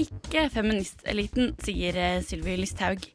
ikke 0.00 0.48
feministeliten, 0.52 1.54
sier 1.62 1.98
eh, 1.98 2.22
Sylvi 2.24 2.56
Listhaug. 2.58 3.06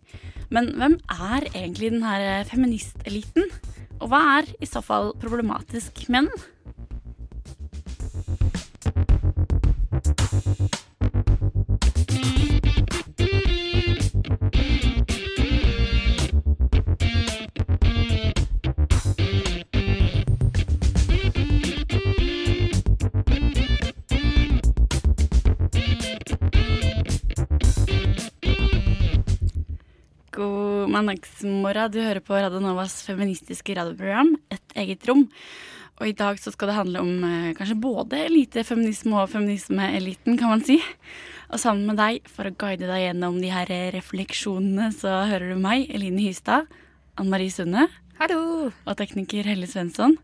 Men 0.53 0.71
hvem 0.79 0.97
er 1.11 1.49
egentlig 1.51 1.91
den 1.93 2.05
her 2.07 2.25
eh, 2.25 2.45
feministeliten? 2.47 3.49
Og 3.99 4.11
hva 4.11 4.21
er 4.39 4.53
i 4.63 4.69
så 4.69 4.81
fall 4.85 5.11
problematisk 5.19 6.05
med 6.09 6.29
den? 6.29 6.47
Mandagsmorgen. 30.99 31.91
Du 31.93 31.99
hører 32.03 32.23
på 32.23 32.35
Radio 32.35 32.59
Novas 32.63 32.99
feministiske 33.07 33.75
radioprogram 33.77 34.35
Et 34.51 34.75
eget 34.83 35.07
rom. 35.07 35.25
Og 35.99 36.07
i 36.07 36.15
dag 36.15 36.39
så 36.39 36.51
skal 36.53 36.71
det 36.71 36.77
handle 36.77 37.01
om 37.03 37.23
eh, 37.27 37.53
kanskje 37.57 37.79
både 37.79 38.21
elitefeminisme 38.27 39.17
og 39.19 39.31
feminismeeliten, 39.33 40.37
kan 40.39 40.53
man 40.53 40.63
si. 40.63 40.77
Og 41.49 41.59
sammen 41.59 41.89
med 41.89 41.99
deg, 41.99 42.27
for 42.29 42.47
å 42.47 42.55
guide 42.55 42.87
deg 42.87 43.07
gjennom 43.07 43.39
de 43.41 43.49
her 43.51 43.71
refleksjonene, 43.95 44.91
så 44.95 45.25
hører 45.27 45.55
du 45.55 45.59
meg, 45.59 45.89
Eline 45.91 46.23
Hystad, 46.23 46.69
Ann 47.19 47.31
Marie 47.31 47.51
Sunde 47.51 47.89
Hallo! 48.19 48.69
og 48.69 48.95
tekniker 48.99 49.47
Helle 49.47 49.67
Svensson. 49.67 50.17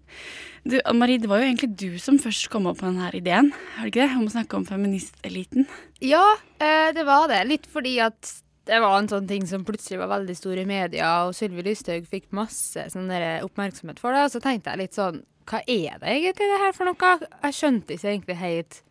Du, 0.63 0.77
Ann 0.83 0.99
Marie, 0.99 1.19
det 1.19 1.29
var 1.31 1.41
jo 1.41 1.49
egentlig 1.49 1.73
du 1.79 1.99
som 2.01 2.19
først 2.19 2.47
kom 2.53 2.69
opp 2.71 2.81
med 2.83 2.95
denne 2.95 3.11
ideen, 3.15 3.51
har 3.75 3.87
du 3.87 3.91
ikke 3.91 4.05
det? 4.05 4.15
Om 4.15 4.29
å 4.29 4.33
snakke 4.33 4.59
om 4.59 4.65
feministeliten. 4.67 5.67
Ja, 6.03 6.23
eh, 6.59 6.91
det 6.95 7.05
var 7.07 7.27
det. 7.31 7.43
Litt 7.51 7.69
fordi 7.71 7.97
at 8.03 8.31
det 8.65 8.79
var 8.81 8.97
en 8.97 9.07
sånn 9.11 9.27
ting 9.29 9.45
som 9.47 9.63
plutselig 9.67 9.99
var 10.01 10.09
veldig 10.19 10.35
stor 10.37 10.57
i 10.57 10.65
media, 10.65 11.09
og 11.27 11.35
Sylvi 11.37 11.63
Lysthaug 11.67 12.07
fikk 12.09 12.31
masse 12.35 12.87
sånn 12.93 13.11
oppmerksomhet 13.45 13.99
for 14.01 14.11
det. 14.15 14.23
Og 14.25 14.31
så 14.35 14.41
tenkte 14.43 14.73
jeg 14.73 14.83
litt 14.85 14.97
sånn 14.97 15.21
Hva 15.45 15.59
er 15.69 15.99
det 16.01 16.09
egentlig 16.09 16.47
det 16.49 16.61
her 16.63 16.71
for 16.73 16.89
noe? 16.89 17.11
Jeg 17.43 17.53
skjønte 17.53 17.93
ikke 17.93 18.09
egentlig 18.15 18.37
helt 18.41 18.81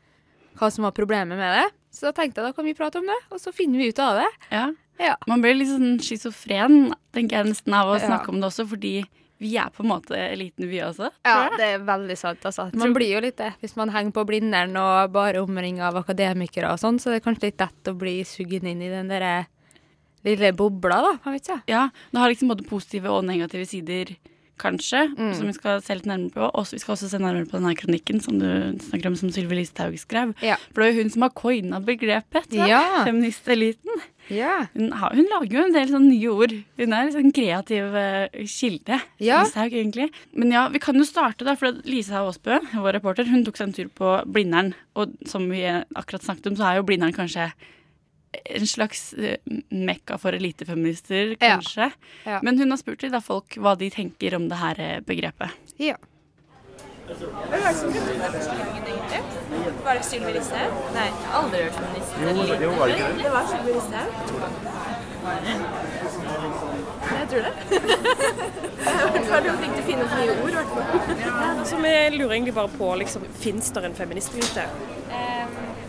hva 0.55 0.69
som 0.71 0.85
var 0.87 0.93
problemet 0.95 1.35
med 1.37 1.51
det. 1.59 1.65
Så 1.91 2.07
da 2.07 2.13
tenkte 2.15 2.39
jeg 2.41 2.47
da 2.47 2.55
kan 2.55 2.65
vi 2.69 2.75
prate 2.79 3.01
om 3.01 3.07
det, 3.11 3.17
og 3.35 3.41
så 3.43 3.51
finner 3.55 3.79
vi 3.83 3.89
ut 3.91 3.99
av 3.99 4.21
det. 4.21 4.29
Ja. 4.55 4.69
Ja. 5.03 5.17
Man 5.27 5.43
blir 5.43 5.57
litt 5.59 5.73
sånn 5.73 5.97
schizofren, 5.99 6.93
tenker 7.15 7.41
jeg 7.41 7.51
nesten, 7.51 7.75
av 7.75 7.89
å 7.91 7.97
Ja. 7.99 8.07
snakke 8.07 8.29
om 8.31 8.39
det 8.39 8.47
også, 8.53 8.69
fordi 8.71 9.05
vi 9.43 9.57
er 9.59 9.69
på 9.75 9.83
en 9.83 9.91
måte 9.91 10.15
eliten, 10.15 10.69
vi 10.71 10.79
også. 10.79 11.11
Ja, 11.27 11.51
det 11.59 11.67
er 11.75 11.79
veldig 11.81 12.17
sant. 12.17 12.39
Altså. 12.47 12.69
Man 12.73 12.95
blir 12.95 13.11
jo 13.17 13.21
litt 13.21 13.37
det. 13.37 13.51
Hvis 13.61 13.75
man 13.77 13.91
henger 13.91 14.13
på 14.15 14.25
Blindern 14.25 14.77
og 14.79 15.11
bare 15.13 15.43
omringa 15.43 15.89
av 15.91 15.99
akademikere 16.05 16.71
og 16.71 16.79
sånn, 16.79 17.01
så 17.03 17.11
er 17.11 17.19
det 17.19 17.25
kanskje 17.27 17.51
litt 17.51 17.59
lett 17.59 17.91
å 17.91 17.99
bli 17.99 18.23
sugd 18.23 18.63
inn 18.63 18.81
i 18.81 18.89
den 18.89 19.09
derre 19.11 19.47
lille 20.25 20.53
bobla, 20.57 21.01
da. 21.05 21.17
Man 21.25 21.35
vet 21.37 21.49
ikke. 21.51 21.63
Ja, 21.71 21.89
det 22.13 22.21
har 22.23 22.33
liksom 22.33 22.49
både 22.55 22.65
positive 22.69 23.11
og 23.13 23.25
negative 23.29 23.67
sider, 23.69 24.15
kanskje, 24.57 25.01
Mm. 25.19 25.33
som 25.35 25.47
vi 25.49 25.53
skal 25.53 25.81
se 25.83 25.95
litt 25.99 26.07
nærmere 26.07 26.31
på. 26.31 26.47
Og 26.55 26.67
vi 26.71 26.79
skal 26.79 26.95
også 26.95 27.09
se 27.11 27.19
nærmere 27.19 27.45
på 27.51 27.59
denne 27.59 27.75
kronikken 27.75 28.21
som 28.23 28.39
du 28.39 28.47
snakker 28.79 29.07
om, 29.11 29.17
som 29.19 29.29
Sylvi 29.35 29.57
Listhaug 29.59 29.97
skrev. 29.99 30.31
Ja. 30.47 30.55
For 30.73 30.81
det 30.83 30.87
er 30.87 30.93
jo 30.95 31.03
hun 31.03 31.11
som 31.11 31.23
har 31.27 31.31
coina 31.35 31.81
begrepet, 31.83 32.47
jeg. 32.55 32.69
Ja. 32.71 33.03
Feministeliten. 33.05 33.99
Ja. 34.31 34.69
Hun, 34.77 34.93
har, 34.93 35.11
hun 35.13 35.27
lager 35.29 35.59
jo 35.59 35.65
en 35.67 35.75
del 35.75 35.89
sånne 35.91 36.09
nye 36.15 36.31
ord. 36.33 36.55
Hun 36.79 36.93
er 36.95 37.03
en 37.03 37.13
sånn 37.13 37.35
kreativ 37.35 37.99
uh, 37.99 38.29
kilde. 38.47 39.01
Ja. 39.19 39.43
Listhaug, 39.43 39.75
egentlig. 39.75 40.07
Men 40.33 40.55
ja, 40.55 40.69
vi 40.71 40.79
kan 40.79 40.95
jo 40.95 41.05
starte, 41.05 41.45
da. 41.45 41.57
For 41.59 41.75
Lise 41.85 42.15
Aasbø, 42.15 42.61
vår 42.79 43.01
reporter, 43.01 43.27
hun 43.27 43.43
tok 43.45 43.59
seg 43.59 43.67
en 43.73 43.75
tur 43.83 43.91
på 43.91 44.15
Blindern. 44.31 44.73
Og 44.95 45.19
som 45.27 45.51
vi 45.51 45.65
akkurat 45.67 46.23
snakket 46.23 46.47
om, 46.53 46.57
så 46.63 46.71
er 46.71 46.79
jo 46.79 46.87
Blindern 46.87 47.13
kanskje 47.13 47.51
en 48.45 48.67
slags 48.67 49.13
eh, 49.15 49.37
mekka 49.71 50.19
for 50.19 50.37
elitefeminister, 50.37 51.35
kanskje. 51.41 51.91
Ja. 52.25 52.41
Men 52.43 52.59
hun 52.59 52.71
har 52.75 52.81
spurt 52.81 53.03
litt 53.05 53.15
av 53.15 53.25
folk 53.27 53.57
hva 53.61 53.77
de 53.79 53.91
tenker 53.95 54.37
om 54.39 54.49
det 54.51 54.59
her 54.61 54.81
eh, 54.81 54.99
begrepet. 55.07 55.51
ja. 55.83 55.97
Hva 57.05 57.17
Var 59.85 59.95
det 59.95 60.05
Sylvi 60.09 60.33
Listhaug? 60.33 60.73
Nei, 60.95 61.05
jeg 61.05 61.27
har 61.29 61.35
aldri 61.43 61.59
hørt 61.67 61.77
feminist. 61.77 62.15
Jo, 62.17 62.29
jo, 62.63 62.71
var 62.79 62.87
det 62.89 62.95
ikke 62.95 63.09
det? 63.11 63.19
Det 63.21 63.33
var 63.35 63.45
Sylvi 63.51 63.71
Listhaug. 63.77 64.09
Jeg 67.13 67.27
tror 67.29 67.43
det. 67.45 67.53
Hun 68.85 69.61
tenkte 69.61 69.81
å 69.81 69.87
finne 69.87 70.05
opp 70.05 70.15
nye 70.19 70.35
ord, 70.35 70.51
i 70.51 70.57
hvert 70.57 70.73
fall. 70.75 70.89
Så 71.69 71.81
vi 71.81 71.95
lurer 72.17 72.35
egentlig 72.39 72.57
bare 72.57 72.73
på, 72.73 72.91
liksom, 73.01 73.25
fins 73.41 73.71
det 73.77 73.85
en 73.89 73.97
feministelite? 73.97 74.65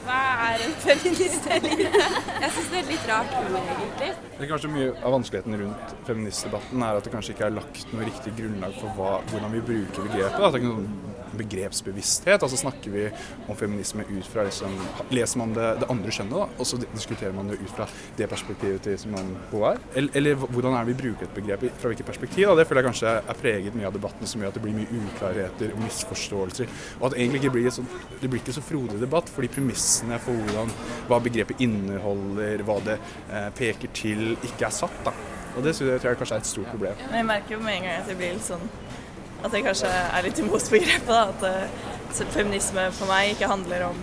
Hva 0.06 0.22
er 0.52 0.62
en 0.68 0.74
feministelite? 0.84 1.88
Jeg 1.90 2.52
syns 2.54 2.68
det 2.70 2.78
er 2.78 2.90
litt 2.92 3.08
rart 3.10 3.32
egentlig. 3.40 4.10
Det 4.36 4.46
er 4.46 4.52
kanskje 4.52 4.70
Mye 4.76 4.92
av 5.02 5.16
vanskeligheten 5.16 5.58
rundt 5.64 5.94
feministdebatten 6.06 6.86
er 6.86 7.00
at 7.00 7.08
det 7.08 7.14
kanskje 7.16 7.34
ikke 7.34 7.48
er 7.48 7.56
lagt 7.56 7.94
noe 7.94 8.06
riktig 8.06 8.36
grunnlag 8.38 8.78
for 8.78 9.00
hva, 9.00 9.16
hvordan 9.32 9.56
vi 9.56 9.64
bruker 9.72 10.06
begrepet. 10.06 10.38
At 10.38 10.54
det 10.54 10.60
er 10.60 10.62
ikke 10.62 10.74
noen 10.76 11.15
begrepsbevissthet. 11.40 12.44
Altså 12.44 12.60
snakker 12.60 12.94
vi 12.94 13.06
om 13.48 13.58
feminisme 13.58 14.06
ut 14.10 14.28
fra 14.30 14.46
liksom, 14.48 14.74
Leser 15.16 15.40
man 15.42 15.54
det, 15.56 15.68
det 15.82 15.90
andre 15.92 16.14
kjønnet, 16.14 16.36
da, 16.36 16.48
og 16.60 16.68
så 16.68 16.80
diskuterer 16.82 17.36
man 17.36 17.52
det 17.52 17.60
ut 17.62 17.72
fra 17.76 17.88
det 18.18 18.28
perspektivet 18.32 18.84
til 18.86 18.98
som 19.00 19.16
man 19.16 19.34
er? 19.56 19.82
Eller, 19.96 20.10
eller 20.18 20.40
hvordan 20.46 20.74
er 20.74 20.86
det 20.86 20.94
vi 20.94 20.98
bruker 21.04 21.28
et 21.28 21.36
begrep, 21.36 21.68
fra 21.80 21.92
hvilket 21.92 22.08
perspektiv? 22.08 22.48
Da? 22.50 22.58
Det 22.60 22.68
føler 22.70 22.84
jeg 22.84 22.90
kanskje 22.90 23.14
er 23.20 23.40
preget 23.40 23.78
mye 23.78 23.90
av 23.90 23.96
debatten 23.96 24.30
som 24.30 24.42
gjør 24.42 24.54
at 24.54 24.60
det 24.60 24.64
blir 24.66 24.78
mye 24.78 25.02
uklarheter 25.02 25.76
og 25.76 25.84
misforståelser. 25.86 26.74
Og 27.00 27.08
at 27.08 27.16
det 27.16 27.24
egentlig 27.24 27.44
ikke 27.44 27.56
blir 27.58 27.72
så, 27.74 27.86
det 28.22 28.32
blir 28.32 28.44
ikke 28.44 28.58
så 28.58 28.66
frodig 28.66 29.00
debatt, 29.02 29.32
fordi 29.32 29.52
premissene 29.56 30.20
for 30.24 30.46
hvordan, 30.46 30.74
hva 31.10 31.22
begrepet 31.24 31.64
inneholder, 31.66 32.66
hva 32.68 32.82
det 32.86 33.00
eh, 33.00 33.50
peker 33.58 33.94
til, 33.96 34.28
ikke 34.42 34.70
er 34.70 34.78
satt. 34.84 35.02
da. 35.08 35.16
Og 35.56 35.64
det 35.64 35.76
tror 35.78 35.92
jeg 35.96 36.20
kanskje 36.20 36.36
er 36.36 36.44
et 36.44 36.50
stort 36.50 36.72
problem. 36.74 37.02
Men 37.10 37.22
jeg 37.22 37.28
merker 37.30 37.56
jo 37.56 37.64
med 37.64 37.78
en 37.78 37.88
gang 37.88 38.02
at 38.02 38.10
jeg 38.12 38.20
blir 38.20 38.36
litt 38.36 38.48
sånn 38.48 38.66
At 39.46 39.54
jeg 39.54 39.66
kanskje 39.68 39.90
er 39.90 40.26
litt 40.26 40.40
imot 40.42 40.70
begrepet. 40.74 41.10
da, 41.10 41.28
At 41.30 41.44
eh, 41.50 42.30
feminisme 42.34 42.88
for 42.96 43.12
meg 43.12 43.36
ikke 43.36 43.50
handler 43.52 43.90
om 43.92 44.00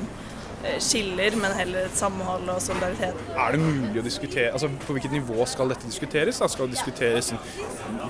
skiller, 0.83 1.37
men 1.41 1.55
heller 1.57 1.87
et 1.87 1.97
samhold 1.97 2.49
og 2.53 2.61
solidaritet. 2.63 3.19
Er 3.35 3.55
det 3.55 3.61
mulig 3.63 4.01
å 4.01 4.05
diskutere, 4.05 4.53
altså 4.53 4.71
På 4.87 4.95
hvilket 4.97 5.13
nivå 5.15 5.47
skal 5.51 5.73
dette 5.73 5.89
diskuteres? 5.89 6.39
da? 6.43 6.49
Skal 6.51 6.69
det 6.69 6.77
diskuteres 6.77 7.33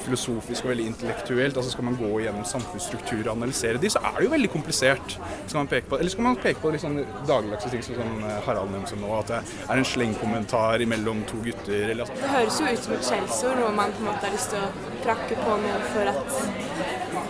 filosofisk 0.04 0.66
og 0.66 0.72
veldig 0.72 0.86
intellektuelt? 0.92 1.56
altså 1.56 1.70
Skal 1.72 1.86
man 1.88 1.98
gå 2.00 2.10
gjennom 2.24 2.44
samfunnsstrukturer 2.48 3.30
og 3.30 3.36
analysere 3.36 3.80
de, 3.82 3.90
så 3.90 4.02
er 4.04 4.18
det 4.18 4.26
jo 4.28 4.34
veldig 4.34 4.50
komplisert. 4.52 5.16
Skal 5.46 5.58
man 5.58 5.70
peke 5.72 5.88
på, 5.90 5.98
eller 5.98 6.14
skal 6.14 6.28
man 6.28 6.38
peke 6.42 6.62
på 6.62 6.72
litt 6.74 6.84
sånn 6.84 7.00
dagligdagse 7.28 7.72
ting 7.72 7.84
som 7.86 8.00
sånn 8.00 8.26
Harald 8.46 8.72
nevnte 8.74 9.00
nå, 9.00 9.12
at 9.18 9.32
det 9.32 9.40
er 9.68 9.82
en 9.82 9.88
slengkommentar 9.94 10.86
mellom 10.92 11.24
to 11.30 11.40
gutter? 11.44 11.88
eller 11.92 12.06
altså. 12.06 12.18
Det 12.20 12.32
høres 12.32 12.60
jo 12.60 12.72
ut 12.72 12.84
som 12.86 12.96
et 12.96 13.08
skjellsord, 13.08 13.60
noe 13.60 13.72
man 13.76 13.94
på 13.96 14.04
en 14.04 14.10
måte 14.10 14.26
har 14.28 14.36
lyst 14.36 14.52
til 14.52 14.62
å 14.62 14.98
prakke 15.02 15.38
på 15.40 15.58
noen 15.64 15.86
for 15.92 16.12
at 16.12 16.38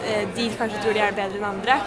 eh, 0.09 0.25
de 0.37 0.49
kanskje 0.59 0.83
tror 0.83 0.97
de 0.97 1.05
er 1.05 1.17
bedre 1.17 1.41
enn 1.41 1.49
andre. 1.53 1.79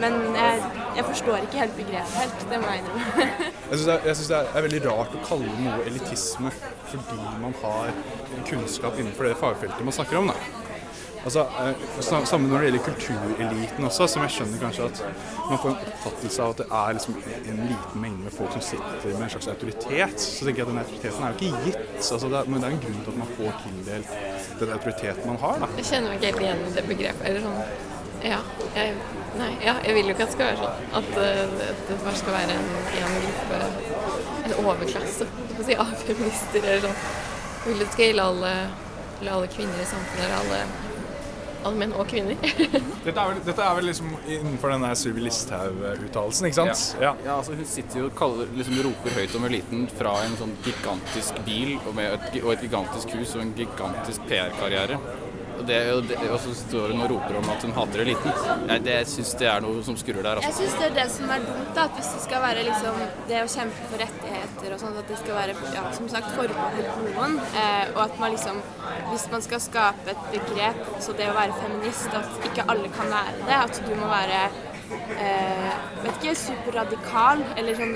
Men 0.00 0.18
jeg, 0.36 0.62
jeg 0.96 1.08
forstår 1.10 1.46
ikke 1.46 1.62
helt 1.62 1.76
begrepet 1.78 2.20
helt, 2.20 2.44
det 2.50 2.60
må 2.62 2.74
jeg 2.74 2.79
innrømme. 2.80 3.28
Jeg 3.70 3.78
syns 3.78 3.86
det, 3.86 3.94
er- 3.94 4.06
jeg 4.08 4.16
synes 4.18 4.28
det 4.32 4.38
er, 4.40 4.48
er 4.58 4.64
veldig 4.66 4.80
rart 4.88 5.12
å 5.14 5.20
kalle 5.28 5.52
noe 5.62 5.84
elitisme 5.86 6.50
fordi 6.90 7.18
man 7.38 7.52
har 7.62 7.92
kunnskap 8.48 8.96
innenfor 8.98 9.28
det 9.28 9.36
fagfeltet 9.38 9.84
man 9.86 9.94
snakker 9.94 10.18
om. 10.18 10.32
da. 10.32 10.34
Altså, 11.20 11.42
eh, 11.60 12.00
Samme 12.24 12.48
når 12.48 12.62
det 12.64 12.68
gjelder 12.70 12.84
kultureliten 12.86 13.84
også, 13.86 14.06
som 14.08 14.22
jeg 14.24 14.32
skjønner 14.38 14.62
kanskje 14.64 14.86
at 14.88 15.02
man 15.50 15.58
får 15.60 15.68
en 15.74 15.82
oppfattelse 15.92 16.42
av 16.42 16.54
at 16.54 16.62
det 16.62 16.66
er 16.80 16.96
liksom 16.96 17.18
en 17.52 17.60
liten 17.68 18.00
mengde 18.06 18.24
med 18.26 18.32
folk 18.34 18.54
som 18.56 18.64
sitter 18.72 19.12
med 19.12 19.26
en 19.28 19.32
slags 19.36 19.50
autoritet. 19.52 20.16
Så 20.24 20.48
tenker 20.48 20.62
jeg 20.64 20.66
at 20.66 20.72
den 20.72 20.82
autoriteten 20.82 21.26
er 21.28 21.34
jo 21.36 21.38
ikke 21.38 21.62
gitt. 21.68 22.00
Altså, 22.00 22.22
det 22.32 22.40
er, 22.40 22.48
men 22.50 22.64
det 22.64 22.70
er 22.70 22.76
en 22.78 22.82
grunn 22.86 23.02
til 23.04 23.12
at 23.14 23.20
man 23.20 23.32
får 23.36 23.60
tildelt 23.66 24.18
den 24.64 24.74
autoriteten 24.78 25.30
man 25.34 25.40
har. 25.44 25.60
da. 25.62 25.70
Jeg 25.78 25.88
kjenner 25.92 26.08
meg 26.14 26.18
ikke 26.18 26.32
helt 26.32 26.46
igjen 26.48 26.66
i 26.66 26.74
det 26.80 26.86
begrepet. 26.90 27.24
Eller 27.30 27.46
sånn 27.46 27.62
Ja, 28.20 28.40
jeg, 28.76 28.96
nei, 29.38 29.50
ja, 29.64 29.76
jeg 29.86 29.96
vil 29.96 30.10
jo 30.10 30.16
ikke 30.16 30.26
at 30.26 30.32
det 30.32 30.36
skal 30.36 30.50
være 30.50 30.60
sånn. 30.60 30.84
At 31.00 31.10
uh, 31.16 31.72
det 31.88 31.98
bare 32.04 32.20
skal 32.20 32.36
være 32.36 32.58
en, 32.58 32.70
en 33.00 33.18
gruppe, 33.24 33.62
en 34.44 34.54
overklasse, 34.64 35.30
jeg 35.56 35.66
si, 35.70 35.80
av 35.86 35.96
feminister 36.04 36.62
eller 36.64 36.86
sånn. 36.88 37.02
Jeg 37.60 37.66
vil 37.66 37.82
at 37.82 37.84
det 37.84 37.90
skal 37.96 38.06
gjelde 38.08 38.30
alle, 38.32 38.54
eller 39.20 39.36
alle 39.36 39.50
kvinner 39.52 39.82
i 39.82 39.90
samfunnet, 39.90 40.24
eller 40.26 40.38
alle 40.40 40.88
alle 41.60 41.76
menn 41.76 41.92
og 41.96 42.08
kvinner. 42.08 42.36
Dette 43.06 43.12
er 43.12 43.32
vel, 43.32 43.40
dette 43.44 43.64
er 43.64 43.74
vel 43.76 43.88
liksom 43.90 44.12
innenfor 44.22 44.72
denne 44.72 44.90
Sylvi 44.96 45.24
Listhaug-uttalelsen, 45.26 46.48
ikke 46.48 46.58
sant? 46.58 46.84
Ja. 47.02 47.12
ja, 47.24 47.36
altså 47.36 47.56
Hun 47.58 47.68
sitter 47.68 48.02
jo 48.02 48.08
og 48.08 48.14
kaller, 48.18 48.50
liksom 48.56 48.80
roper 48.86 49.16
høyt 49.18 49.36
om 49.36 49.46
eliten 49.48 49.86
fra 49.98 50.14
en 50.24 50.36
sånn 50.40 50.54
gigantisk 50.64 51.40
bil 51.46 51.74
og, 51.82 51.92
med 51.98 52.16
et, 52.16 52.40
og 52.42 52.54
et 52.54 52.64
gigantisk 52.64 53.12
hus 53.18 53.34
og 53.36 53.44
en 53.44 53.52
gigantisk 53.58 54.24
PR-karriere. 54.30 55.00
Og, 55.60 55.66
det, 55.68 55.78
og, 55.92 56.06
det, 56.08 56.16
og 56.32 56.38
så 56.40 56.54
står 56.56 56.94
hun 56.94 57.02
og 57.04 57.10
roper 57.12 57.36
om 57.36 57.48
at 57.52 57.64
hun 57.66 57.74
hater 57.76 58.00
eliten. 58.06 58.30
Jeg 58.70 58.84
det 58.86 58.94
syns 59.10 59.32
det 59.40 59.48
er 59.50 59.60
noe 59.64 59.82
som 59.84 59.98
skurrer 60.00 60.24
der. 60.24 60.40
Jeg 60.40 60.48
Altså. 60.50 60.62
syns 60.64 60.76
det 60.80 60.86
er 60.88 60.94
det 60.96 61.04
som 61.12 61.32
er 61.34 61.44
dumt, 61.44 61.68
da, 61.76 61.84
at 61.84 61.98
hvis 61.98 62.08
det 62.14 62.22
skal 62.24 62.40
være 62.46 62.62
liksom 62.70 63.02
det 63.28 63.42
å 63.44 63.50
kjempe 63.54 63.88
for 63.90 64.02
rettigheter 64.04 64.74
og 64.76 64.80
sånn, 64.80 64.96
at 65.02 65.12
det 65.12 65.18
skal 65.20 65.36
være 65.36 65.56
ja, 65.76 65.84
som 65.98 66.08
sagt 66.14 66.32
forbeholdt 66.38 66.96
noen, 67.10 67.36
eh, 67.60 67.92
og 67.94 68.00
at 68.06 68.18
man 68.22 68.32
liksom 68.36 68.62
Hvis 69.10 69.24
man 69.32 69.42
skal 69.42 69.60
skape 69.60 70.12
et 70.12 70.20
begrep, 70.32 70.80
så 71.02 71.12
det 71.18 71.26
å 71.30 71.34
være 71.34 71.54
feminist, 71.60 72.14
at 72.14 72.44
ikke 72.46 72.64
alle 72.70 72.88
kan 72.94 73.08
være 73.10 73.32
det, 73.48 73.56
at 73.66 73.80
du 73.86 73.92
må 73.98 74.06
være 74.10 74.40
eh, 74.90 75.70
vet 76.02 76.16
ikke, 76.16 76.34
superradikal 76.38 77.44
eller 77.60 77.78
sånn 77.78 77.94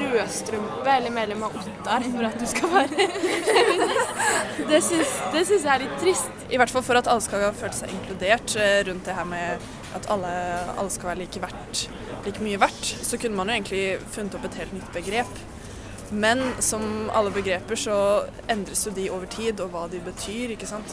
rødstrømpe 0.00 0.96
eller 0.96 1.14
medlem 1.14 1.44
av 1.46 1.56
Ottar 1.60 2.06
for 2.08 2.28
at 2.28 2.38
du 2.40 2.46
skal 2.50 2.74
være. 2.76 3.08
Det 4.72 4.80
syns, 4.84 5.12
jeg 5.32 5.70
er 5.72 5.84
litt 5.84 5.94
trist. 6.00 6.42
I 6.52 6.58
hvert 6.60 6.72
fall 6.72 6.84
for 6.84 6.98
at 6.98 7.08
alle 7.10 7.24
skal 7.24 7.48
føle 7.56 7.76
seg 7.76 7.94
inkludert 7.94 8.56
eh, 8.60 8.82
rundt 8.88 9.08
det 9.08 9.16
her 9.16 9.28
med 9.28 9.70
at 9.96 10.08
alle, 10.12 10.34
alle 10.76 10.90
skal 10.92 11.12
være 11.12 11.22
like, 11.24 11.40
verdt, 11.42 11.86
like 12.26 12.44
mye 12.44 12.60
verdt, 12.60 12.92
så 13.04 13.18
kunne 13.20 13.36
man 13.36 13.50
jo 13.50 13.58
egentlig 13.58 13.82
funnet 14.14 14.36
opp 14.38 14.46
et 14.48 14.60
helt 14.62 14.76
nytt 14.76 14.92
begrep. 14.94 15.42
Men 16.12 16.42
som 16.58 17.10
alle 17.12 17.30
begreper 17.32 17.78
så 17.80 17.96
endres 18.52 18.84
jo 18.86 18.92
de 18.92 19.06
over 19.10 19.28
tid, 19.32 19.60
og 19.64 19.72
hva 19.72 19.86
de 19.88 20.00
betyr, 20.04 20.52
ikke 20.52 20.68
sant. 20.68 20.92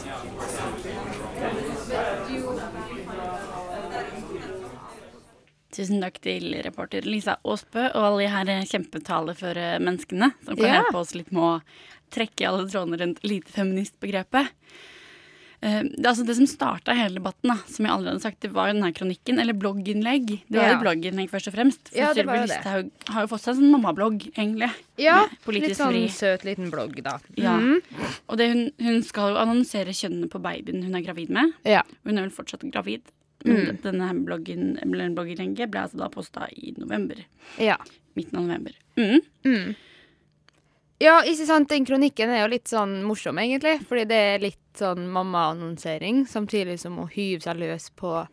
Tusen 5.70 6.00
takk 6.02 6.18
til 6.24 6.50
reporter 6.66 7.02
Lisa 7.06 7.36
Aasbø 7.46 7.84
og 7.94 8.02
alle 8.08 8.24
de 8.24 8.30
her 8.32 8.64
kjempetaleføre 8.66 9.78
menneskene 9.80 10.32
som 10.44 10.56
kan 10.56 10.64
Ja. 10.66 10.82
hjelpe 10.82 10.98
oss 10.98 11.14
litt 11.14 11.30
med 11.32 11.42
å 11.42 11.62
trekke 12.10 12.42
i 12.42 12.46
alle 12.48 12.66
trådene 12.66 12.98
rundt 12.98 13.20
lite 13.22 13.52
feministbegrepet. 13.54 14.48
Uh, 15.62 15.82
Det, 15.84 16.06
altså 16.08 16.24
det 16.24 16.34
som 16.36 16.46
starta 16.48 16.94
hele 16.96 17.18
debatten, 17.20 17.50
da, 17.52 17.56
som 17.68 17.84
jeg 17.84 17.92
allerede 17.92 18.16
har 18.16 18.24
sagt, 18.24 18.40
det 18.40 18.50
var 18.50 18.68
jo 18.70 18.78
denne 18.80 18.94
kronikken, 18.96 19.38
eller 19.38 19.52
blogginnlegg. 19.52 20.26
Det 20.48 20.56
var 20.56 20.64
Ja. 20.70 20.72
jo 20.72 20.80
blogginnlegg 20.80 21.28
først 21.28 21.48
og 21.48 21.54
fremst. 21.54 21.88
For 21.90 21.98
Ja, 21.98 22.14
Sylvi. 22.14 22.46
Listhaug 22.48 22.90
har 23.12 23.20
jo 23.26 23.28
fått 23.28 23.40
seg 23.44 23.48
en 23.54 23.60
sånn 23.60 23.70
mammablogg, 23.76 24.32
egentlig. 24.38 24.70
Ja, 24.96 25.26
litt 25.48 25.76
sånn 25.76 25.92
fri. 25.92 26.08
søt 26.08 26.44
liten 26.44 26.70
blogg, 26.70 27.02
da. 27.02 27.18
Ja. 27.36 27.58
Mhm. 27.58 27.82
Og 28.30 28.38
det, 28.38 28.48
hun, 28.48 28.70
hun 28.80 29.02
skal 29.02 29.34
jo 29.34 29.36
annonsere 29.36 29.92
kjønnene 29.92 30.30
på 30.30 30.40
babyen 30.40 30.82
hun 30.82 30.94
er 30.94 31.02
gravid 31.02 31.28
med. 31.28 31.52
Ja. 31.66 31.82
Hun 32.06 32.16
er 32.16 32.22
vel 32.22 32.30
fortsatt 32.30 32.64
gravid. 32.72 33.02
Men 33.44 33.56
Mm. 33.56 33.76
denne 33.82 34.08
bloggen, 34.26 34.64
blogginnlegget 35.14 35.70
ble 35.70 35.80
altså 35.80 35.96
da 35.96 36.08
posta 36.12 36.48
i 36.52 36.74
november. 36.76 37.16
Ja. 37.58 37.76
Midten 38.14 38.36
av 38.36 38.44
november. 38.44 38.72
Mm. 38.96 39.20
Mm. 39.44 39.74
Ja, 41.00 41.22
ikke 41.24 41.46
sant, 41.48 41.70
den 41.70 41.86
kronikken 41.88 42.28
er 42.28 42.42
jo 42.42 42.50
litt 42.52 42.68
sånn 42.68 42.98
morsom, 43.08 43.38
egentlig. 43.40 43.78
Fordi 43.88 44.04
det 44.10 44.18
er 44.34 44.42
litt 44.42 44.76
sånn 44.76 45.06
mammaannonsering, 45.08 46.26
samtidig 46.28 46.78
som 46.82 46.98
hun 47.00 47.08
hyver 47.08 47.40
seg 47.46 47.56
løs 47.62 47.88
på 47.96 48.26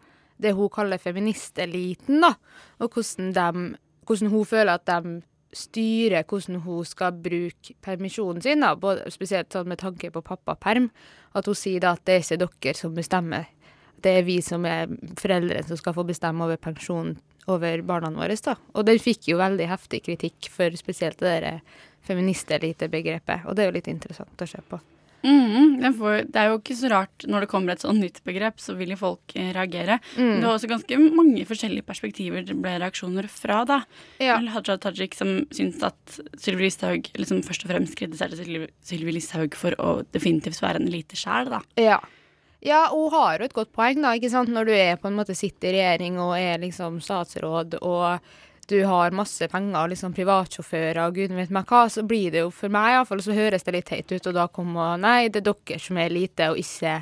det 0.43 0.51
hun 0.53 0.67
kaller 0.69 0.99
feministeliten, 0.99 2.19
da. 2.21 2.33
Og 2.81 2.91
hvordan, 2.91 3.31
dem, 3.33 3.63
hvordan 4.05 4.29
hun 4.33 4.43
føler 4.45 4.73
at 4.75 4.85
de 4.85 5.21
styrer 5.55 6.25
hvordan 6.27 6.59
hun 6.65 6.83
skal 6.85 7.15
bruke 7.23 7.73
permisjonen 7.81 8.43
sin, 8.43 8.59
da. 8.59 8.75
Både, 8.75 9.07
spesielt 9.15 9.49
sånn 9.55 9.71
med 9.71 9.79
tanke 9.79 10.11
på 10.11 10.21
pappaperm. 10.21 10.91
At 11.33 11.47
hun 11.47 11.55
sier 11.55 11.79
da 11.79 11.93
at 11.95 12.03
det 12.05 12.17
er 12.19 12.25
ikke 12.35 12.49
dere 12.61 12.75
som 12.75 12.93
bestemmer. 12.97 13.47
Det 14.03 14.19
er 14.19 14.27
vi 14.27 14.37
som 14.45 14.65
er 14.69 14.91
foreldre 15.19 15.63
som 15.67 15.79
skal 15.79 15.95
få 15.97 16.05
bestemme 16.07 16.45
over 16.45 16.59
pensjonen 16.61 17.17
over 17.47 17.81
barna 17.87 18.11
våre. 18.11 18.35
da. 18.43 18.57
Og 18.75 18.85
den 18.85 18.99
fikk 18.99 19.29
jo 19.31 19.39
veldig 19.39 19.69
heftig 19.71 20.03
kritikk 20.05 20.49
for 20.51 20.73
spesielt 20.75 21.19
det 21.23 21.39
der 21.41 21.61
feministelitebegrepet. 22.07 23.47
Og 23.47 23.55
det 23.55 23.63
er 23.63 23.71
jo 23.71 23.77
litt 23.79 23.91
interessant 23.91 24.43
å 24.43 24.47
se 24.49 24.61
på. 24.69 24.79
Mm, 25.25 25.81
det 25.81 26.39
er 26.39 26.51
jo 26.51 26.59
ikke 26.59 26.75
så 26.77 26.91
rart 26.91 27.25
når 27.27 27.43
det 27.43 27.49
kommer 27.51 27.73
et 27.73 27.83
sånn 27.83 27.99
nytt 27.99 28.19
begrep, 28.27 28.61
så 28.61 28.75
vil 28.77 28.93
jo 28.93 28.99
folk 28.99 29.33
eh, 29.35 29.49
reagere. 29.55 29.97
Mm. 30.15 30.37
Det 30.37 30.45
var 30.45 30.53
også 30.53 30.69
ganske 30.71 30.99
mange 31.03 31.45
forskjellige 31.49 31.87
perspektiver 31.87 32.45
det 32.47 32.55
ble 32.61 32.75
reaksjoner 32.83 33.27
fra, 33.31 33.63
da. 33.67 33.79
Ja. 34.23 34.37
Haja 34.53 34.77
Tajik 34.81 35.17
som 35.17 35.39
syntes 35.49 35.83
at 35.89 36.19
Sylvi 36.39 36.67
Listhaug 36.67 37.09
liksom 37.17 37.41
først 37.47 37.65
og 37.65 37.73
fremst 37.73 37.97
kritiserte 37.99 38.37
Sylvi 38.39 39.17
Listhaug 39.17 39.57
for 39.57 39.75
å 39.81 39.97
definitivt 40.15 40.61
være 40.63 40.83
en 40.83 40.87
elite 40.91 41.19
sjæl, 41.19 41.51
da. 41.57 41.63
Ja. 41.81 41.99
Ja, 42.67 42.89
hun 42.91 43.07
har 43.13 43.39
jo 43.39 43.47
et 43.47 43.55
godt 43.55 43.71
poeng, 43.75 44.01
da, 44.03 44.11
ikke 44.17 44.31
sant. 44.33 44.51
Når 44.51 44.67
du 44.67 44.73
er 44.75 44.99
på 44.99 45.07
en 45.07 45.15
måte 45.15 45.35
sitter 45.37 45.71
i 45.71 45.79
regjering 45.79 46.19
og 46.19 46.33
er 46.35 46.59
liksom 46.59 46.99
statsråd 47.03 47.77
og 47.79 48.33
du 48.67 48.81
har 48.83 49.15
masse 49.15 49.47
penger 49.47 49.77
og 49.79 49.93
liksom 49.93 50.11
privatsjåfører 50.15 50.99
og 51.05 51.15
gud 51.15 51.31
vet 51.37 51.53
meg 51.55 51.69
hva, 51.69 51.85
så 51.87 52.03
blir 52.03 52.33
det 52.33 52.41
jo 52.41 52.49
for 52.51 52.73
meg 52.73 52.97
iallfall 52.97 53.21
så 53.23 53.35
høres 53.37 53.63
det 53.63 53.73
litt 53.77 53.87
teit 53.87 54.11
ut, 54.11 54.27
og 54.27 54.35
da 54.35 54.49
kommer 54.51 54.99
Nei, 54.99 55.29
det 55.31 55.39
er 55.39 55.53
dere 55.53 55.79
som 55.79 55.99
er 55.99 56.09
elite, 56.11 56.49
og 56.51 56.59
ikke 56.59 56.97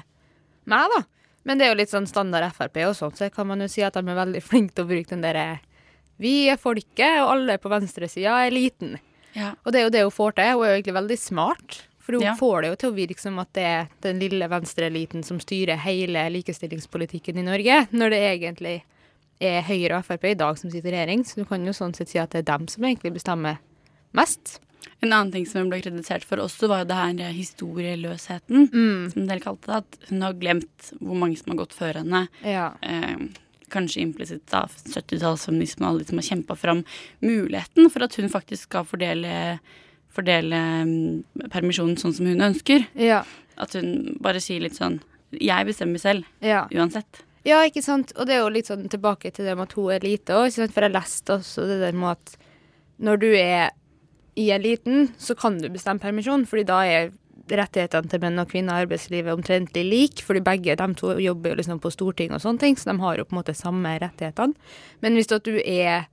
meg, 0.69 0.93
da. 0.93 1.01
Men 1.45 1.57
det 1.57 1.65
er 1.65 1.73
jo 1.73 1.79
litt 1.81 1.93
sånn 1.93 2.09
standard 2.09 2.53
Frp 2.53 2.77
og 2.85 2.93
sånn, 2.99 3.17
så 3.17 3.31
kan 3.33 3.49
man 3.49 3.65
jo 3.65 3.69
si 3.71 3.81
at 3.85 3.97
de 3.97 4.05
er 4.05 4.21
veldig 4.21 4.43
flinke 4.45 4.77
til 4.77 4.85
å 4.85 4.91
bruke 4.93 5.13
den 5.15 5.25
derre 5.25 5.47
Vi 6.21 6.35
er 6.53 6.61
folket, 6.61 7.23
og 7.23 7.33
alle 7.33 7.57
på 7.61 7.73
venstresida 7.73 8.37
er 8.43 8.53
eliten. 8.53 8.99
Ja. 9.33 9.55
Og 9.65 9.73
det 9.73 9.81
er 9.81 9.89
jo 9.89 9.93
det 9.97 10.05
hun 10.05 10.13
får 10.15 10.37
til. 10.37 10.53
Hun 10.53 10.63
er 10.63 10.69
jo 10.69 10.77
egentlig 10.77 10.95
veldig 10.95 11.17
smart. 11.19 11.81
For 12.05 12.13
hun 12.13 12.21
Ja. 12.21 12.35
får 12.37 12.61
det 12.61 12.69
jo 12.69 12.75
til 12.75 12.91
å 12.91 12.95
virke 12.99 13.19
som 13.19 13.39
at 13.41 13.51
det 13.57 13.63
er 13.65 13.87
den 14.05 14.19
lille 14.21 14.47
venstreeliten 14.47 15.23
som 15.25 15.39
styrer 15.41 15.79
hele 15.81 16.27
likestillingspolitikken 16.29 17.37
i 17.41 17.45
Norge, 17.47 17.87
når 17.91 18.09
det 18.13 18.21
egentlig 18.39 18.75
er 19.41 19.61
Høyre 19.65 19.97
og 19.97 20.05
Frp 20.05 20.23
i 20.29 20.33
dag 20.37 20.57
som 20.61 20.69
sitter 20.71 20.93
i 20.93 20.99
regjering. 20.99 21.23
Så 21.25 21.35
du 21.41 21.45
kan 21.49 21.65
jo 21.65 21.73
sånn 21.73 21.95
sett 21.97 22.09
si 22.13 22.19
at 22.21 22.29
det 22.29 22.43
er 22.47 22.57
dem 22.57 22.67
som 22.67 22.83
egentlig 22.85 23.11
bestemmer 23.17 23.57
mest. 24.13 24.59
En 25.01 25.09
annen 25.11 25.31
ting 25.33 25.45
som 25.49 25.61
hun 25.63 25.69
ble 25.71 25.81
kreditert 25.81 26.23
for 26.23 26.37
også, 26.37 26.69
var 26.69 26.83
jo 26.83 26.85
det 26.85 26.95
her 26.95 27.33
historieløsheten, 27.33 28.69
Mm. 28.71 29.11
som 29.13 29.27
dere 29.27 29.39
kalte 29.41 29.65
det. 29.65 29.75
At 29.75 30.09
hun 30.09 30.21
har 30.21 30.33
glemt 30.33 30.91
hvor 31.01 31.15
mange 31.17 31.37
som 31.37 31.51
har 31.57 31.65
gått 31.65 31.73
før 31.73 31.93
henne. 32.03 32.27
Ja. 32.43 32.73
Eh, 32.83 33.17
kanskje 33.69 34.01
implisitt 34.05 34.53
av 34.53 34.69
70-tallsfeminismen 34.71 35.81
og 35.81 35.89
alle 35.89 35.99
de 35.99 36.05
som 36.05 36.17
har 36.19 36.29
kjempa 36.29 36.55
fram 36.57 36.83
muligheten 37.21 37.89
for 37.91 38.03
at 38.03 38.15
hun 38.15 38.29
faktisk 38.29 38.69
skal 38.69 38.85
fordele, 38.85 39.59
fordele 40.15 40.59
mm, 40.87 41.49
permisjonen 41.53 41.97
sånn 42.01 42.15
som 42.17 42.25
hun 42.29 42.43
ønsker. 42.45 42.87
Ja. 42.99 43.23
At 43.61 43.75
hun 43.77 44.17
bare 44.23 44.41
sier 44.43 44.63
litt 44.63 44.75
sånn 44.79 45.01
Jeg 45.35 45.65
bestemmer 45.67 45.99
selv, 45.99 46.23
Ja. 46.41 46.65
uansett. 46.71 47.23
ja, 47.43 47.57
ikke 47.67 47.81
sant. 47.83 48.13
Og 48.15 48.25
det 48.27 48.35
er 48.35 48.43
jo 48.43 48.49
litt 48.53 48.67
sånn 48.69 48.87
tilbake 48.89 49.33
til 49.33 49.45
det 49.45 49.55
med 49.57 49.67
at 49.67 49.73
hun 49.75 49.91
er 49.91 49.99
lite 50.05 50.33
òg, 50.37 50.53
for 50.71 50.81
jeg 50.85 50.93
leste 50.93 51.33
også 51.39 51.65
det 51.67 51.79
der 51.81 51.91
med 51.97 52.11
at 52.15 52.37
når 53.01 53.19
du 53.19 53.27
er 53.35 53.71
i 54.37 54.49
eliten, 54.51 55.09
så 55.19 55.35
kan 55.35 55.57
du 55.59 55.67
bestemme 55.69 55.99
permisjon, 55.99 56.45
fordi 56.47 56.63
da 56.67 56.79
er 56.85 57.11
rettighetene 57.51 58.09
til 58.09 58.19
menn 58.23 58.39
og 58.41 58.49
kvinner 58.49 58.79
i 58.79 58.85
arbeidslivet 58.85 59.33
omtrentlig 59.35 59.83
lik, 59.89 60.21
fordi 60.25 60.41
begge 60.45 60.75
de 60.79 60.87
to 60.97 61.13
jobber 61.21 61.55
liksom 61.59 61.79
på 61.83 61.91
Stortinget 61.93 62.39
og 62.39 62.41
sånne 62.45 62.59
ting, 62.63 62.75
så 62.75 62.91
de 62.91 62.99
har 63.01 63.17
jo 63.19 63.25
på 63.27 63.35
en 63.35 63.41
måte 63.43 63.55
samme 63.55 63.91
rettighetene. 64.01 64.55
Men 65.01 65.13
hvis 65.15 65.27
du 65.27 65.59
er 65.59 66.07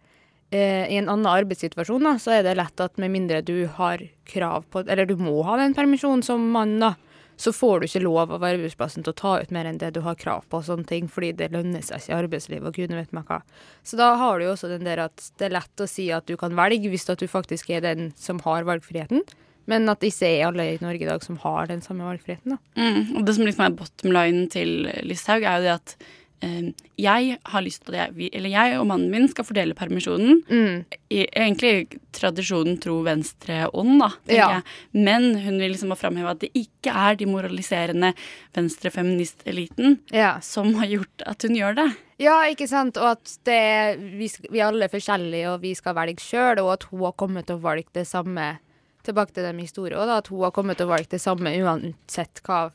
eh, 0.52 0.85
i 0.92 0.99
en 1.00 1.09
annen 1.09 1.28
arbeidssituasjon, 1.30 2.04
da, 2.06 2.16
så 2.21 2.37
er 2.38 2.44
det 2.47 2.59
lett 2.61 2.82
at 2.85 3.00
med 3.00 3.12
mindre 3.14 3.42
du 3.44 3.64
har 3.78 4.02
krav 4.28 4.68
på 4.71 4.85
Eller 4.87 5.09
du 5.09 5.16
må 5.21 5.40
ha 5.47 5.59
den 5.61 5.75
permisjonen 5.76 6.23
som 6.26 6.44
mann, 6.54 6.78
da, 6.82 6.94
så 7.37 7.52
får 7.52 7.80
du 7.80 7.87
ikke 7.88 8.04
lov 8.04 8.32
av 8.37 8.44
arbeidsplassen 8.47 9.04
til 9.04 9.14
å 9.14 9.18
ta 9.18 9.35
ut 9.42 9.52
mer 9.54 9.66
enn 9.66 9.80
det 9.80 9.92
du 9.97 10.02
har 10.04 10.18
krav 10.21 10.44
på, 10.49 10.61
og 10.61 10.68
sånne 10.68 10.87
ting, 10.88 11.09
fordi 11.11 11.32
det 11.40 11.50
lønner 11.54 11.82
seg 11.85 12.02
ikke 12.02 12.12
i 12.12 12.18
arbeidslivet, 12.21 12.68
og 12.68 12.76
gudene 12.76 13.00
vet 13.00 13.14
meg 13.16 13.28
hva. 13.30 13.40
Så 13.82 13.99
da 13.99 14.12
har 14.21 14.38
du 14.38 14.47
jo 14.47 14.52
også 14.54 14.71
den 14.71 14.87
der 14.87 15.06
at 15.09 15.30
det 15.40 15.49
er 15.49 15.56
lett 15.59 15.82
å 15.82 15.88
si 15.90 16.11
at 16.14 16.28
du 16.28 16.37
kan 16.40 16.54
velge, 16.59 16.92
hvis 16.92 17.09
at 17.11 17.23
du 17.23 17.30
faktisk 17.30 17.73
er 17.73 17.82
den 17.85 18.12
som 18.21 18.42
har 18.47 18.68
valgfriheten, 18.68 19.25
men 19.71 19.87
at 19.90 20.02
ikke 20.06 20.26
er 20.26 20.49
alle 20.49 20.64
i 20.73 20.80
Norge 20.82 21.04
i 21.04 21.09
dag 21.09 21.23
som 21.23 21.38
har 21.42 21.68
den 21.71 21.82
samme 21.85 22.06
valgfriheten, 22.06 22.56
da. 22.56 22.59
Mm. 22.78 23.18
Og 23.18 23.26
det 23.26 23.37
som 23.37 23.47
liksom 23.47 23.66
er 23.66 23.76
bottom 23.78 24.14
line 24.14 24.49
til 24.52 24.88
Listhaug, 25.06 25.47
er 25.47 25.61
jo 25.61 25.68
det 25.68 25.76
at 25.76 25.97
jeg 26.42 27.37
har 27.52 27.62
lyst 27.62 27.84
til 27.87 27.94
at 27.96 28.16
jeg, 28.18 28.30
eller 28.34 28.50
jeg 28.52 28.78
og 28.80 28.87
mannen 28.90 29.11
min 29.12 29.28
skal 29.30 29.46
fordele 29.46 29.76
permisjonen. 29.78 30.40
Mm. 30.50 30.84
Egentlig 31.12 32.00
tradisjonen 32.16 32.80
tro 32.82 32.99
venstre-ånd, 33.06 33.94
da. 34.02 34.08
Ja. 34.32 34.49
jeg. 34.56 34.62
Men 35.06 35.28
hun 35.44 35.61
vil 35.62 35.75
liksom 35.75 35.94
ha 35.94 35.99
framheve 36.00 36.34
at 36.34 36.42
det 36.42 36.50
ikke 36.58 36.92
er 36.92 37.18
de 37.20 37.28
moraliserende 37.30 38.12
venstrefeministeliten 38.56 40.00
Ja. 40.12 40.40
som 40.40 40.75
har 40.75 40.87
gjort 40.87 41.26
at 41.26 41.42
hun 41.46 41.56
gjør 41.56 41.78
det. 41.78 41.88
Ja, 42.22 42.42
ikke 42.50 42.68
sant, 42.70 42.99
og 43.00 43.16
at 43.16 43.38
det, 43.49 43.62
vi, 44.18 44.28
vi 44.50 44.61
er 44.61 44.68
alle 44.68 44.90
forskjellige, 44.92 45.49
og 45.50 45.62
vi 45.64 45.75
skal 45.75 45.96
velge 45.99 46.22
sjøl, 46.22 46.61
og 46.62 46.75
at 46.76 46.84
hun 46.90 47.06
har 47.06 47.16
kommet 47.18 47.49
til 47.49 47.58
å 47.58 47.64
valge 47.64 47.90
det 47.94 48.06
samme 48.11 48.58
Tilbake 49.02 49.34
til 49.34 49.42
den 49.42 49.58
historien 49.58 49.58
historie 49.58 49.99
òg, 49.99 50.06
at 50.14 50.28
hun 50.30 50.44
har 50.44 50.52
kommet 50.54 50.78
til 50.78 50.87
å 50.87 50.92
valge 50.92 51.11
det 51.11 51.18
samme 51.18 51.50
uansett 51.58 52.38
hva 52.46 52.68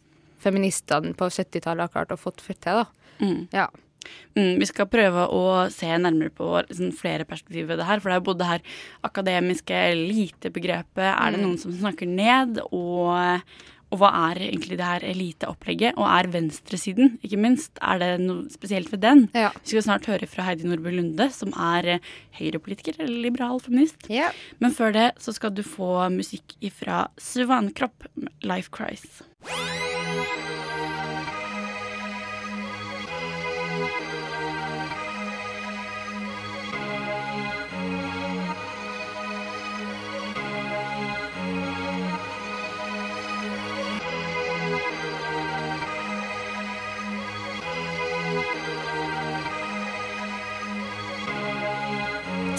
feministene 0.44 1.14
på 1.16 1.30
70-tallet 1.32 1.86
har 1.86 1.94
klart 1.94 2.12
å 2.12 2.18
få 2.20 2.34
til, 2.60 2.82
da. 2.82 2.97
Mm. 3.22 3.48
Ja. 3.54 3.68
Mm, 4.38 4.60
vi 4.62 4.66
skal 4.70 4.86
prøve 4.88 5.26
å 5.36 5.42
se 5.74 5.88
nærmere 6.00 6.30
på 6.32 6.48
liksom, 6.70 6.94
flere 6.96 7.26
perspektiver 7.28 7.74
ved 7.74 7.80
det 7.82 7.88
her. 7.90 8.00
For 8.00 8.10
det 8.14 8.16
er 8.22 8.28
både 8.28 8.38
det 8.44 8.52
her 8.54 8.62
akademiske 9.04 9.80
elitebegrepet. 9.94 11.10
Er 11.12 11.32
det 11.32 11.40
Mm. 11.42 11.46
noen 11.48 11.58
som 11.60 11.72
snakker 11.74 12.08
ned? 12.08 12.60
Og, 12.72 13.42
Og 13.90 14.00
hva 14.02 14.10
er 14.34 14.40
egentlig 14.52 14.76
det 14.76 14.84
her 14.84 15.00
eliteopplegget? 15.00 15.94
Og 15.96 16.04
er 16.04 16.28
venstresiden, 16.28 17.14
ikke 17.24 17.38
minst, 17.40 17.72
er 17.82 17.98
det 18.02 18.20
noe 18.20 18.50
spesielt 18.52 18.92
ved 18.92 19.00
den? 19.00 19.30
Ja. 19.34 19.52
Vi 19.64 19.70
skal 19.80 19.82
snart 19.86 20.06
høre 20.12 20.28
fra 20.28 20.44
Heidi 20.44 20.68
Nordby 20.68 20.92
Lunde, 20.92 21.32
som 21.32 21.54
er 21.56 21.88
eh, 21.94 22.00
høyrepolitiker 22.38 23.00
eller 23.00 23.22
liberal 23.30 23.62
feminist. 23.62 23.96
Ja. 24.10 24.32
Men 24.60 24.72
før 24.76 24.92
det 24.92 25.14
så 25.24 25.32
skal 25.34 25.52
du 25.56 25.64
få 25.64 26.10
musikk 26.12 26.58
ifra 26.62 27.08
Svankropp, 27.18 28.04
Life 28.44 28.68
Cries. 28.76 29.24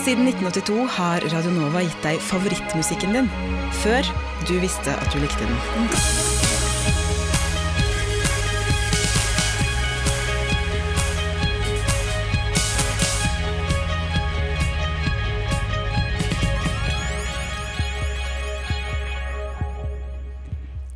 Siden 0.08 0.24
1982 0.24 0.86
har 0.88 1.20
Radio 1.20 1.50
Nova 1.52 1.82
gitt 1.84 1.98
deg 2.00 2.22
favorittmusikken 2.24 3.10
din, 3.12 3.26
før 3.82 4.06
du 4.48 4.54
visste 4.56 4.94
at 4.96 5.10
du 5.12 5.18
likte 5.20 5.44
den. 5.44 5.58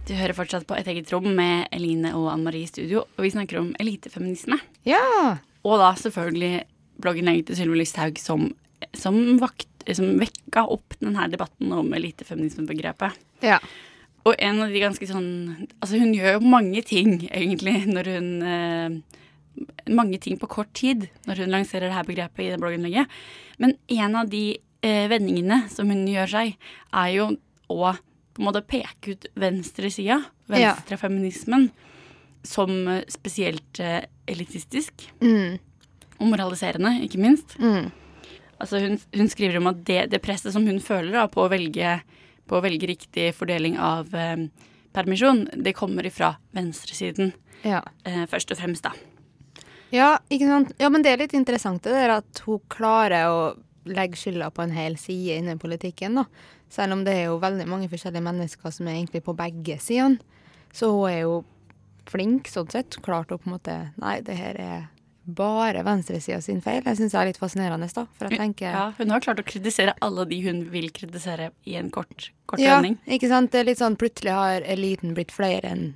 Du 0.08 0.16
hører 0.16 0.32
fortsatt 0.32 0.64
på 0.64 0.80
Et 0.80 0.88
eget 0.88 1.12
rom 1.12 1.28
med 1.36 1.68
Eline 1.68 2.16
og 2.16 2.32
Anne 2.32 2.48
Marie 2.48 2.64
i 2.64 2.72
studio, 2.72 3.04
og 3.04 3.28
vi 3.28 3.36
snakker 3.36 3.60
om 3.60 3.74
elitefeminisme. 3.76 4.56
Ja. 4.88 5.36
Og 5.68 5.84
da 5.84 5.92
selvfølgelig 6.00 6.62
bloggen 7.02 7.28
til 7.44 7.60
Sylvi 7.60 7.82
Listhaug 7.82 8.16
som, 8.16 8.54
som, 8.96 9.16
vakt, 9.42 9.68
som 9.96 10.12
vekka 10.20 10.64
opp 10.72 10.96
denne 11.00 11.28
debatten 11.32 11.72
om 11.74 11.92
elitefeminismebegrepet. 11.96 13.18
Ja. 13.44 13.58
Og 14.22 14.36
en 14.38 14.60
av 14.62 14.70
de 14.70 14.78
ganske 14.78 15.06
sånn 15.08 15.66
Altså, 15.80 15.98
hun 15.98 16.12
gjør 16.14 16.36
jo 16.36 16.44
mange 16.46 16.82
ting, 16.86 17.16
egentlig, 17.26 17.80
når 17.90 18.10
hun 18.14 18.28
eh, 18.46 19.16
Mange 19.90 20.20
ting 20.22 20.38
på 20.38 20.46
kort 20.48 20.70
tid 20.78 21.08
når 21.26 21.42
hun 21.42 21.50
lanserer 21.52 21.88
det 21.90 21.96
her 21.96 22.06
begrepet 22.06 22.44
i 22.46 22.50
det 22.52 22.60
blogginnlegget. 22.62 23.10
Men 23.60 23.74
en 23.92 24.14
av 24.22 24.30
de 24.30 24.44
eh, 24.80 25.08
vendingene 25.10 25.64
som 25.74 25.90
hun 25.92 26.06
gjør 26.08 26.30
seg, 26.30 26.54
er 26.94 27.10
jo 27.16 27.26
å 27.72 27.90
på 28.32 28.40
en 28.40 28.46
måte 28.48 28.62
peke 28.64 29.12
ut 29.12 29.26
venstresida, 29.36 30.22
Ja. 30.48 30.72
venstrefeminismen, 30.72 31.66
som 32.48 32.72
eh, 32.88 33.02
spesielt 33.12 33.80
eh, 33.84 34.06
elitistisk. 34.26 35.04
Mm. 35.20 35.58
Og 36.16 36.30
moraliserende, 36.30 36.94
ikke 37.04 37.20
minst. 37.20 37.58
Mm. 37.60 37.90
Altså 38.62 38.78
hun, 38.78 38.98
hun 39.18 39.28
skriver 39.32 39.58
om 39.58 39.66
at 39.72 39.80
det, 39.88 40.00
det 40.12 40.20
presset 40.22 40.54
som 40.54 40.66
hun 40.68 40.78
føler 40.82 41.12
da, 41.16 41.24
på, 41.32 41.42
å 41.44 41.50
velge, 41.50 41.96
på 42.46 42.58
å 42.58 42.62
velge 42.62 42.86
riktig 42.92 43.32
fordeling 43.34 43.74
av 43.82 44.12
eh, 44.14 44.44
permisjon, 44.94 45.48
det 45.64 45.72
kommer 45.74 46.06
ifra 46.06 46.36
venstresiden, 46.54 47.32
Ja. 47.66 47.80
eh, 48.06 48.22
først 48.30 48.54
og 48.54 48.60
fremst, 48.62 48.86
da. 48.86 48.92
Ja, 49.92 50.14
ikke 50.32 50.46
sant? 50.48 50.70
ja, 50.80 50.88
men 50.88 51.02
det 51.04 51.10
er 51.12 51.20
litt 51.24 51.34
interessant 51.36 51.82
det 51.84 51.92
der 51.92 52.14
at 52.20 52.42
hun 52.46 52.62
klarer 52.72 53.26
å 53.28 53.40
legge 53.84 54.16
skylda 54.16 54.52
på 54.54 54.62
en 54.64 54.72
hel 54.72 54.94
side 54.96 55.40
innen 55.42 55.58
politikken. 55.60 56.14
da. 56.22 56.24
Selv 56.72 56.94
om 56.94 57.02
det 57.04 57.12
er 57.18 57.26
jo 57.26 57.40
veldig 57.42 57.66
mange 57.68 57.90
forskjellige 57.92 58.24
mennesker 58.24 58.72
som 58.72 58.86
er 58.88 58.94
egentlig 59.00 59.24
på 59.26 59.34
begge 59.36 59.76
sidene. 59.82 60.22
Så 60.72 60.88
hun 60.94 61.10
er 61.10 61.18
jo 61.26 61.34
flink 62.08 62.48
sånn 62.48 62.70
sett. 62.72 62.96
Klart 63.04 63.34
å 63.34 63.36
på 63.42 63.50
en 63.50 63.56
måte 63.58 63.74
Nei, 64.00 64.20
det 64.24 64.38
her 64.38 64.56
er 64.62 64.86
bare 65.24 65.82
venstresida 65.86 66.40
sin 66.42 66.60
feil. 66.60 66.82
Jeg 66.84 66.96
syns 66.98 67.12
det 67.14 67.18
er 67.20 67.28
litt 67.30 67.38
fascinerende, 67.38 67.86
da. 67.94 68.06
For 68.18 68.28
jeg 68.28 68.38
tenker 68.40 68.72
Ja, 68.72 68.84
hun 68.98 69.10
har 69.14 69.20
klart 69.20 69.38
å 69.38 69.44
kritisere 69.46 69.94
alle 70.02 70.24
de 70.26 70.40
hun 70.42 70.64
vil 70.72 70.90
kritisere 70.90 71.50
i 71.64 71.76
en 71.78 71.90
kort, 71.94 72.30
kort 72.50 72.58
Ja, 72.60 72.80
vending. 72.80 72.98
ikke 73.06 73.28
sant. 73.30 73.52
Det 73.52 73.60
er 73.60 73.68
litt 73.70 73.78
sånn 73.78 73.96
plutselig 73.96 74.32
har 74.34 74.62
eliten 74.66 75.14
blitt 75.14 75.30
flere 75.30 75.70
enn 75.70 75.94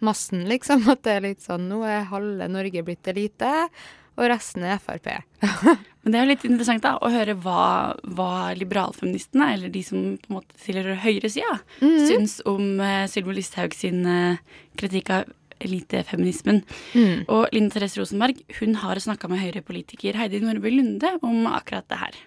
massen, 0.00 0.44
liksom. 0.50 0.88
At 0.90 1.02
det 1.06 1.12
er 1.16 1.20
litt 1.30 1.40
sånn 1.46 1.68
nå 1.70 1.84
er 1.86 2.04
halve 2.10 2.48
Norge 2.50 2.82
blitt 2.84 3.06
elite, 3.08 3.68
og 4.16 4.30
resten 4.32 4.64
er 4.64 4.78
Frp. 4.80 5.08
Men 6.02 6.12
det 6.12 6.18
er 6.18 6.24
jo 6.24 6.30
litt 6.30 6.44
interessant 6.48 6.82
da, 6.82 6.94
å 7.04 7.10
høre 7.12 7.34
hva, 7.36 7.94
hva 8.16 8.54
liberalfeministene, 8.56 9.48
eller 9.54 9.68
de 9.74 9.82
som 9.84 10.04
på 10.22 10.30
en 10.30 10.36
måte 10.38 10.56
tilhører 10.62 11.00
høyresida, 11.02 11.58
Mhm. 11.82 12.06
syns 12.08 12.40
om 12.46 12.80
uh, 12.80 13.06
Sylvi 13.10 13.34
Listhaug 13.36 13.74
sin 13.76 14.06
uh, 14.06 14.36
kritikk 14.78 15.10
av 15.10 15.24
elitefeminismen. 15.64 16.62
Mm. 16.94 17.26
Og 17.32 17.48
Line 17.54 17.72
Therese 17.72 18.00
Rosenberg 18.00 18.42
hun 18.60 18.78
har 18.82 19.00
snakka 19.02 19.30
med 19.32 19.42
Høyre-politiker 19.42 20.18
Heidi 20.20 20.42
Nordby 20.44 20.72
Lunde 20.74 21.16
om 21.22 21.46
akkurat 21.50 21.88
det 21.90 22.00
her. 22.00 22.18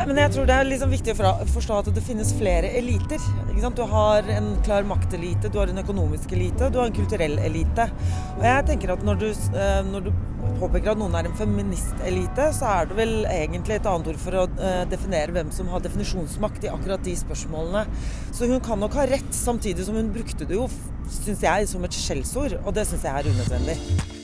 Men 0.00 0.18
jeg 0.18 0.32
tror 0.34 0.46
det 0.48 0.54
er 0.56 0.66
liksom 0.66 0.92
viktig 0.92 1.14
å 1.20 1.32
forstå 1.52 1.78
at 1.82 1.88
det 1.94 2.02
finnes 2.04 2.32
flere 2.38 2.70
eliter. 2.78 3.22
Du 3.76 3.82
har 3.92 4.26
en 4.34 4.48
klar 4.64 4.86
maktelite, 4.88 5.50
du 5.52 5.58
har 5.60 5.70
en 5.70 5.82
økonomisk 5.82 6.32
elite, 6.34 6.70
du 6.72 6.80
har 6.80 6.90
en 6.90 6.96
kulturell 6.96 7.36
elite. 7.44 7.86
Og 8.38 8.46
jeg 8.48 8.66
tenker 8.70 8.94
at 8.94 9.04
når 9.06 9.20
du, 9.20 9.26
eh, 9.30 9.82
når 9.86 10.08
du 10.08 10.10
påpeker 10.60 10.94
at 10.94 11.00
noen 11.00 11.14
er 11.18 11.28
en 11.28 11.36
feministelite, 11.38 12.48
så 12.56 12.70
er 12.70 12.88
det 12.90 12.98
vel 12.98 13.14
egentlig 13.30 13.78
et 13.78 13.90
annet 13.90 14.10
ord 14.14 14.22
for 14.24 14.40
å 14.40 14.46
eh, 14.56 14.80
definere 14.90 15.36
hvem 15.36 15.52
som 15.54 15.70
har 15.72 15.84
definisjonsmakt 15.84 16.66
i 16.66 16.72
akkurat 16.72 17.04
de 17.06 17.14
spørsmålene. 17.22 17.84
Så 18.32 18.50
hun 18.50 18.64
kan 18.64 18.82
nok 18.82 18.96
ha 18.98 19.06
rett, 19.12 19.30
samtidig 19.36 19.86
som 19.86 20.00
hun 20.00 20.10
brukte 20.14 20.48
det 20.48 20.58
jo, 20.58 20.66
syns 21.20 21.46
jeg, 21.46 21.70
som 21.70 21.86
et 21.86 22.02
skjellsord. 22.02 22.58
Og 22.64 22.74
det 22.74 22.88
syns 22.88 23.06
jeg 23.06 23.22
er 23.22 23.30
unødvendig. 23.30 24.21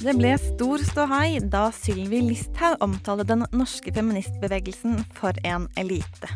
Det 0.00 0.14
ble 0.18 0.32
stor 0.40 0.82
ståhei 0.86 1.38
da 1.52 1.68
Sylvi 1.74 2.20
Listhaug 2.26 2.82
omtalte 2.84 3.26
den 3.28 3.46
norske 3.56 3.92
feministbevegelsen 3.94 5.00
for 5.16 5.36
en 5.46 5.68
elite. 5.80 6.30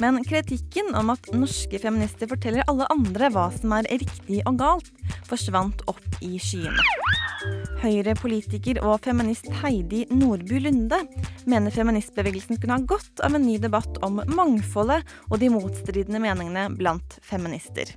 Men 0.00 0.22
kritikken 0.24 0.94
om 0.96 1.12
at 1.12 1.30
norske 1.36 1.78
feminister 1.82 2.30
forteller 2.30 2.64
alle 2.70 2.88
andre 2.92 3.28
hva 3.34 3.50
som 3.52 3.74
er 3.76 3.88
riktig 4.00 4.40
og 4.48 4.58
galt, 4.62 4.90
forsvant 5.28 5.84
opp 5.90 6.20
i 6.24 6.38
skyene. 6.40 6.86
Høyre-politiker 7.80 8.82
og 8.84 9.00
feminist 9.04 9.48
Heidi 9.62 10.02
Nordby 10.12 10.60
Lunde 10.60 10.98
mener 11.48 11.72
feministbevegelsen 11.72 12.60
kunne 12.60 12.76
ha 12.76 12.84
godt 12.84 13.22
av 13.24 13.36
en 13.36 13.46
ny 13.46 13.56
debatt 13.62 14.00
om 14.04 14.20
mangfoldet 14.28 15.06
og 15.30 15.40
de 15.40 15.48
motstridende 15.52 16.20
meningene 16.20 16.68
blant 16.76 17.16
feminister. 17.24 17.94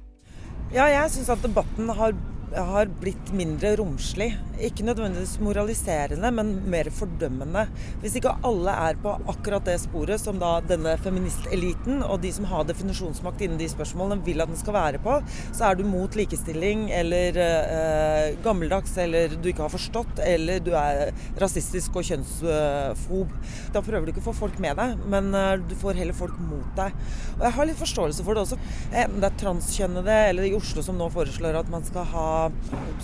Ja, 0.73 0.87
jeg 0.89 1.11
syns 1.13 1.29
at 1.29 1.43
debatten 1.43 1.91
har, 1.93 2.15
har 2.53 2.89
blitt 3.01 3.31
mindre 3.35 3.73
romslig. 3.79 4.29
Ikke 4.63 4.85
nødvendigvis 4.85 5.39
moraliserende, 5.43 6.29
men 6.35 6.51
mer 6.69 6.89
fordømmende. 6.93 7.65
Hvis 8.03 8.17
ikke 8.19 8.35
alle 8.45 8.75
er 8.87 8.99
på 9.01 9.15
akkurat 9.31 9.65
det 9.67 9.79
sporet 9.81 10.21
som 10.21 10.39
da 10.41 10.55
denne 10.67 10.93
feministeliten 11.01 12.03
og 12.05 12.21
de 12.23 12.31
som 12.35 12.47
har 12.51 12.67
definisjonsmakt 12.69 13.41
innen 13.43 13.59
de 13.61 13.69
spørsmålene, 13.71 14.21
vil 14.25 14.43
at 14.43 14.51
den 14.51 14.59
skal 14.59 14.77
være 14.77 15.01
på, 15.03 15.17
så 15.55 15.69
er 15.69 15.79
du 15.79 15.85
mot 15.87 16.15
likestilling 16.17 16.85
eller 16.93 17.39
eh, 17.41 18.37
gammeldags 18.45 18.95
eller 19.01 19.33
du 19.33 19.49
ikke 19.49 19.65
har 19.65 19.73
forstått 19.73 20.21
eller 20.23 20.61
du 20.63 20.71
er 20.77 21.13
rasistisk 21.41 21.97
og 21.99 22.07
kjønnsfob. 22.07 23.33
Da 23.73 23.81
prøver 23.83 24.05
du 24.05 24.13
ikke 24.13 24.23
å 24.23 24.29
få 24.29 24.35
folk 24.43 24.61
med 24.63 24.77
deg, 24.79 25.01
men 25.09 25.33
eh, 25.37 25.57
du 25.63 25.75
får 25.81 25.99
heller 25.99 26.17
folk 26.17 26.37
mot 26.45 26.69
deg. 26.77 26.93
Og 27.39 27.47
jeg 27.47 27.57
har 27.57 27.69
litt 27.69 27.81
forståelse 27.81 28.25
for 28.25 28.37
det 28.37 28.45
også. 28.45 28.61
Enten 28.91 29.19
det 29.23 29.31
er 29.31 29.41
transkjønnede 29.41 30.19
eller 30.29 30.47
i 30.47 30.55
Oslo 30.57 30.85
som 30.85 30.99
nå 30.99 31.09
foreslår 31.13 31.57
at 31.59 31.73
man 31.73 31.85
skal 31.87 32.07
ha 32.13 32.27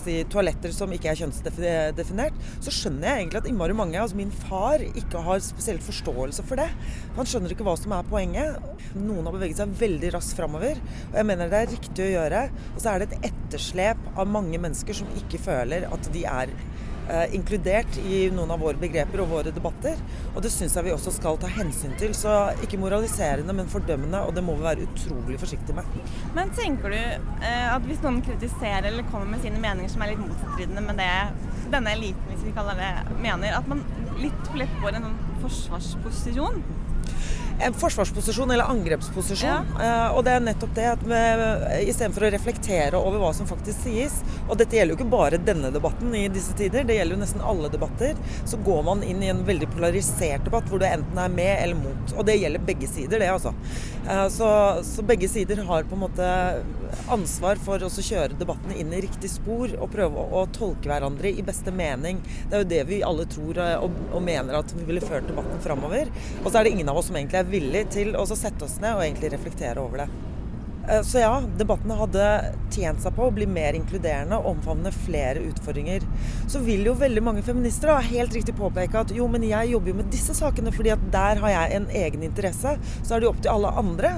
si, 0.01 0.15
toaletter 0.31 0.73
som 0.75 0.91
ikke 0.95 1.11
er 1.11 1.19
kjønnsdefinert, 1.21 2.39
så 2.63 2.73
skjønner 2.73 3.07
jeg 3.09 3.23
egentlig 3.23 3.41
at 3.41 3.49
innmari 3.51 3.77
mange, 3.77 3.99
altså 4.01 4.19
min 4.19 4.33
far, 4.45 4.83
ikke 4.89 5.23
har 5.25 5.43
spesielt 5.43 5.85
forståelse 5.85 6.45
for 6.49 6.61
det. 6.61 6.69
Han 7.17 7.29
skjønner 7.29 7.55
ikke 7.55 7.67
hva 7.67 7.75
som 7.79 7.95
er 7.95 8.09
poenget. 8.09 8.59
Noen 8.97 9.27
har 9.27 9.35
beveget 9.35 9.61
seg 9.61 9.75
veldig 9.79 10.13
raskt 10.15 10.39
framover, 10.39 10.81
og 11.09 11.19
jeg 11.21 11.29
mener 11.29 11.51
det 11.51 11.61
er 11.61 11.73
riktig 11.75 12.05
å 12.05 12.11
gjøre. 12.15 12.43
Og 12.73 12.81
så 12.81 12.93
er 12.93 13.03
det 13.03 13.09
et 13.09 13.31
etterslep 13.31 14.11
av 14.15 14.29
mange 14.29 14.61
mennesker 14.61 15.01
som 15.01 15.17
ikke 15.19 15.41
føler 15.43 15.87
at 15.89 16.11
de 16.13 16.25
er 16.29 16.53
inkludert 17.35 17.97
i 18.03 18.21
noen 18.33 18.51
av 18.53 18.61
våre 18.61 18.79
begreper 18.79 19.23
og 19.23 19.31
våre 19.33 19.53
debatter. 19.55 19.99
Og 20.33 20.41
det 20.45 20.51
syns 20.53 20.75
jeg 20.77 20.87
vi 20.87 20.93
også 20.93 21.13
skal 21.15 21.39
ta 21.41 21.49
hensyn 21.51 21.95
til. 21.99 22.13
Så 22.17 22.33
ikke 22.65 22.79
moraliserende, 22.81 23.55
men 23.55 23.71
fordømmende, 23.71 24.21
og 24.25 24.35
det 24.37 24.43
må 24.45 24.57
vi 24.59 24.67
være 24.67 24.87
utrolig 24.87 25.39
forsiktige 25.41 25.77
med. 25.79 26.11
Men 26.37 26.53
tenker 26.57 26.93
du 26.93 26.99
eh, 26.99 27.67
at 27.69 27.85
hvis 27.87 28.03
noen 28.05 28.21
kritiserer 28.25 28.91
eller 28.91 29.07
kommer 29.09 29.33
med 29.33 29.43
sine 29.45 29.61
meninger 29.61 29.91
som 29.91 30.05
er 30.05 30.13
litt 30.13 30.23
motstridende 30.23 30.85
med 30.85 31.01
det 31.01 31.13
denne 31.69 31.93
eliten, 31.93 32.29
hvis 32.31 32.45
vi 32.47 32.53
kaller 32.55 32.79
det, 32.79 32.91
mener, 33.21 33.57
at 33.57 33.67
man 33.69 33.83
litt 34.19 34.45
for 34.47 34.59
lett 34.59 34.79
får 34.81 34.97
en 34.97 35.09
sånn 35.09 35.19
forsvarsposisjon? 35.43 36.63
En 37.65 37.75
forsvarsposisjon 37.75 38.51
eller 38.51 38.71
angrepsposisjon. 38.71 39.73
Eh, 39.81 40.07
og 40.15 40.23
det 40.27 40.35
er 40.35 40.45
nettopp 40.45 40.75
det 40.77 40.87
at 40.93 41.05
istedenfor 41.83 42.27
å 42.27 42.31
reflektere 42.33 42.99
over 42.99 43.21
hva 43.21 43.31
som 43.35 43.49
faktisk 43.49 43.85
sies, 43.87 44.19
og 44.47 44.57
dette 44.59 44.77
gjelder 44.77 44.95
jo 44.95 44.99
ikke 44.99 45.11
bare 45.11 45.41
denne 45.43 45.71
debatten 45.73 46.13
i 46.17 46.25
disse 46.31 46.55
tider, 46.59 46.87
det 46.87 46.99
gjelder 46.99 47.17
jo 47.17 47.23
nesten 47.23 47.45
alle 47.45 47.71
debatter, 47.73 48.17
så 48.49 48.59
går 48.65 48.83
man 48.87 49.03
inn 49.05 49.23
i 49.23 49.31
en 49.33 49.43
veldig 49.47 49.69
polarisert 49.75 50.45
debatt 50.47 50.69
hvor 50.69 50.81
du 50.81 50.87
enten 50.87 51.19
er 51.21 51.33
med 51.33 51.53
eller 51.57 51.79
mot. 51.79 52.15
Og 52.17 52.27
det 52.27 52.39
gjelder 52.39 52.67
begge 52.69 52.89
sider, 52.89 53.21
det 53.21 53.31
altså. 53.33 53.53
Eh, 54.07 54.27
så, 54.33 54.49
så 54.85 55.05
begge 55.05 55.29
sider 55.31 55.63
har 55.69 55.87
på 55.89 55.97
en 55.97 56.05
måte 56.07 56.29
ansvar 57.11 57.59
for 57.63 57.83
å 57.85 57.89
kjøre 57.89 58.37
debatten 58.39 58.73
inn 58.77 58.93
i 58.95 59.01
riktig 59.05 59.31
spor 59.31 59.73
og 59.77 59.91
prøve 59.93 60.25
å 60.39 60.45
tolke 60.55 60.89
hverandre 60.91 61.31
i 61.31 61.45
beste 61.45 61.73
mening. 61.75 62.21
Det 62.49 62.57
er 62.57 62.63
jo 62.63 62.71
det 62.73 62.81
vi 62.89 63.03
alle 63.05 63.27
tror 63.29 63.59
eh, 63.61 63.75
og, 63.79 63.99
og 64.13 64.25
mener 64.25 64.61
at 64.61 64.73
vi 64.77 64.87
ville 64.87 65.03
ført 65.03 65.29
debatten 65.29 65.61
framover. 65.63 66.11
Og 66.43 66.49
så 66.49 66.59
er 66.59 66.67
det 66.67 66.75
ingen 66.77 66.89
av 66.91 66.99
oss 66.99 67.11
som 67.11 67.19
egentlig 67.19 67.41
er 67.41 67.53
villig 67.53 67.85
til 67.95 68.17
å 68.17 68.27
sette 68.29 68.65
oss 68.65 68.79
ned 68.83 68.97
og 68.97 69.05
egentlig 69.05 69.33
reflektere 69.35 69.83
over 69.83 70.03
det. 70.03 70.09
Eh, 70.89 71.01
så 71.01 71.21
ja, 71.21 71.33
debattene 71.57 71.97
hadde 71.99 72.27
tjent 72.73 73.03
seg 73.03 73.15
på 73.15 73.27
å 73.27 73.33
bli 73.33 73.47
mer 73.49 73.77
inkluderende 73.77 74.39
og 74.39 74.55
omfavne 74.55 74.93
flere 74.95 75.43
utfordringer. 75.49 76.05
Så 76.49 76.63
vil 76.65 76.87
jo 76.87 76.97
veldig 76.97 77.23
mange 77.25 77.45
feminister 77.45 77.93
da 77.93 77.99
helt 78.05 78.35
riktig 78.35 78.57
påpeke 78.57 79.03
at 79.03 79.13
jo, 79.15 79.27
men 79.31 79.45
jeg 79.47 79.73
jobber 79.73 79.93
jo 79.93 79.99
med 80.01 80.11
disse 80.13 80.35
sakene 80.37 80.73
fordi 80.75 80.93
at 80.95 81.09
der 81.13 81.41
har 81.43 81.55
jeg 81.55 81.79
en 81.79 81.89
egen 82.03 82.25
interesse. 82.31 82.77
Så 83.01 83.15
er 83.15 83.19
det 83.19 83.29
jo 83.29 83.33
opp 83.35 83.43
til 83.45 83.53
alle 83.53 83.75
andre 83.83 84.15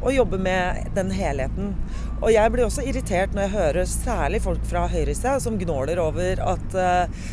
å 0.00 0.12
jobbe 0.14 0.38
med 0.40 0.90
den 0.96 1.10
helheten. 1.14 1.74
Og 2.20 2.28
jeg 2.34 2.52
blir 2.52 2.66
også 2.66 2.84
irritert 2.84 3.32
når 3.32 3.46
jeg 3.46 3.54
hører 3.54 3.86
særlig 3.88 4.42
folk 4.44 4.64
fra 4.68 4.82
høyresida 4.92 5.38
som 5.40 5.56
gnåler 5.60 6.00
over 6.02 6.42
at 6.44 6.74
uh, 6.76 7.28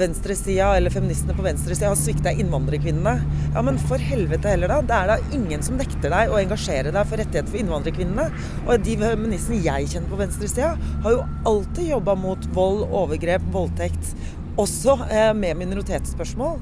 venstresida, 0.00 0.70
eller 0.78 0.92
feministene 0.94 1.36
på 1.36 1.44
venstresida, 1.44 1.90
har 1.92 2.00
svikta 2.00 2.32
innvandrerkvinnene. 2.40 3.12
Ja, 3.52 3.64
men 3.64 3.80
for 3.82 4.00
helvete 4.00 4.54
heller, 4.54 4.72
da. 4.72 4.80
Det 4.88 4.96
er 4.96 5.12
da 5.12 5.36
ingen 5.36 5.64
som 5.64 5.76
nekter 5.80 6.12
deg 6.14 6.32
å 6.32 6.40
engasjere 6.40 6.94
deg 6.94 7.10
for 7.10 7.20
rettigheter 7.20 7.52
for 7.52 7.60
innvandrerkvinnene. 7.60 8.46
Og 8.64 8.86
de 8.86 8.96
feministene 9.04 9.60
jeg 9.66 9.92
kjenner 9.92 10.12
på 10.14 10.22
venstresida, 10.22 10.72
har 11.04 11.18
jo 11.18 11.26
alltid 11.52 11.92
jobba 11.92 12.16
mot 12.24 12.48
vold, 12.56 12.86
overgrep, 12.88 13.44
voldtekt. 13.52 14.14
Også 14.60 14.96
uh, 15.04 15.30
med 15.36 15.60
minoritetsspørsmål. 15.60 16.56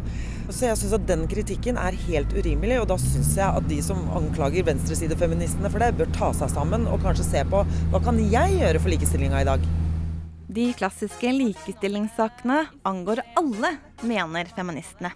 Så 0.50 0.66
jeg 0.66 0.78
syns 0.80 0.96
at 0.96 1.06
den 1.06 1.28
kritikken 1.30 1.76
er 1.78 1.94
helt 2.08 2.32
urimelig, 2.34 2.80
og 2.82 2.88
da 2.90 2.96
syns 2.98 3.36
jeg 3.38 3.46
at 3.46 3.66
de 3.70 3.76
som 3.86 4.00
anklager 4.18 4.66
venstresidefeministene 4.66 5.70
for 5.70 5.82
det, 5.82 5.92
bør 5.98 6.10
ta 6.16 6.32
seg 6.34 6.50
sammen 6.50 6.88
og 6.90 7.04
kanskje 7.04 7.26
se 7.28 7.44
på 7.46 7.62
hva 7.92 8.00
kan 8.02 8.18
jeg 8.32 8.56
gjøre 8.58 8.82
for 8.82 8.90
likestillinga 8.90 9.44
i 9.44 9.46
dag. 9.46 9.68
De 10.50 10.64
klassiske 10.74 11.30
likestillingssakene 11.36 12.64
angår 12.88 13.22
alle, 13.38 13.76
mener 14.02 14.50
feministene. 14.56 15.12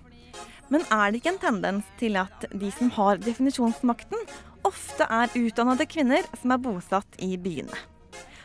Men 0.70 0.86
er 0.94 1.10
det 1.10 1.18
ikke 1.18 1.32
en 1.34 1.42
tendens 1.42 1.88
til 1.98 2.20
at 2.20 2.46
de 2.54 2.70
som 2.76 2.92
har 2.94 3.18
definisjonsmakten, 3.24 4.22
ofte 4.64 5.08
er 5.10 5.34
utdannede 5.34 5.88
kvinner 5.90 6.22
som 6.38 6.54
er 6.54 6.62
bosatt 6.62 7.18
i 7.18 7.34
byene? 7.34 7.74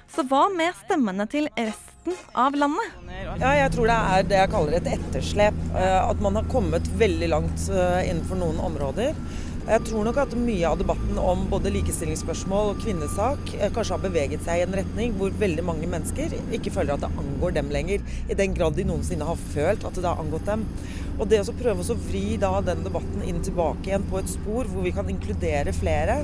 Så 0.09 0.25
hva 0.25 0.47
med 0.49 0.73
stemmene 0.81 1.29
til 1.29 1.51
resten 1.53 1.98
av 2.33 2.55
landet? 2.55 2.95
Ja, 3.39 3.51
jeg 3.55 3.73
tror 3.73 3.89
det 3.89 3.97
er 4.13 4.25
det 4.27 4.39
jeg 4.39 4.51
kaller 4.53 4.77
et 4.77 4.89
etterslep. 4.95 5.59
Eh, 5.75 5.99
at 5.99 6.23
man 6.23 6.39
har 6.39 6.49
kommet 6.51 6.87
veldig 6.99 7.29
langt 7.31 7.69
eh, 7.71 8.09
innenfor 8.09 8.39
noen 8.39 8.59
områder. 8.69 9.17
Jeg 9.69 9.83
tror 9.85 10.05
nok 10.07 10.17
at 10.17 10.31
mye 10.39 10.65
av 10.65 10.79
debatten 10.79 11.19
om 11.21 11.43
både 11.51 11.69
likestillingsspørsmål 11.75 12.71
og 12.71 12.79
kvinnesak 12.81 13.51
eh, 13.59 13.67
kanskje 13.75 13.97
har 13.97 14.05
beveget 14.05 14.45
seg 14.47 14.61
i 14.61 14.63
en 14.65 14.77
retning 14.79 15.13
hvor 15.19 15.35
veldig 15.41 15.65
mange 15.67 15.89
mennesker 15.91 16.33
ikke 16.57 16.73
føler 16.73 16.95
at 16.95 17.03
det 17.05 17.11
angår 17.21 17.53
dem 17.59 17.69
lenger. 17.75 18.05
I 18.27 18.39
den 18.39 18.55
grad 18.57 18.79
de 18.79 18.87
noensinne 18.89 19.27
har 19.27 19.43
følt 19.53 19.85
at 19.85 19.99
det 19.99 20.07
har 20.07 20.23
angått 20.23 20.47
dem. 20.49 20.65
Og 21.19 21.27
det 21.29 21.43
å 21.43 21.57
prøve 21.59 21.83
å 21.83 21.99
vri 22.07 22.37
da 22.39 22.53
den 22.63 22.85
debatten 22.85 23.25
inn 23.27 23.43
tilbake 23.43 23.91
igjen 23.91 24.07
på 24.09 24.21
et 24.21 24.31
spor 24.31 24.69
hvor 24.71 24.85
vi 24.85 24.93
kan 24.95 25.09
inkludere 25.11 25.73
flere, 25.75 26.21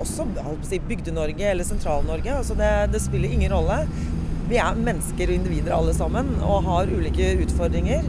også 0.00 0.26
si, 0.66 0.80
Bygde-Norge 0.88 1.46
eller 1.52 1.66
Sentral-Norge, 1.68 2.32
altså 2.40 2.56
det, 2.58 2.70
det, 2.90 3.02
spiller 3.04 3.36
ingen 3.36 3.54
rolle. 3.54 3.84
Vi 4.46 4.60
er 4.62 4.78
mennesker 4.78 5.26
og 5.26 5.40
individer 5.40 5.74
alle 5.74 5.92
sammen 5.96 6.28
og 6.38 6.62
har 6.68 6.92
ulike 6.92 7.32
utfordringer. 7.42 8.06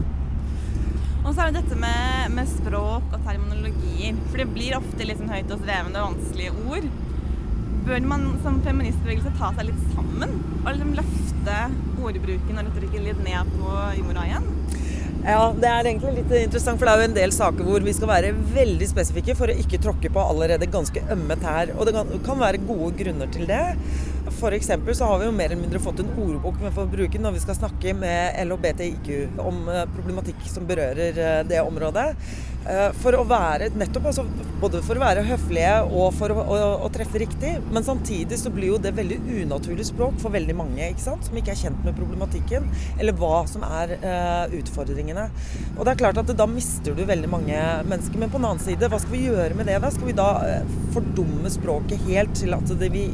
Og 1.24 1.32
så 1.34 1.42
er 1.44 1.50
det 1.50 1.64
dette 1.64 1.78
med, 1.82 2.30
med 2.36 2.48
språk 2.48 3.10
og 3.10 3.24
terminologier. 3.26 4.16
For 4.30 4.40
det 4.40 4.46
blir 4.54 4.78
ofte 4.78 5.08
litt 5.08 5.18
sånn 5.18 5.32
høyt 5.34 5.50
og 5.50 5.64
svevende 5.64 6.04
og 6.04 6.14
vanskelige 6.14 6.54
ord. 6.70 6.86
Bør 7.88 8.06
man 8.06 8.28
som 8.44 8.62
feministbevegelse 8.64 9.34
ta 9.40 9.50
seg 9.56 9.70
litt 9.70 9.82
sammen 9.96 10.38
og 10.60 10.70
liksom 10.70 10.94
løfte 10.96 11.58
ordbruken 12.04 12.60
og 12.60 12.70
retorikken 12.70 13.06
litt 13.08 13.20
ned 13.26 13.52
på 13.58 13.74
jorda 13.98 14.28
igjen? 14.28 14.48
Ja, 15.24 15.40
det 15.50 15.68
er 15.68 15.88
egentlig 15.90 16.12
litt 16.20 16.30
interessant, 16.38 16.78
for 16.78 16.86
det 16.86 16.92
er 16.92 17.00
jo 17.02 17.06
en 17.08 17.16
del 17.16 17.32
saker 17.34 17.66
hvor 17.66 17.82
vi 17.84 17.92
skal 17.96 18.10
være 18.12 18.30
veldig 18.54 18.86
spesifikke 18.88 19.34
for 19.36 19.50
å 19.50 19.56
ikke 19.64 19.80
tråkke 19.82 20.12
på 20.14 20.22
allerede 20.22 20.70
ganske 20.70 21.02
ømme 21.10 21.36
tær. 21.42 21.74
Og 21.74 21.88
det 21.88 22.04
kan 22.24 22.38
være 22.40 22.62
gode 22.62 22.92
grunner 23.00 23.32
til 23.34 23.48
det. 23.50 23.64
F.eks. 24.28 24.70
så 24.98 25.04
har 25.04 25.18
vi 25.18 25.26
jo 25.28 25.32
mer 25.32 25.50
eller 25.50 25.62
mindre 25.62 25.80
fått 25.82 26.00
en 26.00 26.12
ordbok 26.16 26.60
med 26.62 26.74
får 26.74 26.92
bruke 26.92 27.20
når 27.22 27.36
vi 27.36 27.42
skal 27.44 27.56
snakke 27.58 27.94
med 27.96 28.38
LHBTIQ 28.44 29.40
om 29.42 29.64
eh, 29.72 29.84
problematikk 29.94 30.44
som 30.50 30.68
berører 30.68 31.18
eh, 31.24 31.40
det 31.48 31.60
området. 31.64 32.06
Eh, 32.68 32.88
for 33.00 33.16
å 33.16 33.22
være 33.24 33.70
nettopp 33.78 34.10
altså, 34.10 34.24
Både 34.58 34.80
for 34.84 34.98
å 34.98 35.00
være 35.00 35.22
høflige 35.24 35.74
og 35.86 36.10
for 36.18 36.34
å, 36.34 36.42
å, 36.42 36.56
å, 36.84 36.88
treffe 36.92 37.20
riktig. 37.22 37.54
Men 37.72 37.86
samtidig 37.86 38.36
så 38.40 38.50
blir 38.52 38.72
jo 38.72 38.80
det 38.82 38.92
veldig 38.96 39.20
unaturlig 39.44 39.86
språk 39.86 40.18
for 40.22 40.34
veldig 40.34 40.56
mange 40.58 40.82
ikke 40.90 41.04
sant? 41.04 41.28
som 41.28 41.38
ikke 41.38 41.54
er 41.54 41.60
kjent 41.60 41.86
med 41.86 41.96
problematikken. 41.96 42.66
Eller 42.98 43.14
hva 43.16 43.44
som 43.48 43.62
er 43.62 43.94
uh, 44.02 44.56
utfordringene. 44.58 45.28
Og 45.76 45.84
det 45.86 45.94
er 45.94 46.02
klart 46.02 46.18
at 46.20 46.34
da 46.34 46.48
mister 46.50 46.98
du 46.98 47.04
veldig 47.06 47.30
mange 47.30 47.62
mennesker. 47.86 48.18
Men 48.18 48.34
på 48.34 48.42
den 48.42 48.50
annen 48.50 48.64
side, 48.66 48.90
hva 48.90 48.98
skal 48.98 49.14
vi 49.14 49.24
gjøre 49.28 49.54
med 49.54 49.70
det? 49.70 49.78
da? 49.84 49.92
Skal 49.94 50.10
vi 50.10 50.18
da 50.18 50.28
fordumme 50.96 51.54
språket 51.54 52.02
helt 52.10 52.34
til 52.42 52.58
at 52.58 52.74
det, 52.82 52.90
vi 52.90 53.06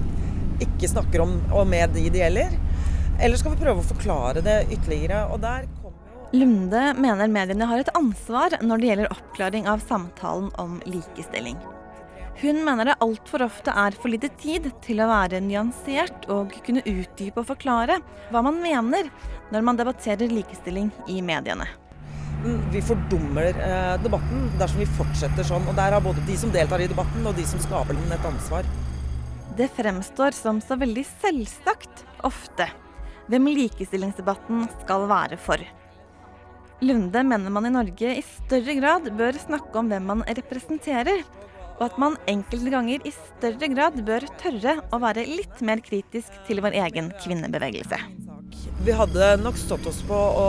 ikke 0.63 0.91
snakker 0.91 1.25
om 1.25 1.39
og 1.53 1.67
med 1.71 1.95
de 1.97 2.07
det 2.13 2.23
gjelder? 2.23 2.59
Eller 3.23 3.39
skal 3.39 3.55
vi 3.55 3.63
prøve 3.63 3.83
å 3.83 3.89
forklare 3.95 4.43
det 4.45 4.65
ytterligere? 4.75 5.27
Og 5.33 5.43
der 5.43 5.69
Lunde 6.35 6.89
mener 6.99 7.31
mediene 7.31 7.67
har 7.71 7.79
et 7.79 7.93
ansvar 7.95 8.57
når 8.59 8.81
det 8.81 8.89
gjelder 8.89 9.13
oppklaring 9.15 9.69
av 9.71 9.85
samtalen 9.87 10.49
om 10.59 10.81
likestilling. 10.83 11.61
Hun 12.41 12.59
mener 12.67 12.89
det 12.89 12.97
altfor 13.05 13.45
ofte 13.47 13.71
er 13.71 13.95
for 13.95 14.11
lite 14.11 14.33
tid 14.41 14.67
til 14.83 14.99
å 14.99 15.07
være 15.07 15.39
nyansert 15.45 16.27
og 16.35 16.57
kunne 16.67 16.83
utdype 16.83 17.39
og 17.39 17.47
forklare 17.53 18.01
hva 18.35 18.43
man 18.43 18.59
mener 18.59 19.13
når 19.55 19.67
man 19.69 19.79
debatterer 19.79 20.33
likestilling 20.33 20.91
i 21.07 21.21
mediene. 21.23 21.69
Vi 22.75 22.83
fordummer 22.85 23.47
eh, 23.55 23.95
debatten 24.03 24.51
dersom 24.59 24.83
vi 24.83 24.89
fortsetter 24.99 25.47
sånn. 25.47 25.65
Og 25.71 25.79
der 25.79 25.95
har 25.95 26.03
både 26.05 26.25
de 26.27 26.35
som 26.37 26.51
deltar 26.53 26.83
i 26.83 26.91
debatten 26.91 27.25
og 27.25 27.39
de 27.39 27.47
som 27.49 27.63
skaper 27.63 27.97
den, 27.97 28.11
et 28.13 28.27
ansvar. 28.29 28.67
Det 29.57 29.69
fremstår 29.71 30.35
som 30.35 30.59
så 30.61 30.75
veldig 30.81 31.05
selvsagt 31.23 32.03
ofte 32.27 32.67
hvem 33.31 33.47
likestillingsdebatten 33.55 34.67
skal 34.83 35.07
være 35.09 35.39
for. 35.41 35.63
Lunde 36.85 37.23
mener 37.25 37.55
man 37.55 37.69
i 37.69 37.73
Norge 37.73 38.17
i 38.19 38.25
større 38.27 38.75
grad 38.81 39.07
bør 39.17 39.39
snakke 39.39 39.79
om 39.79 39.89
hvem 39.93 40.11
man 40.11 40.25
representerer, 40.27 41.23
og 41.79 41.87
at 41.87 41.97
man 42.03 42.19
enkelte 42.31 42.75
ganger 42.75 43.07
i 43.07 43.15
større 43.15 43.71
grad 43.73 44.03
bør 44.07 44.27
tørre 44.43 44.77
å 44.91 45.01
være 45.03 45.25
litt 45.31 45.63
mer 45.63 45.83
kritisk 45.87 46.35
til 46.49 46.61
vår 46.65 46.77
egen 46.85 47.15
kvinnebevegelse. 47.23 47.99
Vi 48.83 48.93
hadde 48.93 49.37
nok 49.41 49.57
stått 49.57 49.87
oss 49.87 50.01
på 50.05 50.17
å, 50.17 50.47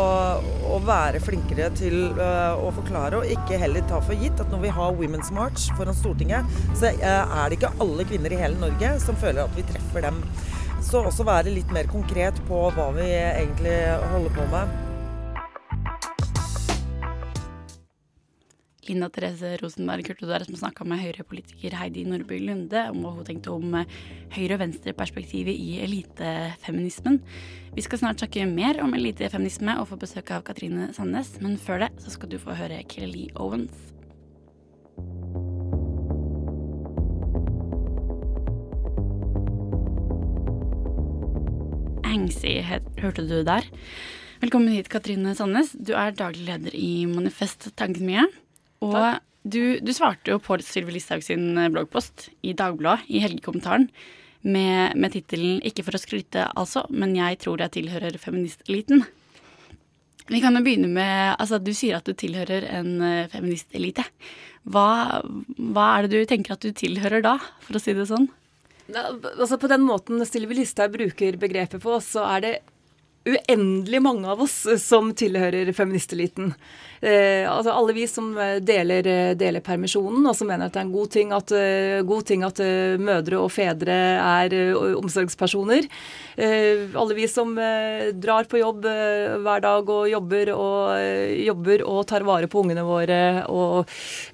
å 0.74 0.80
være 0.84 1.22
flinkere 1.24 1.70
til 1.78 2.10
uh, 2.18 2.58
å 2.58 2.72
forklare, 2.74 3.22
og 3.22 3.32
ikke 3.32 3.60
heller 3.62 3.86
ta 3.88 4.02
for 4.04 4.18
gitt 4.18 4.42
at 4.42 4.50
når 4.52 4.64
vi 4.66 4.74
har 4.74 4.98
Women's 4.98 5.30
March 5.36 5.70
foran 5.78 5.96
Stortinget, 5.96 6.58
så 6.74 6.90
uh, 6.90 7.06
er 7.06 7.52
det 7.52 7.60
ikke 7.60 7.76
alle 7.86 8.08
kvinner 8.10 8.34
i 8.34 8.42
hele 8.42 8.60
Norge 8.60 8.96
som 9.04 9.20
føler 9.22 9.46
at 9.46 9.56
vi 9.56 9.68
treffer 9.70 10.08
dem. 10.10 10.20
Så 10.86 11.06
også 11.06 11.26
være 11.26 11.54
litt 11.54 11.70
mer 11.74 11.88
konkret 11.90 12.42
på 12.50 12.66
hva 12.76 12.90
vi 12.98 13.08
egentlig 13.14 13.78
holder 14.12 14.36
på 14.36 14.50
med. 14.52 14.85
Linda 18.86 19.08
Therese 19.10 19.56
Rosenberg 19.62 20.06
hørte 20.12 20.46
som 20.46 20.58
snakka 20.60 20.86
med 20.86 21.02
Høyre-politiker 21.02 21.74
Heidi 21.80 22.04
Nordby 22.06 22.38
Lunde 22.44 22.84
om 22.92 23.02
hva 23.02 23.16
hun 23.16 23.26
tenkte 23.26 23.54
om 23.54 23.74
eh, 23.80 23.90
høyre- 24.36 24.58
og 24.58 24.62
venstreperspektivet 24.62 25.56
i 25.56 25.80
elitefeminismen. 25.86 27.18
Vi 27.74 27.86
skal 27.86 28.02
snart 28.04 28.22
snakke 28.22 28.46
mer 28.50 28.82
om 28.84 28.94
elitefeminisme 28.94 29.80
og 29.82 29.90
få 29.90 29.98
besøk 30.02 30.30
av 30.36 30.46
Katrine 30.46 30.92
Sandnes, 30.94 31.34
men 31.42 31.58
før 31.58 31.86
det 31.86 31.92
så 32.04 32.14
skal 32.14 32.30
du 32.30 32.38
få 32.42 32.58
høre 32.58 32.84
Kelly 32.92 33.28
Owens. 33.34 33.74
Hengsi 42.06 42.62
hørte 42.64 43.26
du 43.28 43.42
der. 43.44 43.66
Velkommen 44.40 44.70
hit, 44.72 44.94
Katrine 44.94 45.34
Sandnes. 45.36 45.74
Du 45.74 45.96
er 45.98 46.14
daglig 46.16 46.46
leder 46.48 46.76
i 46.78 47.06
Manifest 47.10 47.72
Tankesmie. 47.80 48.28
Og 48.86 49.46
du, 49.46 49.78
du, 49.82 49.92
svarte 49.94 50.34
jo 50.34 50.42
på 50.42 50.58
Sylvi 50.66 50.96
Listhaug 50.96 51.24
sin 51.26 51.54
eh, 51.58 51.70
bloggpost 51.74 52.30
i 52.46 52.56
Dagbladet 52.58 53.06
i 53.14 53.22
helgekommentaren 53.22 53.90
med, 54.46 54.96
med 54.98 55.14
tittelen 55.14 55.60
'Ikke 55.62 55.86
for 55.86 55.98
å 55.98 56.02
skryte, 56.02 56.48
altså, 56.54 56.86
men 56.90 57.16
jeg 57.18 57.40
tror 57.42 57.62
jeg 57.62 57.76
tilhører 57.80 58.18
feministeliten'. 58.22 59.06
Vi 60.26 60.42
kan 60.42 60.58
jo 60.58 60.64
begynne 60.66 60.90
med 60.90 61.36
altså 61.38 61.60
Du 61.62 61.70
sier 61.78 62.00
at 62.00 62.08
du 62.08 62.16
tilhører 62.18 62.66
en 62.80 62.96
uh, 62.98 63.28
feministelite. 63.30 64.06
Hva, 64.66 65.22
hva 65.22 65.86
er 66.00 66.08
det 66.08 66.24
du 66.24 66.30
tenker 66.30 66.56
at 66.56 66.66
du 66.66 66.74
tilhører 66.74 67.22
da, 67.22 67.36
for 67.62 67.78
å 67.78 67.82
si 67.82 67.94
det 67.94 68.08
sånn? 68.10 68.26
Altså 68.96 69.60
På 69.62 69.70
den 69.70 69.86
måten 69.86 70.22
Sylvi 70.26 70.58
Listhaug 70.58 70.96
bruker 70.98 71.38
begrepet 71.42 71.82
på, 71.82 72.00
så 72.02 72.26
er 72.34 72.42
det 72.42 72.56
uendelig 73.26 74.02
mange 74.02 74.30
av 74.30 74.42
oss 74.46 74.66
som 74.82 75.14
tilhører 75.18 75.74
feministeliten. 75.74 76.54
Eh, 77.06 77.46
altså 77.52 77.74
alle 77.76 77.94
vi 77.94 78.08
som 78.08 78.32
eh, 78.38 78.56
deler, 78.64 79.06
eh, 79.08 79.32
deler, 79.38 79.62
permisjonen, 79.62 80.24
og 80.26 80.36
som 80.38 80.48
mener 80.50 80.70
at 80.70 80.74
det 80.74 80.80
er 80.82 80.88
en 80.88 80.94
god 80.96 81.12
ting 81.14 81.34
at, 81.36 81.52
uh, 81.54 82.02
god 82.08 82.26
ting 82.26 82.46
at 82.46 82.62
mødre 83.02 83.40
og 83.44 83.52
fedre 83.54 83.96
er 84.16 84.56
omsorgspersoner. 84.76 85.06
omsorgspersoner. 85.06 85.86
alle 86.96 87.16
vi 87.16 87.28
som 87.30 87.54
drar 87.56 88.48
på 88.50 88.60
jobb 88.60 88.86
hver 88.86 89.62
dag 89.64 89.90
og 89.90 90.10
jobber 90.10 90.52
og, 90.54 91.00
jobber 91.46 91.84
og 91.86 92.02
tar 92.10 92.26
vare 92.28 92.50
på 92.52 92.64
ungene 92.64 92.84
våre 92.86 93.20
og 93.48 93.86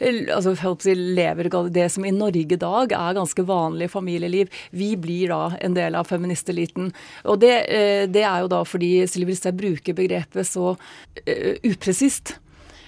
altså, 0.01 0.55
si, 0.81 0.95
lever 0.95 1.49
det 1.69 1.87
som 1.93 2.05
i 2.05 2.13
Norge 2.15 2.55
i 2.55 2.59
dag 2.61 2.95
er 2.97 3.17
ganske 3.17 3.45
vanlig 3.45 3.91
familieliv. 3.91 4.49
Vi 4.71 4.95
blir 4.97 5.29
da 5.29 5.41
en 5.59 5.77
del 5.77 5.95
av 5.95 6.09
feministeliten. 6.09 6.91
Og 7.25 7.39
det, 7.43 7.53
det 8.09 8.25
er 8.25 8.41
jo 8.43 8.51
da 8.51 8.63
fordi 8.65 8.80
Sylvi 9.09 9.35
Listhaug 9.35 9.59
bruker 9.59 9.97
begrepet 9.97 10.47
så 10.49 10.75
upresist. 11.67 12.35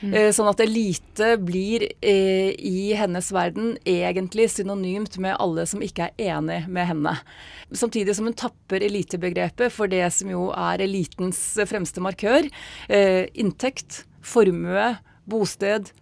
Mm. 0.03 0.13
Eh, 0.17 0.29
sånn 0.36 0.49
at 0.51 0.60
elite 0.60 1.29
blir 1.39 1.86
eh, 2.03 2.51
i 2.60 2.91
hennes 2.99 3.29
verden 3.32 3.77
egentlig 3.88 4.49
synonymt 4.51 5.15
med 5.23 5.38
alle 5.39 5.63
som 5.69 5.84
ikke 5.86 6.10
er 6.10 6.34
enig 6.36 6.60
med 6.67 6.89
henne. 6.89 7.15
Samtidig 7.71 8.17
som 8.17 8.27
hun 8.27 8.36
tapper 8.38 8.84
elitebegrepet 8.84 9.71
for 9.71 9.91
det 9.91 10.03
som 10.15 10.32
jo 10.34 10.49
er 10.51 10.84
elitens 10.84 11.39
fremste 11.69 12.03
markør. 12.03 12.49
Eh, 12.91 13.29
inntekt, 13.39 14.03
formue, 14.23 14.91
bosted, 15.29 15.93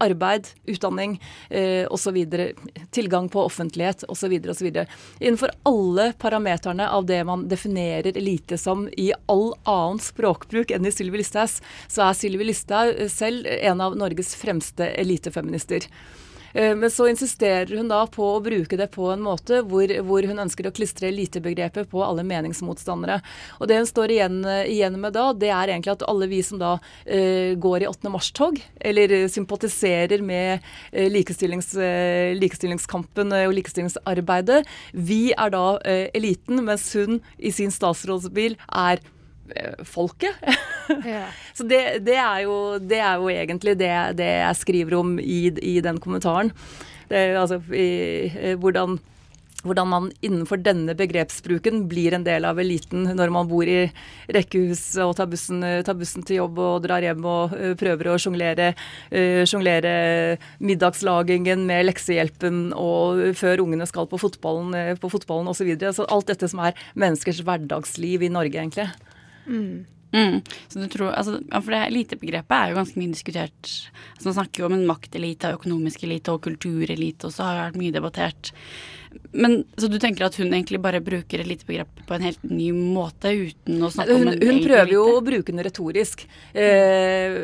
arbeid, 0.00 0.48
utdanning 0.64 1.16
eh, 1.50 1.86
osv. 1.90 2.18
Tilgang 2.90 3.28
på 3.28 3.44
offentlighet 3.44 4.04
osv. 4.08 4.38
osv. 4.50 4.70
Innenfor 5.20 5.50
alle 5.62 6.12
parameterne 6.18 6.90
av 6.90 7.06
det 7.06 7.24
man 7.24 7.48
definerer 7.48 8.16
elite 8.16 8.58
som 8.58 8.88
i 8.92 9.12
all 9.26 9.52
annen 9.64 9.98
språkbruk 10.02 10.70
enn 10.70 10.86
i 10.86 10.92
Sylvi 10.92 11.22
Listhaug, 11.22 11.60
så 11.88 12.08
er 12.08 12.16
Sylvi 12.18 12.48
Listhaug 12.48 13.04
selv 13.12 13.46
en 13.46 13.80
av 13.84 13.96
Norges 13.98 14.34
fremste 14.36 14.90
elitefeminister. 14.98 15.86
Eh, 16.52 16.74
men 16.76 16.90
så 16.90 17.08
insisterer 17.08 17.76
hun 17.76 17.88
da 17.90 18.04
på 18.10 18.24
å 18.34 18.40
bruke 18.44 18.78
det 18.78 18.88
på 18.94 19.10
en 19.12 19.22
måte 19.24 19.62
hvor, 19.68 19.92
hvor 20.06 20.28
hun 20.28 20.42
ønsker 20.44 20.68
å 20.68 20.74
klistre 20.74 21.10
elitebegrepet 21.10 21.90
på 21.90 22.02
alle 22.04 22.24
meningsmotstandere. 22.26 23.20
Og 23.58 23.70
det 23.70 23.80
hun 23.80 23.88
står 23.88 24.14
igjen, 24.14 24.40
igjen, 24.66 24.98
med 25.00 25.16
da, 25.16 25.30
det 25.36 25.52
er 25.52 25.72
egentlig 25.72 25.96
at 25.96 26.06
alle 26.08 26.28
vi 26.30 26.40
som 26.44 26.60
da 26.60 26.76
uh, 26.78 27.52
går 27.60 27.84
i 27.84 27.88
8. 27.90 28.10
mars-tog, 28.12 28.58
eller 28.80 29.14
sympatiserer 29.30 30.22
med 30.24 30.64
uh, 30.94 31.06
likestillings, 31.12 31.70
uh, 31.78 32.34
likestillingskampen 32.38 33.34
og 33.36 33.54
likestillingsarbeidet, 33.58 34.62
vi 34.92 35.20
er 35.34 35.52
da 35.54 35.64
eliten, 36.16 36.62
mens 36.66 36.88
hun 36.96 37.20
i 37.38 37.52
sin 37.54 37.72
statsrådsbil 37.74 38.58
er 38.68 39.02
folket. 39.86 40.36
Ja. 41.08 41.26
så 41.54 41.66
det, 41.68 41.82
det, 42.06 42.16
er 42.16 42.44
jo, 42.46 42.78
det, 42.80 42.98
er 43.00 43.20
jo, 43.20 43.28
egentlig 43.32 43.76
det, 43.80 43.92
det 44.18 44.28
jeg 44.40 44.62
skriver 44.62 44.98
om 44.98 45.18
i, 45.20 45.48
i 45.62 45.78
den 45.84 46.00
kommentaren. 46.02 46.52
altså 47.10 47.60
i, 47.72 48.28
eh, 48.28 48.56
hvordan, 48.60 48.98
hvordan 49.64 49.88
man 49.88 50.08
innenfor 50.22 50.60
denne 50.62 50.94
begrepsbruken 50.94 51.86
blir 51.90 52.14
en 52.14 52.24
del 52.26 52.44
av 52.46 52.60
eliten 52.60 53.08
når 53.16 53.32
man 53.34 53.48
bor 53.50 53.66
i 53.66 53.88
rekkehus 54.34 54.82
og 55.02 55.16
tar 55.18 55.26
bussen, 55.30 55.64
tar 55.84 55.96
bussen 55.98 56.22
til 56.26 56.42
jobb 56.42 56.60
og 56.62 56.84
drar 56.84 57.02
hjem 57.02 57.24
og 57.26 57.56
uh, 57.56 57.72
prøver 57.78 58.12
å 58.12 58.18
sjonglere 58.20 58.70
uh, 58.76 60.48
middagslagingen 60.62 61.66
med 61.68 61.88
leksehjelpen 61.88 62.68
og 62.76 63.34
før 63.38 63.64
ungene 63.66 63.88
skal 63.90 64.06
på 64.10 64.20
fotballen, 64.20 64.74
uh, 64.76 64.94
på 65.00 65.10
fotballen 65.10 65.50
osv. 65.50 65.74
Så 65.90 66.06
alt 66.06 66.30
dette 66.30 66.50
som 66.50 66.62
er 66.62 66.78
menneskers 66.94 67.42
hverdagsliv 67.42 68.28
i 68.28 68.32
Norge, 68.32 68.62
egentlig. 68.62 68.90
Mm. 69.48 69.86
Mm. 70.12 70.40
Så 70.68 70.80
du 70.80 70.86
tror, 70.88 71.12
altså, 71.12 71.36
for 71.52 71.74
det 71.74 71.82
Elitebegrepet 71.90 72.54
er 72.56 72.70
jo 72.70 72.78
ganske 72.78 73.00
mye 73.00 73.12
diskutert. 73.12 73.72
Altså, 74.14 74.30
man 74.30 74.38
snakker 74.38 74.62
jo 74.62 74.70
om 74.70 74.76
en 74.78 74.86
maktelite, 74.88 75.52
økonomisk 75.58 76.06
elite 76.08 76.32
og 76.32 76.44
kulturelite, 76.46 77.28
og 77.28 77.34
så 77.34 77.44
har 77.44 77.58
det 77.58 77.66
vært 77.66 77.82
mye 77.82 77.96
debattert. 77.98 78.52
Men 79.32 79.62
Så 79.76 79.88
du 79.88 79.96
tenker 80.00 80.26
at 80.26 80.36
hun 80.36 80.52
egentlig 80.52 80.80
bare 80.84 81.00
bruker 81.04 81.40
elitebegrepet 81.40 82.04
på 82.08 82.16
en 82.16 82.24
helt 82.24 82.42
ny 82.44 82.68
måte, 82.76 83.30
uten 83.32 83.84
å 83.84 83.90
snakke 83.92 84.16
hun, 84.16 84.28
om 84.28 84.32
en 84.34 84.42
Hun 84.44 84.60
prøver 84.64 84.92
jo 84.92 85.04
å 85.16 85.22
bruke 85.24 85.52
den 85.52 85.64
retorisk. 85.64 86.24
Eh, 86.52 87.38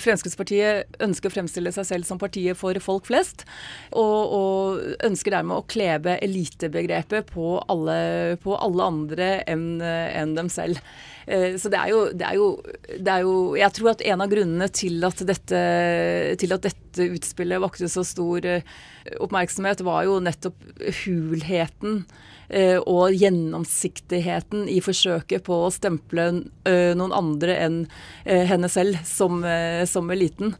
Fremskrittspartiet 0.00 1.00
ønsker 1.04 1.30
å 1.30 1.34
fremstille 1.34 1.72
seg 1.76 1.88
selv 1.88 2.08
som 2.08 2.20
partiet 2.20 2.58
for 2.60 2.76
folk 2.84 3.08
flest, 3.08 3.46
og, 3.92 4.34
og 4.36 5.06
ønsker 5.06 5.36
dermed 5.36 5.60
å 5.60 5.66
klebe 5.70 6.18
elitebegrepet 6.24 7.32
på 7.32 7.56
alle, 7.72 8.00
på 8.44 8.56
alle 8.56 8.90
andre 8.92 9.32
enn 9.48 9.70
en 9.80 10.36
dem 10.36 10.52
selv. 10.52 10.80
Eh, 11.30 11.54
så 11.60 11.70
det 11.70 11.78
er, 11.78 11.90
jo, 11.92 12.00
det, 12.10 12.26
er 12.26 12.38
jo, 12.38 12.46
det 12.90 13.12
er, 13.12 13.22
jo, 13.22 13.34
Jeg 13.58 13.74
tror 13.76 13.92
at 13.92 14.02
en 14.02 14.24
av 14.24 14.30
grunnene 14.32 14.66
til 14.74 15.04
at 15.06 15.22
dette, 15.26 15.60
til 16.40 16.54
at 16.56 16.64
dette 16.66 17.06
utspillet 17.06 17.62
vakte 17.62 17.90
så 17.90 18.02
stor 18.06 18.46
eh, 18.48 18.66
oppmerksomhet, 19.22 19.84
var 19.86 20.08
jo 20.08 20.18
nettopp 20.24 20.58
hulheten 21.04 22.02
eh, 22.48 22.78
og 22.82 23.14
gjennomsiktigheten 23.14 24.66
i 24.72 24.80
forsøket 24.82 25.46
på 25.46 25.60
å 25.66 25.74
stemple 25.74 26.30
noen 26.66 27.14
andre 27.14 27.54
enn 27.62 27.76
henne 28.24 28.68
selv 28.70 28.98
som, 29.06 29.44
som 29.88 30.10
eliten. 30.12 30.56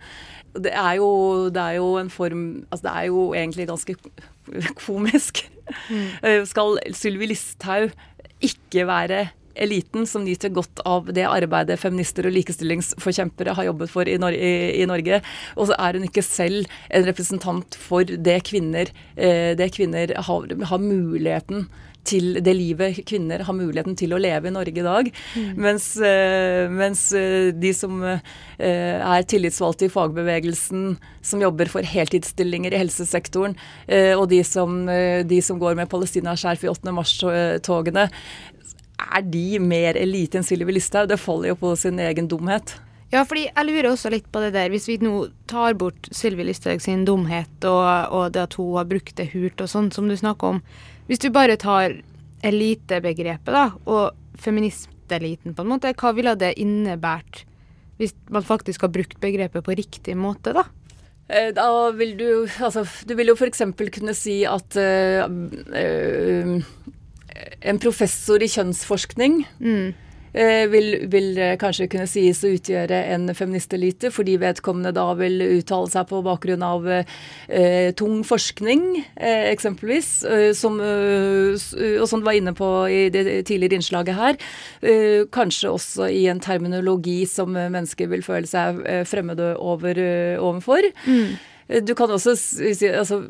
Det 0.50 0.72
er, 0.74 0.96
jo, 0.98 1.48
det 1.52 1.62
er 1.62 1.76
jo 1.78 1.92
en 2.00 2.08
form 2.10 2.40
Altså 2.72 2.88
det 2.88 2.94
er 2.94 3.04
jo 3.06 3.26
egentlig 3.38 3.68
ganske 3.70 3.94
komisk. 4.86 5.44
Mm. 5.90 6.46
Skal 6.50 6.80
Sylvi 6.98 7.28
Listhaug 7.30 7.94
ikke 8.42 8.86
være 8.88 9.28
eliten 9.60 10.06
som 10.08 10.24
nyter 10.26 10.52
godt 10.54 10.82
av 10.88 11.10
det 11.14 11.26
arbeidet 11.28 11.78
feminister 11.80 12.28
og 12.28 12.34
likestillingsforkjempere 12.36 13.54
har 13.58 13.70
jobbet 13.70 13.92
for 13.92 14.08
i, 14.08 14.16
Nor 14.20 14.36
i, 14.36 14.54
i 14.80 14.88
Norge. 14.88 15.20
Og 15.56 15.70
så 15.70 15.78
er 15.78 15.98
hun 15.98 16.08
ikke 16.08 16.24
selv 16.26 16.70
en 16.90 17.06
representant 17.08 17.78
for 17.80 18.04
det 18.08 18.40
kvinner, 18.48 18.92
eh, 19.16 19.52
det 19.58 19.70
kvinner 19.76 20.16
har, 20.16 20.50
har, 20.72 20.80
muligheten 20.80 21.68
til 22.06 22.38
det 22.44 22.54
livet 22.56 23.00
kvinner 23.08 23.44
har 23.44 23.56
muligheten 23.56 23.96
til 23.98 24.14
å 24.14 24.20
leve 24.20 24.48
i 24.48 24.54
Norge 24.54 24.80
i 24.80 24.86
dag. 24.86 25.10
Mm. 25.36 25.50
Mens, 25.60 25.86
eh, 25.96 26.68
mens, 26.72 27.12
eh, 27.12 27.50
de 27.52 27.72
som 27.76 28.02
eh, 28.04 28.20
er 28.58 29.26
tillitsvalgte 29.28 29.88
i 29.88 29.92
fagbevegelsen, 29.92 30.96
som 31.22 31.44
jobber 31.44 31.68
for 31.68 31.84
heltidsstillinger 31.84 32.72
i 32.72 32.80
helsesektoren, 32.80 33.56
og 34.16 34.24
de 34.30 34.40
som, 34.46 34.86
de 34.86 35.40
som 35.44 35.58
går 35.60 35.76
med 35.76 35.90
palestinaskjerf 35.92 36.64
i 36.64 36.70
8. 36.70 36.92
mars-togene, 36.96 38.06
er 39.00 39.26
de 39.26 39.58
mer 39.62 39.98
elite 39.98 40.40
enn 40.40 40.46
Sylvi 40.46 40.76
Listhaug? 40.76 41.08
Det 41.10 41.20
faller 41.20 41.52
jo 41.52 41.58
på 41.60 41.74
sin 41.78 42.00
egen 42.02 42.28
dumhet. 42.30 42.76
Ja, 43.10 43.24
fordi 43.26 43.48
jeg 43.48 43.66
lurer 43.66 43.90
også 43.90 44.12
litt 44.12 44.28
på 44.30 44.42
det 44.44 44.52
der. 44.54 44.70
Hvis 44.70 44.86
vi 44.86 45.00
nå 45.02 45.26
tar 45.50 45.74
bort 45.78 46.08
Sylvi 46.14 46.46
Listhaug 46.46 46.82
sin 46.84 47.02
dumhet 47.08 47.66
og, 47.66 47.82
og, 48.14 48.30
det 48.34 48.44
at 48.46 48.56
hun 48.60 48.76
har 48.78 48.88
brukt 48.90 49.16
det 49.18 49.32
hult 49.32 49.62
og 49.64 49.70
sånn 49.72 49.90
som 49.94 50.06
du 50.10 50.14
snakker 50.18 50.56
om. 50.56 50.62
Hvis 51.10 51.22
du 51.24 51.30
bare 51.34 51.58
tar 51.58 51.98
elitebegrepet 52.46 53.50
da, 53.50 53.66
og 53.90 54.14
feministeliten 54.40 55.56
på 55.56 55.66
en 55.66 55.72
måte, 55.74 55.92
hva 55.98 56.14
ville 56.16 56.36
det 56.38 56.54
innebært 56.62 57.44
hvis 58.00 58.14
man 58.32 58.46
faktisk 58.46 58.86
har 58.86 58.92
brukt 58.94 59.18
begrepet 59.20 59.64
på 59.66 59.74
riktig 59.76 60.14
måte, 60.16 60.54
da? 60.56 60.64
Eh, 61.28 61.50
da 61.54 61.66
vil 61.94 62.14
du 62.18 62.30
Altså, 62.64 62.86
du 63.06 63.14
vil 63.18 63.28
jo 63.30 63.36
f.eks. 63.36 63.62
kunne 63.76 64.14
si 64.16 64.40
at 64.48 64.76
øh, 64.80 65.26
øh, 65.82 66.62
en 67.60 67.80
professor 67.80 68.42
i 68.42 68.48
kjønnsforskning 68.50 69.42
mm. 69.60 69.90
eh, 70.32 70.64
vil, 70.72 70.88
vil, 71.12 71.40
kanskje 71.60 71.88
kunne 71.92 72.08
sies 72.10 72.42
å 72.44 72.52
utgjøre 72.54 72.98
en 73.14 73.28
feministelite, 73.36 74.10
fordi 74.14 74.38
vedkommende 74.40 74.94
da 74.96 75.06
vil 75.18 75.42
uttale 75.46 75.90
seg 75.92 76.08
på 76.10 76.22
bakgrunn 76.26 76.64
av 76.66 76.88
eh, 76.90 77.90
tung 77.98 78.22
forskning, 78.26 78.86
eh, 79.16 79.50
eksempelvis, 79.50 80.10
eh, 80.24 80.48
som, 80.56 80.80
eh, 80.80 81.58
og 82.00 82.08
som 82.10 82.22
du 82.22 82.28
var 82.28 82.38
inne 82.38 82.54
på 82.56 82.70
i 82.90 83.02
det 83.12 83.26
tidligere 83.50 83.80
innslaget 83.80 84.18
her. 84.20 84.40
Eh, 84.82 85.28
kanskje 85.32 85.74
også 85.74 86.10
i 86.10 86.26
en 86.32 86.42
terminologi 86.42 87.22
som 87.28 87.52
mennesker 87.54 88.10
vil 88.12 88.26
føle 88.26 88.50
seg 88.50 88.82
fremmede 89.08 89.54
over, 89.58 90.00
overfor. 90.40 90.90
Mm. 91.06 91.38
Du 91.86 91.94
kan 91.94 92.10
også 92.10 92.34
si 92.34 92.88
altså, 92.88 93.22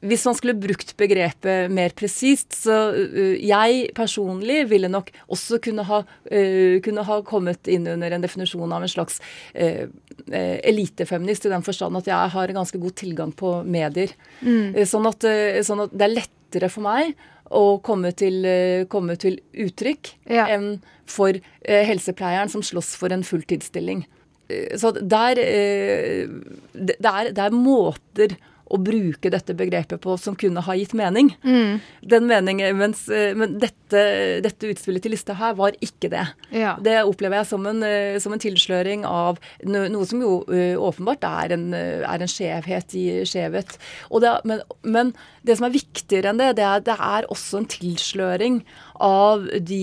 hvis 0.00 0.26
man 0.28 0.36
skulle 0.38 0.56
brukt 0.56 0.94
begrepet 1.00 1.72
mer 1.72 1.94
presist, 1.96 2.54
så 2.56 2.76
uh, 2.94 3.34
jeg 3.36 3.90
personlig 3.96 4.62
ville 4.70 4.90
nok 4.92 5.10
også 5.28 5.60
kunne 5.64 5.84
ha, 5.88 6.02
uh, 6.06 6.76
kunne 6.84 7.06
ha, 7.06 7.18
kommet 7.26 7.70
inn 7.70 7.88
under 7.90 8.16
en 8.16 8.24
definisjon 8.24 8.72
av 8.72 8.86
en 8.86 8.92
slags 8.92 9.20
uh, 9.54 9.86
elitefeminist, 10.30 11.48
i 11.48 11.52
den 11.52 11.66
forstand 11.66 12.00
at 12.00 12.08
jeg 12.10 12.34
har 12.36 12.54
ganske 12.56 12.80
god 12.80 12.96
tilgang 13.00 13.34
på 13.36 13.60
medier. 13.66 14.14
Mm. 14.40 14.78
Sånn, 14.88 15.08
at, 15.10 15.26
sånn, 15.66 15.86
at, 15.86 15.94
det 15.96 16.06
er 16.06 16.16
lettere 16.20 16.70
for 16.72 16.86
meg 16.86 17.14
å 17.50 17.80
komme 17.82 18.12
til, 18.14 18.44
eh, 18.46 18.86
komme 18.90 19.16
til 19.18 19.40
uttrykk 19.52 20.14
enn 20.30 20.80
for 21.10 21.34
eh, 21.34 21.84
helsepleieren 21.88 22.50
som 22.52 22.62
slåss 22.62 22.94
for 22.98 23.12
en 23.12 23.26
fulltidsstilling. 23.26 24.04
Eh, 24.48 24.76
Så 24.78 24.92
der, 24.94 25.38
eh, 25.38 26.28
det 26.74 26.96
er, 27.02 27.32
det 27.32 27.38
er 27.38 27.50
måter 27.50 28.36
å 28.70 28.78
bruke 28.78 29.30
dette 29.32 29.54
begrepet 29.58 30.00
på 30.02 30.14
som 30.20 30.36
kunne 30.38 30.62
ha 30.64 30.76
gitt 30.78 30.94
mening. 30.96 31.32
Mm. 31.42 31.80
Den 32.12 32.26
meningen, 32.30 32.78
mens, 32.78 33.08
eh, 33.08 33.34
Men 33.34 33.58
dette, 33.58 34.40
dette 34.42 34.70
utspillet 34.70 35.02
til 35.02 35.14
lista 35.14 35.34
her 35.34 35.54
var 35.58 35.74
ikke 35.82 36.10
det. 36.12 36.26
Ja. 36.54 36.76
Det 36.80 37.00
opplever 37.02 37.40
jeg 37.40 37.50
som 37.50 37.66
en, 37.66 37.82
eh, 37.82 38.18
som 38.18 38.32
en 38.32 38.42
tilsløring 38.42 39.04
av 39.04 39.38
noe 39.64 40.06
som 40.06 40.20
jo 40.22 40.44
eh, 40.52 40.76
åpenbart 40.78 41.24
er 41.24 41.54
en, 41.56 41.72
er 41.74 42.20
en 42.20 42.30
skjevhet 42.30 42.94
i 42.94 43.06
skjevhet. 43.26 43.78
Og 44.10 44.22
det, 44.22 44.34
men, 44.44 44.62
men 44.82 45.14
det 45.42 45.58
som 45.58 45.66
er 45.66 45.74
viktigere 45.74 46.30
enn 46.30 46.38
det, 46.40 46.56
det 46.60 46.66
er, 46.66 46.84
det 46.86 46.96
er 46.98 47.28
også 47.30 47.62
en 47.62 47.70
tilsløring 47.70 48.62
av 49.00 49.46
de 49.64 49.82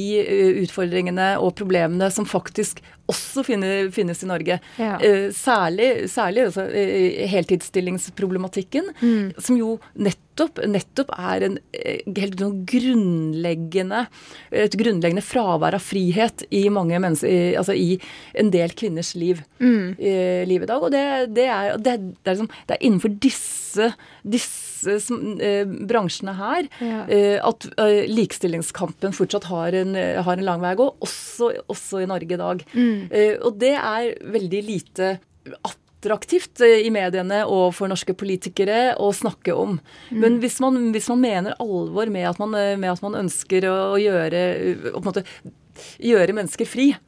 utfordringene 0.64 1.34
og 1.42 1.56
problemene 1.58 2.12
som 2.14 2.28
faktisk 2.30 2.84
også 3.08 3.44
finne, 3.48 3.90
finnes 3.96 4.22
i 4.24 4.28
Norge. 4.28 4.60
Ja. 4.78 4.98
Uh, 5.00 5.30
Særlig, 5.32 6.10
særlig 6.12 6.46
altså, 6.50 6.66
uh, 6.68 7.28
heltidsstillingsproblematikken, 7.32 8.90
Mm. 9.02 9.34
som 9.42 9.58
jo 9.58 9.80
nettopp, 9.96 10.60
nettopp 10.68 11.10
er 11.18 11.44
en 11.48 11.58
eh, 11.74 12.02
helt 12.18 12.38
sånn 12.40 12.66
grunnleggende 12.70 14.04
et 14.52 14.76
grunnleggende 14.78 15.24
fravær 15.26 15.74
av 15.78 15.82
frihet 15.82 16.44
i 16.52 16.68
mange 16.70 17.00
mennesker, 17.00 17.28
i- 17.30 17.56
altså 17.58 17.74
i 17.76 18.00
en 18.36 18.50
del 18.52 18.70
kvinners 18.70 19.16
liv 19.16 19.42
Mm. 19.60 19.96
i 20.00 20.46
livet 20.46 20.64
i 20.64 20.72
dag. 20.74 20.84
Og 20.84 20.92
det, 20.92 21.34
det, 21.34 21.46
er, 21.48 21.78
det, 21.78 21.98
det, 22.24 22.28
er 22.28 22.36
liksom, 22.36 22.50
det 22.68 22.76
er 22.78 22.86
innenfor 22.86 23.20
disse, 23.20 23.94
disse 24.24 24.67
bransjene 25.88 26.34
her 26.38 26.68
Ja. 26.84 27.06
eh, 27.08 27.40
at 27.44 27.68
eh, 27.78 28.06
likestillingskampen 28.12 29.16
fortsatt 29.16 29.48
har 29.52 29.74
en, 29.74 29.96
eh, 29.96 30.22
har 30.24 30.38
en 30.38 30.46
lang 30.46 30.62
vei 30.62 30.76
å 30.76 30.82
gå, 30.84 30.88
også, 31.08 31.52
også 31.68 32.04
i 32.04 32.10
Norge 32.10 32.34
i 32.38 32.42
dag. 32.42 32.64
Mm. 32.74 33.08
Eh, 33.12 33.36
og 33.42 33.58
det 33.60 33.74
er 33.76 34.14
veldig 34.38 34.64
lite 34.68 35.20
attraktivt 35.64 36.62
eh, 36.62 36.86
i 36.86 36.92
mediene 36.94 37.44
og 37.48 37.74
for 37.78 37.90
norske 37.92 38.14
politikere 38.18 38.96
å 39.02 39.12
snakke 39.16 39.56
om. 39.56 39.80
Mm. 40.12 40.20
Men 40.22 40.40
hvis 40.44 40.60
man, 40.64 40.80
hvis 40.94 41.10
man 41.10 41.24
mener 41.24 41.58
alvor 41.64 42.12
med 42.14 42.30
at 42.30 42.40
man, 42.40 42.54
eh, 42.56 42.76
med 42.78 42.92
at 42.92 43.02
man 43.06 43.18
ønsker 43.24 43.66
å, 43.72 43.98
gjøre, 44.02 44.94
å 44.94 45.04
måte, 45.06 45.26
gjøre 46.02 46.36
mennesker 46.38 46.70
fri, 46.70 46.92
eh, 46.92 47.04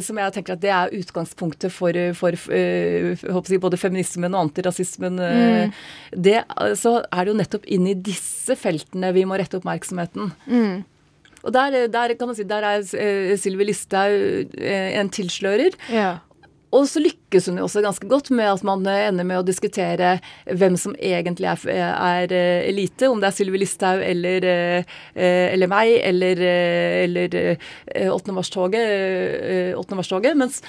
som 0.00 0.16
jeg 0.16 0.32
tenker 0.32 0.54
at 0.56 0.62
det 0.62 0.70
er 0.72 0.94
utgangspunktet 0.96 1.72
for, 1.74 1.96
for 2.18 2.36
eh, 2.52 3.12
jeg 3.12 3.34
håper 3.34 3.56
å 3.58 3.62
både 3.66 3.80
feminismen 3.80 4.32
og 4.34 4.48
antirasismen. 4.48 5.18
eh, 5.20 5.50
Mm. 5.66 5.72
Det, 6.22 6.38
eh, 6.40 6.72
så 6.78 7.04
er 7.04 7.24
det 7.24 7.32
jo 7.32 7.38
nettopp 7.40 7.66
inn 7.66 7.86
i 7.90 7.94
disse 7.94 8.56
feltene 8.56 9.12
vi 9.12 9.24
må 9.28 9.36
rette 9.38 9.58
oppmerksomheten. 9.60 10.32
Mm. 10.46 10.84
Og 11.42 11.52
der, 11.52 11.88
der 11.90 12.14
kan 12.14 12.28
man 12.30 12.36
si, 12.38 12.44
der 12.46 12.62
er 12.62 12.82
eh, 12.96 13.32
Sylvi 13.36 13.66
Listhaug 13.66 14.54
eh, 14.58 14.98
en 15.00 15.10
tilslører. 15.10 15.74
Ja. 15.90 16.20
Og 16.72 16.86
så 16.88 17.02
lykkes 17.04 17.50
hun 17.50 17.58
jo 17.60 17.66
også 17.66 17.82
ganske 17.84 18.08
godt 18.08 18.30
med 18.32 18.48
at 18.48 18.62
man 18.64 18.86
eh, 18.88 19.08
ender 19.10 19.26
med 19.28 19.42
å 19.42 19.44
diskutere 19.46 20.14
hvem 20.48 20.78
som 20.80 20.94
egentlig 20.96 21.50
er, 21.50 21.66
er 21.92 22.32
eh, 22.32 22.68
elite. 22.70 23.10
Om 23.12 23.20
det 23.20 23.28
er 23.28 23.36
Sylvi 23.36 23.60
Listhaug 23.60 24.00
eller, 24.06 24.46
eh, 24.48 24.96
eller 25.52 25.68
meg 25.72 25.92
eller, 26.00 26.40
eller 27.04 27.38
eh, 27.42 28.08
8. 28.08 28.32
mars-toget. 28.32 28.96
eh, 29.52 29.76
8. 29.76 30.00
mars-toget, 30.00 30.38
Mens, 30.40 30.62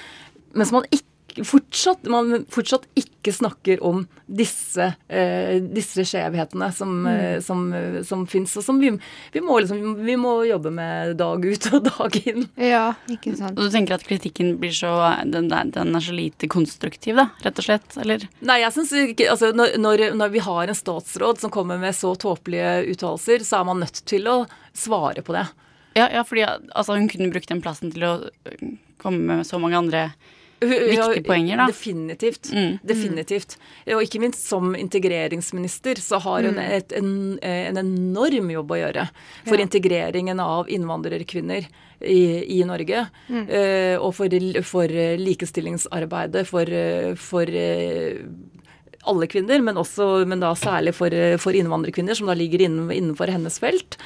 mens 0.52 0.72
man 0.74 0.84
ikke 0.92 1.13
Fortsatt, 1.42 2.04
man 2.06 2.44
fortsatt 2.52 2.84
ikke 2.94 3.32
snakker 3.34 3.80
om 3.82 4.04
disse, 4.30 4.90
eh, 5.08 5.56
disse 5.58 6.04
skjevhetene 6.06 6.68
som, 6.72 6.92
Mm. 7.04 7.06
eh, 7.10 7.40
som, 7.40 7.62
som 8.04 8.26
fins, 8.30 8.52
og 8.56 8.62
som 8.62 8.78
vi, 8.78 8.92
vi, 9.32 9.40
må 9.40 9.58
liksom, 9.60 10.04
vi 10.04 10.14
må 10.20 10.36
jobbe 10.46 10.70
med 10.70 11.16
dag 11.18 11.44
ut 11.44 11.66
og 11.72 11.84
dag 11.90 12.18
inn. 12.26 12.46
Ja, 12.60 12.94
ikke 13.10 13.34
sant. 13.36 13.58
Og 13.58 13.66
du 13.66 13.70
tenker 13.74 13.96
at 13.96 14.06
kritikken 14.06 14.54
blir 14.62 14.70
så 14.76 14.92
den, 15.24 15.48
den 15.48 15.94
er 15.96 16.04
så 16.04 16.14
lite 16.14 16.48
konstruktiv, 16.52 17.16
da, 17.18 17.30
rett 17.42 17.58
og 17.58 17.66
slett? 17.66 17.98
Eller? 18.04 18.28
Nei, 18.44 18.60
jeg 18.62 18.76
synes 18.76 18.92
ikke 18.92 19.30
altså, 19.32 19.50
når, 19.56 19.74
når, 19.80 20.04
når 20.14 20.32
vi 20.36 20.44
har 20.44 20.68
en 20.70 20.78
statsråd 20.78 21.42
som 21.42 21.50
kommer 21.54 21.80
med 21.82 21.96
så 21.98 22.14
tåpelige 22.14 22.84
uttalelser, 22.94 23.42
så 23.44 23.60
er 23.60 23.68
man 23.72 23.82
nødt 23.82 24.04
til 24.06 24.28
å 24.30 24.38
svare 24.76 25.24
på 25.24 25.34
det. 25.36 25.46
Ja, 25.98 26.08
ja 26.10 26.22
fordi 26.26 26.46
altså, 26.46 26.96
hun 26.98 27.08
kunne 27.10 27.30
brukt 27.34 27.50
den 27.50 27.62
plassen 27.62 27.92
til 27.94 28.06
å 28.06 28.14
øh, 28.26 28.64
komme 29.02 29.26
med 29.28 29.46
så 29.46 29.60
mange 29.62 29.78
andre 29.78 30.08
viktige 30.70 31.22
poenger, 31.26 31.56
da. 31.62 31.66
Definitivt. 31.70 32.50
Mm. 32.52 32.78
Definitivt. 32.82 33.56
Og 33.94 34.02
ikke 34.04 34.20
minst 34.22 34.46
som 34.48 34.74
integreringsminister 34.78 36.00
så 36.02 36.20
har 36.24 36.42
hun 36.48 36.54
Mm. 36.54 36.64
et, 36.78 36.92
en, 36.92 37.38
en 37.42 37.76
enorm 37.80 38.50
jobb 38.50 38.70
å 38.70 38.80
gjøre 38.80 39.08
for 39.46 39.56
Ja. 39.58 39.62
integreringen 39.64 40.40
av 40.40 40.68
innvandrerkvinner 40.68 41.66
i, 42.00 42.22
i 42.60 42.64
Norge. 42.64 43.06
Mm. 43.28 43.46
Uh, 43.48 43.96
og 44.04 44.14
for, 44.14 44.28
for 44.62 44.88
likestillingsarbeidet 45.18 46.46
for, 46.46 46.66
for 47.16 47.44
uh, 47.48 48.20
alle 49.04 49.26
kvinner, 49.28 49.60
men, 49.60 49.76
også, 49.76 50.24
men 50.26 50.40
da 50.40 50.54
særlig 50.56 50.94
for, 50.96 51.12
for 51.42 51.52
innvandrerkvinner, 51.56 52.16
som 52.16 52.30
da 52.30 52.36
ligger 52.38 52.64
innen, 52.64 52.88
innenfor 52.94 53.28
hennes 53.28 53.58
felt. 53.60 53.98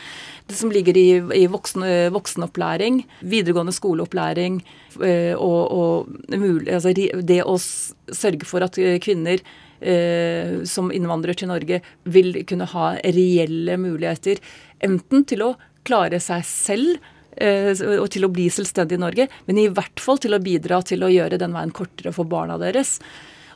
Det 0.49 0.57
som 0.57 0.73
ligger 0.73 0.97
i, 0.97 1.09
i 1.37 1.45
voksen, 1.51 1.85
voksenopplæring, 2.15 3.03
videregående 3.21 3.75
skoleopplæring 3.77 4.63
eh, 5.05 5.35
og, 5.37 5.61
og 5.69 6.39
mulig, 6.41 6.73
altså 6.73 6.95
det 6.97 7.43
å 7.45 7.57
sørge 7.61 8.49
for 8.49 8.65
at 8.65 8.79
eh, 8.81 8.97
kvinner 9.05 9.43
eh, 9.81 10.65
som 10.65 10.93
innvandrer 10.95 11.37
til 11.37 11.51
Norge 11.53 11.83
vil 12.09 12.33
kunne 12.49 12.69
ha 12.73 12.95
reelle 13.05 13.77
muligheter 13.81 14.41
enten 14.85 15.27
til 15.29 15.45
å 15.45 15.55
klare 15.89 16.21
seg 16.23 16.45
selv 16.49 16.97
eh, 17.37 17.73
og 17.99 18.09
til 18.13 18.27
å 18.27 18.33
bli 18.33 18.49
selvstendig 18.53 18.99
i 18.99 19.03
Norge, 19.05 19.29
men 19.47 19.61
i 19.61 19.69
hvert 19.73 20.03
fall 20.03 20.21
til 20.23 20.37
å 20.37 20.43
bidra 20.43 20.81
til 20.87 21.05
å 21.05 21.13
gjøre 21.13 21.41
den 21.41 21.55
veien 21.57 21.75
kortere 21.75 22.15
for 22.17 22.29
barna 22.29 22.59
deres. 22.61 22.99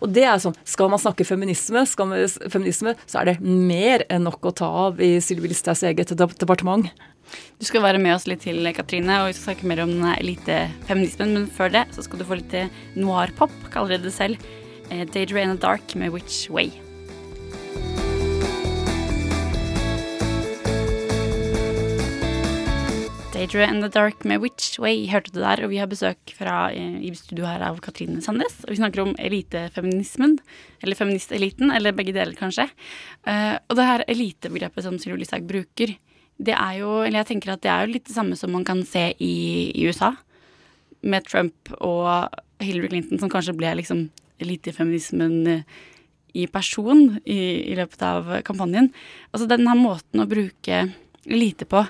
Og 0.02 0.10
det 0.10 0.26
er 0.26 0.42
sånn, 0.42 0.56
Skal 0.66 0.90
man 0.90 1.00
snakke 1.00 1.26
feminisme, 1.26 1.84
man, 1.98 2.14
feminisme 2.50 2.96
så 3.06 3.22
er 3.22 3.32
det 3.32 3.38
mer 3.40 4.04
enn 4.10 4.26
nok 4.26 4.50
å 4.50 4.54
ta 4.62 4.68
av 4.88 5.00
i 5.02 5.14
Sylvi 5.22 5.52
Listhaugs 5.52 5.84
eget 5.86 6.12
departement. 6.18 6.90
Du 7.58 7.64
skal 7.64 7.84
være 7.84 8.00
med 8.02 8.16
oss 8.16 8.26
litt 8.28 8.42
til, 8.44 8.66
Katrine, 8.76 9.22
og 9.22 9.30
vi 9.30 9.36
skal 9.38 9.52
snakke 9.52 9.68
mer 9.70 9.84
om 9.86 9.94
elitefeminismen. 10.18 11.36
Men 11.38 11.50
før 11.54 11.72
det 11.72 11.86
så 11.96 12.04
skal 12.04 12.20
du 12.20 12.28
få 12.28 12.42
litt 12.42 12.56
noir-pop, 12.98 13.54
kaller 13.72 13.96
de 13.96 14.10
det 14.10 14.16
selv. 14.16 14.50
Eh, 14.90 15.06
Daydream 15.06 15.54
the 15.54 15.60
Dark 15.62 15.94
med 15.96 16.12
Which 16.12 16.50
Way. 16.50 16.91
Daydream 23.42 23.70
and 23.70 23.82
the 23.82 23.88
Dark 23.88 24.22
med 24.22 24.38
Which 24.38 24.78
Way 24.78 25.08
hørte 25.10 25.32
du 25.34 25.40
der, 25.42 25.64
og 25.64 25.72
vi 25.72 25.80
har 25.80 25.88
besøk 25.90 26.30
fra, 26.38 26.70
eh, 26.70 27.00
i 27.02 27.10
studio 27.10 27.44
her 27.44 27.58
av 27.66 27.80
Katrine 27.82 28.22
Sandnes. 28.22 28.60
Og 28.62 28.70
vi 28.70 28.76
snakker 28.78 29.02
om 29.02 29.16
elitefeminismen, 29.18 30.38
eller 30.80 30.94
feministeliten, 30.94 31.74
eller 31.74 31.90
begge 31.90 32.14
deler 32.14 32.38
kanskje. 32.38 32.68
Eh, 33.26 33.58
og 33.68 33.74
det 33.74 33.88
her 33.88 34.04
elitebegrepet 34.06 34.84
som 34.84 34.94
Sylvi 34.94 35.18
Listhaug 35.18 35.48
bruker, 35.48 35.96
det 36.38 36.54
er 36.54 36.78
jo, 36.78 37.02
eller 37.02 37.24
jeg 37.24 37.32
tenker 37.32 37.50
at 37.50 37.62
det 37.62 37.72
er 37.72 37.84
jo 37.84 37.92
litt 37.94 38.06
det 38.06 38.14
samme 38.14 38.38
som 38.38 38.52
man 38.52 38.64
kan 38.64 38.84
se 38.84 39.12
i, 39.18 39.72
i 39.74 39.88
USA, 39.90 40.14
med 41.02 41.26
Trump 41.26 41.74
og 41.80 42.30
Hillary 42.60 42.92
Clinton, 42.92 43.18
som 43.18 43.32
kanskje 43.32 43.56
ble 43.58 43.74
liksom 43.74 44.10
elitefeminismen 44.38 45.46
eh, 45.48 45.64
i 46.34 46.46
person 46.46 47.18
i, 47.24 47.72
i 47.72 47.74
løpet 47.74 48.06
av 48.06 48.36
kampanjen. 48.46 48.92
Altså 49.32 49.50
den 49.50 49.66
her 49.66 49.74
måten 49.74 50.22
å 50.22 50.30
bruke 50.30 50.92
elite 51.26 51.66
på, 51.66 51.82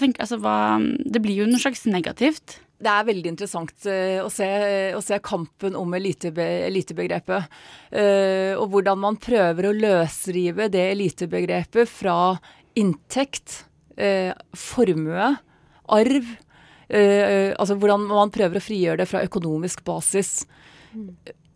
tenker, 0.00 0.24
altså 0.24 0.38
hva, 0.42 0.78
det 0.80 1.22
blir 1.24 1.42
jo 1.42 1.48
noe 1.48 1.62
slags 1.62 1.84
negativt. 1.90 2.58
Det 2.84 2.90
er 2.90 3.06
veldig 3.06 3.30
interessant 3.30 3.86
eh, 3.88 4.18
å, 4.20 4.28
se, 4.32 4.46
å 4.96 5.00
se 5.04 5.18
kampen 5.24 5.76
om 5.78 5.94
elitebe, 5.96 6.44
elitebegrepet. 6.66 7.52
eh, 7.94 8.52
og 8.58 8.68
hvordan 8.74 9.00
man 9.00 9.18
prøver 9.22 9.70
å 9.70 9.76
løsrive 9.76 10.68
det 10.72 10.84
elitebegrepet 10.92 11.88
fra 11.88 12.34
inntekt, 12.76 13.64
eh, 13.96 14.34
formue, 14.58 15.30
arv. 15.94 16.34
eh, 16.88 17.54
altså 17.54 17.78
hvordan 17.78 18.08
man 18.10 18.34
prøver 18.34 18.58
å 18.60 18.64
frigjøre 18.64 19.02
det 19.04 19.08
fra 19.08 19.24
økonomisk 19.24 19.84
basis. 19.86 20.42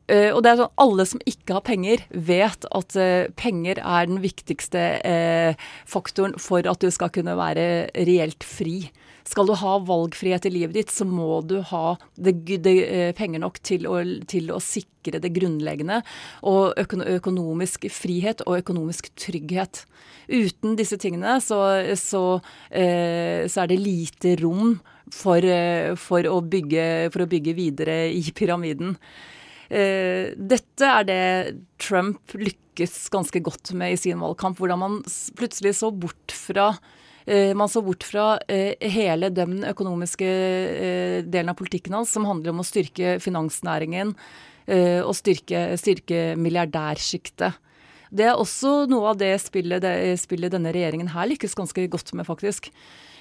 Eh, 0.09 0.31
og 0.33 0.41
det 0.45 0.53
er 0.53 0.63
sånn, 0.63 0.77
Alle 0.81 1.05
som 1.09 1.21
ikke 1.29 1.59
har 1.59 1.65
penger, 1.67 2.05
vet 2.09 2.65
at 2.73 2.97
uh, 2.97 3.29
penger 3.37 3.81
er 3.83 4.09
den 4.09 4.23
viktigste 4.25 4.85
uh, 5.05 5.69
faktoren 5.89 6.39
for 6.41 6.65
at 6.65 6.81
du 6.81 6.89
skal 6.95 7.13
kunne 7.13 7.37
være 7.37 7.91
reelt 8.09 8.47
fri. 8.47 8.89
Skal 9.29 9.51
du 9.51 9.53
ha 9.61 9.75
valgfrihet 9.85 10.49
i 10.49 10.55
livet 10.55 10.79
ditt, 10.79 10.93
så 10.95 11.05
må 11.05 11.43
du 11.45 11.59
ha 11.69 11.99
det, 12.17 12.39
det, 12.65 12.73
penger 13.19 13.43
nok 13.43 13.61
til 13.61 13.85
å, 13.85 13.99
til 14.25 14.49
å 14.55 14.61
sikre 14.65 15.21
det 15.21 15.35
grunnleggende. 15.37 16.01
Og 16.49 16.73
økono 16.81 17.05
økonomisk 17.19 17.85
frihet 17.93 18.41
og 18.47 18.63
økonomisk 18.63 19.13
trygghet. 19.21 19.85
Uten 20.33 20.79
disse 20.81 20.97
tingene 20.97 21.37
så, 21.45 21.61
så, 21.93 22.23
så 22.73 23.61
er 23.61 23.69
det 23.69 23.83
lite 23.85 24.39
rom 24.41 24.79
for, 25.13 25.45
for, 26.01 26.33
å 26.33 26.41
bygge, 26.41 26.87
for 27.13 27.27
å 27.27 27.29
bygge 27.29 27.59
videre 27.61 28.07
i 28.09 28.25
pyramiden. 28.33 28.97
Eh, 29.69 30.33
dette 30.37 30.89
er 30.89 31.05
det 31.05 31.23
Trump 31.83 32.33
lykkes 32.33 33.11
ganske 33.13 33.43
godt 33.45 33.75
med 33.77 33.95
i 33.95 34.01
sin 34.01 34.21
valgkamp. 34.23 34.59
Hvordan 34.61 34.81
man 34.81 34.99
plutselig 35.39 35.77
så 35.81 35.91
bort 35.93 36.33
fra 36.33 36.71
eh, 37.27 37.53
man 37.57 37.69
så 37.69 37.83
bort 37.85 38.07
fra 38.09 38.39
eh, 38.49 38.75
hele 38.81 39.31
den 39.35 39.61
økonomiske 39.69 40.29
delen 41.29 41.53
av 41.53 41.59
politikken 41.59 41.99
hans 41.99 42.15
som 42.17 42.29
handler 42.29 42.55
om 42.55 42.65
å 42.65 42.69
styrke 42.69 43.19
finansnæringen 43.23 44.17
og 44.69 45.15
styrke, 45.17 45.79
styrke 45.81 46.35
milliardærsjiktet. 46.37 47.55
Det 48.13 48.27
er 48.29 48.37
også 48.37 48.83
noe 48.91 49.15
av 49.15 49.17
det 49.17 49.31
spillet, 49.41 49.81
det 49.81 50.19
spillet 50.21 50.53
denne 50.53 50.75
regjeringen 50.77 51.09
her 51.15 51.31
lykkes 51.31 51.57
ganske 51.57 51.87
godt 51.89 52.13
med, 52.13 52.29
faktisk. 52.29 52.69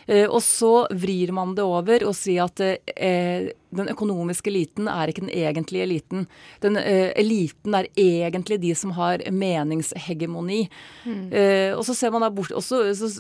Eh, 0.07 0.25
og 0.25 0.39
så 0.43 0.87
vrir 0.95 1.33
man 1.35 1.53
det 1.57 1.65
over 1.67 2.05
og 2.07 2.15
sier 2.15 2.47
at 2.47 2.61
eh, 2.63 3.49
den 3.75 3.91
økonomiske 3.91 4.47
eliten 4.49 4.87
er 4.87 5.11
ikke 5.11 5.25
den 5.25 5.33
egentlige 5.35 5.83
eliten. 5.83 6.27
Den 6.63 6.79
eh, 6.79 7.11
eliten 7.19 7.75
er 7.75 7.89
egentlig 7.99 8.61
de 8.63 8.71
som 8.79 8.95
har 8.97 9.25
meningshegemoni. 9.31 10.63
Mm. 11.03 11.27
Eh, 11.31 11.73
og 11.75 11.83
så 11.87 11.97
ser 11.97 12.15
man 12.15 12.25
bort 12.35 12.55
også, 12.55 12.85
så, 12.95 13.11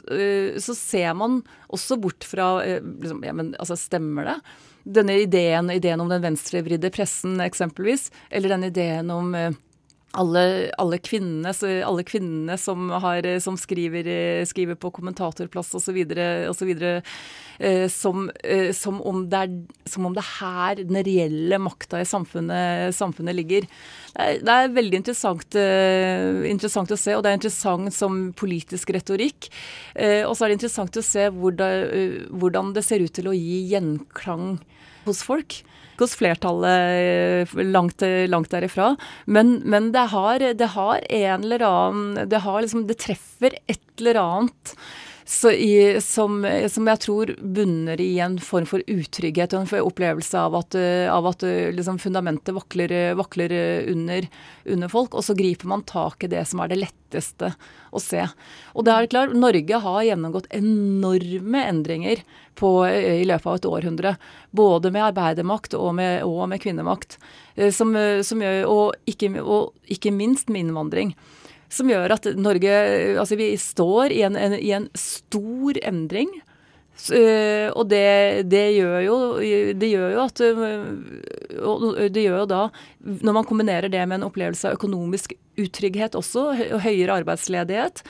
så 0.63 0.77
ser 0.77 1.13
man 1.19 1.41
også 1.67 1.99
bort 1.99 2.25
fra 2.27 2.49
liksom, 2.63 3.21
ja, 3.27 3.35
men 3.35 3.53
altså, 3.59 3.77
stemmer 3.79 4.31
det? 4.31 4.39
Denne 4.97 5.17
ideen, 5.19 5.67
ideen 5.73 5.99
om 5.99 6.07
den 6.07 6.23
venstrevridde 6.23 6.89
pressen 6.95 7.41
eksempelvis, 7.43 8.07
eller 8.31 8.55
den 8.55 8.69
ideen 8.69 9.11
om 9.11 9.33
alle, 10.15 10.71
alle, 10.77 10.97
kvinnene, 11.03 11.51
alle 11.85 12.03
kvinnene 12.07 12.55
som, 12.57 12.89
har, 13.03 13.25
som 13.43 13.57
skriver, 13.59 14.07
eh, 14.07 14.45
skriver 14.47 14.77
på 14.79 14.91
kommentatorplass 14.95 15.75
osv.. 15.77 15.99
Eh, 17.57 17.87
som, 17.89 18.29
eh, 18.43 18.71
som, 18.73 19.01
om 19.01 19.23
det 19.29 19.43
som 19.89 20.05
om 20.05 20.13
det 20.13 20.21
er 20.21 20.33
her 20.39 20.81
den 20.83 20.99
reelle 21.05 21.57
makta 21.57 22.01
i 22.01 22.05
samfunnet, 22.05 22.93
samfunnet 22.95 23.35
ligger. 23.35 23.67
Det 24.13 24.27
er, 24.27 24.39
det 24.45 24.55
er 24.55 24.75
veldig 24.77 25.01
interessant, 25.01 25.57
eh, 25.59 26.45
interessant 26.49 26.93
å 26.93 26.99
se, 26.99 27.15
og 27.17 27.25
det 27.25 27.33
er 27.33 27.39
interessant 27.39 27.93
som 27.93 28.27
politisk 28.37 28.93
retorikk. 28.95 29.49
Eh, 29.95 30.23
og 30.23 30.37
så 30.37 30.45
er 30.45 30.53
det 30.53 30.59
interessant 30.61 31.01
å 31.01 31.05
se 31.05 31.27
eh, 31.27 32.17
hvordan 32.29 32.73
det 32.77 32.85
ser 32.85 33.03
ut 33.03 33.13
til 33.13 33.29
å 33.29 33.37
gi 33.37 33.63
gjenklang 33.73 34.57
hos 35.07 35.23
folk 35.25 35.61
hos 35.97 36.13
flertallet 36.13 37.47
eh, 37.49 37.63
langt, 37.65 38.03
langt 38.29 38.51
derifra. 38.53 38.91
Men, 39.25 39.55
men 39.65 39.91
det, 39.95 40.05
har, 40.13 40.45
det 40.53 40.69
har 40.75 41.01
en 41.09 41.43
eller 41.43 41.65
annen 41.65 42.29
Det, 42.29 42.43
har 42.43 42.61
liksom, 42.61 42.85
det 42.89 42.99
treffer 43.01 43.57
et 43.65 43.81
eller 43.97 44.19
annet 44.21 44.75
i, 45.51 46.01
som, 46.01 46.39
som 46.71 46.87
jeg 46.87 46.99
tror 47.03 47.33
bunner 47.43 47.99
i 47.99 48.13
en 48.23 48.37
form 48.39 48.63
for 48.69 48.83
utrygghet 48.87 49.51
og 49.53 49.65
en 49.65 49.83
opplevelse 49.83 50.39
av 50.39 50.55
at, 50.55 50.77
eh, 50.79 51.03
av 51.11 51.27
at 51.27 51.43
eh, 51.43 51.67
liksom 51.75 51.99
fundamentet 51.99 52.55
vakler, 52.55 52.93
vakler 53.19 53.51
under, 53.91 54.29
under 54.63 54.91
folk. 54.91 55.17
Og 55.19 55.25
så 55.27 55.35
griper 55.35 55.67
man 55.67 55.83
tak 55.83 56.23
i 56.23 56.31
det 56.31 56.45
som 56.47 56.63
er 56.63 56.71
det 56.71 56.79
letteste 56.79 57.51
å 57.91 57.99
se. 57.99 58.23
Og 58.71 58.87
det 58.87 58.93
er 58.95 59.11
klart, 59.11 59.35
Norge 59.35 59.81
har 59.83 60.05
gjennomgått 60.07 60.47
enorme 60.55 61.63
endringer 61.73 62.23
på, 62.55 62.71
i 62.87 63.27
løpet 63.27 63.51
av 63.51 63.59
et 63.59 63.69
århundre. 63.69 64.15
Både 64.55 64.93
med 64.95 65.09
arbeidermakt 65.09 65.75
og 65.75 65.91
med, 65.99 66.23
og 66.23 66.47
med 66.53 66.63
kvinnemakt. 66.63 67.19
eh, 67.59 67.73
Som, 67.75 67.91
som 68.23 68.47
og, 68.63 68.95
ikke, 69.03 69.35
og 69.43 69.75
ikke 69.91 70.15
minst 70.15 70.47
med 70.47 70.69
innvandring 70.69 71.17
som 71.69 71.89
gjør 71.91 72.15
at 72.15 72.29
Norge 72.37 72.75
Altså, 73.17 73.37
vi 73.39 73.51
står 73.59 74.13
i 74.15 74.21
en, 74.27 74.37
en, 74.39 74.57
i 74.59 74.71
en 74.75 74.89
stor 74.97 75.79
endring. 75.83 76.31
Øh, 77.13 77.69
og 77.77 77.89
det, 77.91 78.47
det, 78.49 78.63
gjør 78.79 78.99
jo, 79.05 79.17
det 79.77 79.89
gjør 79.91 80.13
jo 80.15 80.21
at 80.23 80.41
øh, 80.41 82.07
Det 82.09 82.23
gjør 82.23 82.39
jo 82.41 82.47
da, 82.49 82.61
når 83.21 83.35
man 83.37 83.45
kombinerer 83.45 83.87
det 83.93 84.01
med 84.07 84.17
en 84.17 84.25
opplevelse 84.25 84.71
av 84.71 84.79
økonomisk 84.79 85.35
utrygghet 85.61 86.17
også, 86.17 86.47
og 86.73 86.81
høyere 86.81 87.19
arbeidsledighet, 87.21 88.01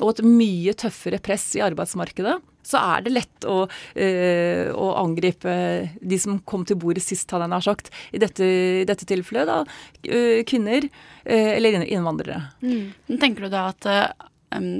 og 0.00 0.12
et 0.12 0.24
mye 0.24 0.74
tøffere 0.76 1.20
press 1.24 1.54
i 1.56 1.64
arbeidsmarkedet, 1.64 2.36
så 2.66 2.80
er 2.80 3.04
det 3.04 3.14
lett 3.14 3.48
å, 3.48 3.64
øh, 3.68 4.68
å 4.72 4.90
angripe 5.00 5.54
de 6.00 6.18
som 6.20 6.40
kom 6.48 6.64
til 6.66 6.78
bordet 6.80 7.04
sist, 7.04 7.30
hadde 7.30 7.48
jeg 7.48 7.54
nær 7.54 7.66
sagt. 7.66 7.90
I 8.14 8.20
dette, 8.22 8.46
dette 8.88 9.08
tilfellet 9.08 9.50
da, 9.50 9.62
øh, 10.08 10.42
kvinner 10.48 10.86
øh, 10.88 11.50
eller 11.54 11.84
innvandrere. 11.84 12.40
Mm. 12.64 13.18
Tenker 13.20 13.46
du 13.46 13.52
da 13.52 13.68
at 13.72 13.90
eh, 13.90 14.06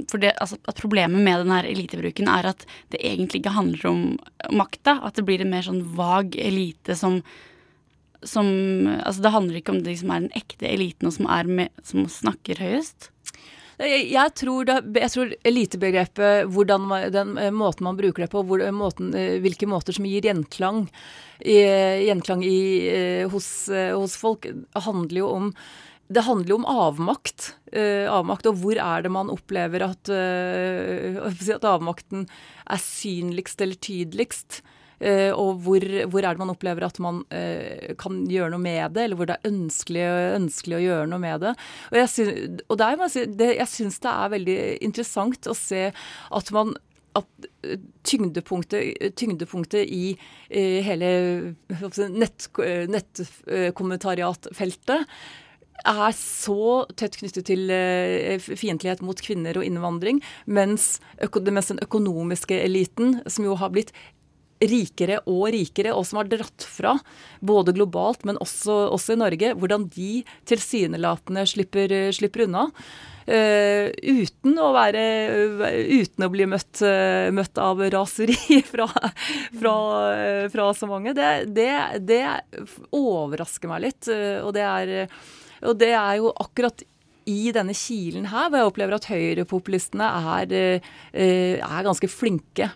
for 0.09 0.21
det, 0.21 0.35
altså, 0.39 0.57
at 0.69 0.79
problemet 0.79 1.19
med 1.19 1.41
denne 1.43 1.63
elitebruken 1.67 2.29
er 2.31 2.51
at 2.53 2.63
det 2.93 3.01
egentlig 3.03 3.41
ikke 3.41 3.57
handler 3.57 3.89
om 3.89 4.05
makta? 4.55 4.99
At 5.03 5.19
det 5.19 5.25
blir 5.27 5.43
en 5.43 5.51
mer 5.51 5.65
sånn 5.67 5.81
vag 5.97 6.37
elite 6.39 6.95
som, 6.95 7.19
som 8.23 8.47
Altså 8.95 9.25
det 9.25 9.33
handler 9.35 9.59
ikke 9.59 9.75
om 9.75 9.83
de 9.83 9.97
som 9.99 10.13
er 10.13 10.23
den 10.25 10.37
ekte 10.37 10.69
eliten, 10.69 11.09
og 11.09 11.17
som, 11.17 11.27
med, 11.51 11.73
som 11.83 12.07
snakker 12.07 12.61
høyest? 12.63 13.11
Jeg, 13.81 14.05
jeg, 14.13 14.33
tror 14.39 14.69
tror 15.11 15.33
elitebegrepet, 15.43 16.47
hvordan 16.51 16.87
den 17.11 17.33
eh, 17.41 17.51
måten 17.51 17.87
man 17.89 17.97
bruker 17.99 18.23
det 18.23 18.31
på, 18.31 18.43
hvor, 18.47 18.63
måten, 18.71 19.11
eh, 19.17 19.39
hvilke 19.43 19.67
måter 19.67 19.95
som 19.95 20.07
gir 20.07 20.23
gjenklang, 20.23 20.85
i, 21.43 21.57
gjenklang 22.07 22.45
i, 22.47 22.61
eh, 22.91 23.25
hos, 23.31 23.49
eh, 23.67 23.91
hos 23.91 24.15
folk, 24.19 24.47
handler 24.87 25.19
jo 25.25 25.33
om 25.33 25.51
det 26.05 26.21
handler 26.21 26.51
jo 26.51 26.59
om 26.59 26.67
avmakt. 26.69 27.55
Uh, 27.73 28.05
avmakt, 28.13 28.45
Og 28.45 28.59
hvor 28.61 28.77
er 28.77 29.01
det 29.01 29.09
man 29.09 29.31
opplever 29.33 29.87
at, 29.87 30.11
uh, 30.13 31.17
at 31.25 31.65
avmakten 31.65 32.27
er 32.69 32.81
synligst 32.81 33.61
eller 33.65 33.79
tydeligst? 33.81 34.61
Eh, 34.99 35.31
og 35.33 35.61
hvor, 35.65 35.85
hvor 36.11 36.23
er 36.23 36.35
det 36.35 36.43
man 36.43 36.53
opplever 36.53 36.87
at 36.87 36.99
man 37.03 37.21
eh, 37.35 37.93
kan 37.99 38.23
gjøre 38.31 38.53
noe 38.53 38.63
med 38.63 38.95
det, 38.95 39.05
eller 39.05 39.19
hvor 39.19 39.29
det 39.29 39.37
er 39.37 39.51
ønskelig, 39.51 40.07
ønskelig 40.39 40.79
å 40.79 40.85
gjøre 40.85 41.11
noe 41.11 41.23
med 41.23 41.45
det. 41.45 41.53
Og 41.91 42.01
jeg, 42.01 42.11
synes, 42.15 42.65
og 42.69 42.81
der 42.81 43.05
jeg 43.59 43.69
syns 43.71 44.01
det 44.03 44.15
er 44.15 44.35
veldig 44.35 44.59
interessant 44.85 45.51
å 45.51 45.57
se 45.57 45.87
at 45.91 46.53
man 46.55 46.75
at 47.15 47.47
eh, 47.63 47.79
tyngdepunktet, 48.07 49.13
tyngdepunktet 49.19 49.83
i 49.87 50.17
eh, 50.49 50.83
hele 50.85 51.09
nett, 52.11 52.49
nettkommentariatfeltet 52.91 55.05
er 55.85 56.15
så 56.17 56.85
tett 56.97 57.17
knyttet 57.19 57.45
til 57.49 57.69
eh, 57.73 58.39
fiendtlighet 58.41 59.01
mot 59.05 59.21
kvinner 59.21 59.57
og 59.59 59.65
innvandring, 59.67 60.21
mens, 60.47 60.99
mens 61.19 61.71
den 61.71 61.83
økonomiske 61.83 62.57
eliten, 62.63 63.19
som 63.27 63.45
jo 63.47 63.57
har 63.59 63.73
blitt 63.75 63.91
rikere 64.63 65.19
og 65.27 65.49
rikere, 65.53 65.93
og 65.95 66.05
som 66.07 66.21
har 66.21 66.29
dratt 66.31 66.65
fra, 66.69 66.95
både 67.43 67.73
globalt, 67.75 68.23
men 68.27 68.39
også, 68.43 68.85
også 68.95 69.15
i 69.15 69.19
Norge, 69.19 69.51
hvordan 69.59 69.89
de 69.95 70.21
tilsynelatende 70.47 71.43
slipper, 71.49 71.95
slipper 72.15 72.45
unna. 72.47 72.69
Uh, 73.25 73.89
uten 74.05 74.53
å 74.61 74.67
være 74.75 74.99
Uten 75.89 76.27
å 76.27 76.29
bli 76.29 76.45
møtt, 76.45 76.77
uh, 76.85 77.31
møtt 77.33 77.57
av 77.57 77.79
raseri 77.89 78.35
fra, 78.71 78.85
fra, 79.57 79.73
eh, 80.13 80.43
fra 80.53 80.67
så 80.77 80.89
mange. 80.89 81.15
Det, 81.17 81.47
det, 81.49 81.71
det 82.05 82.21
overrasker 82.93 83.71
meg 83.71 83.87
litt. 83.87 84.11
og 84.45 84.53
det 84.53 84.67
er 84.67 84.93
og 85.65 85.79
det 85.79 85.95
er 85.97 86.19
jo 86.19 86.29
akkurat 86.37 86.83
i 87.25 87.49
denne 87.55 87.73
kilen 87.73 88.27
her 88.29 88.51
hvor 88.51 88.59
jeg 88.59 88.69
opplever 88.69 88.97
at 88.99 89.07
høyrepopulistene 89.09 90.09
er, 90.35 90.51
er 91.15 91.87
ganske 91.87 92.09
flinke. 92.11 92.67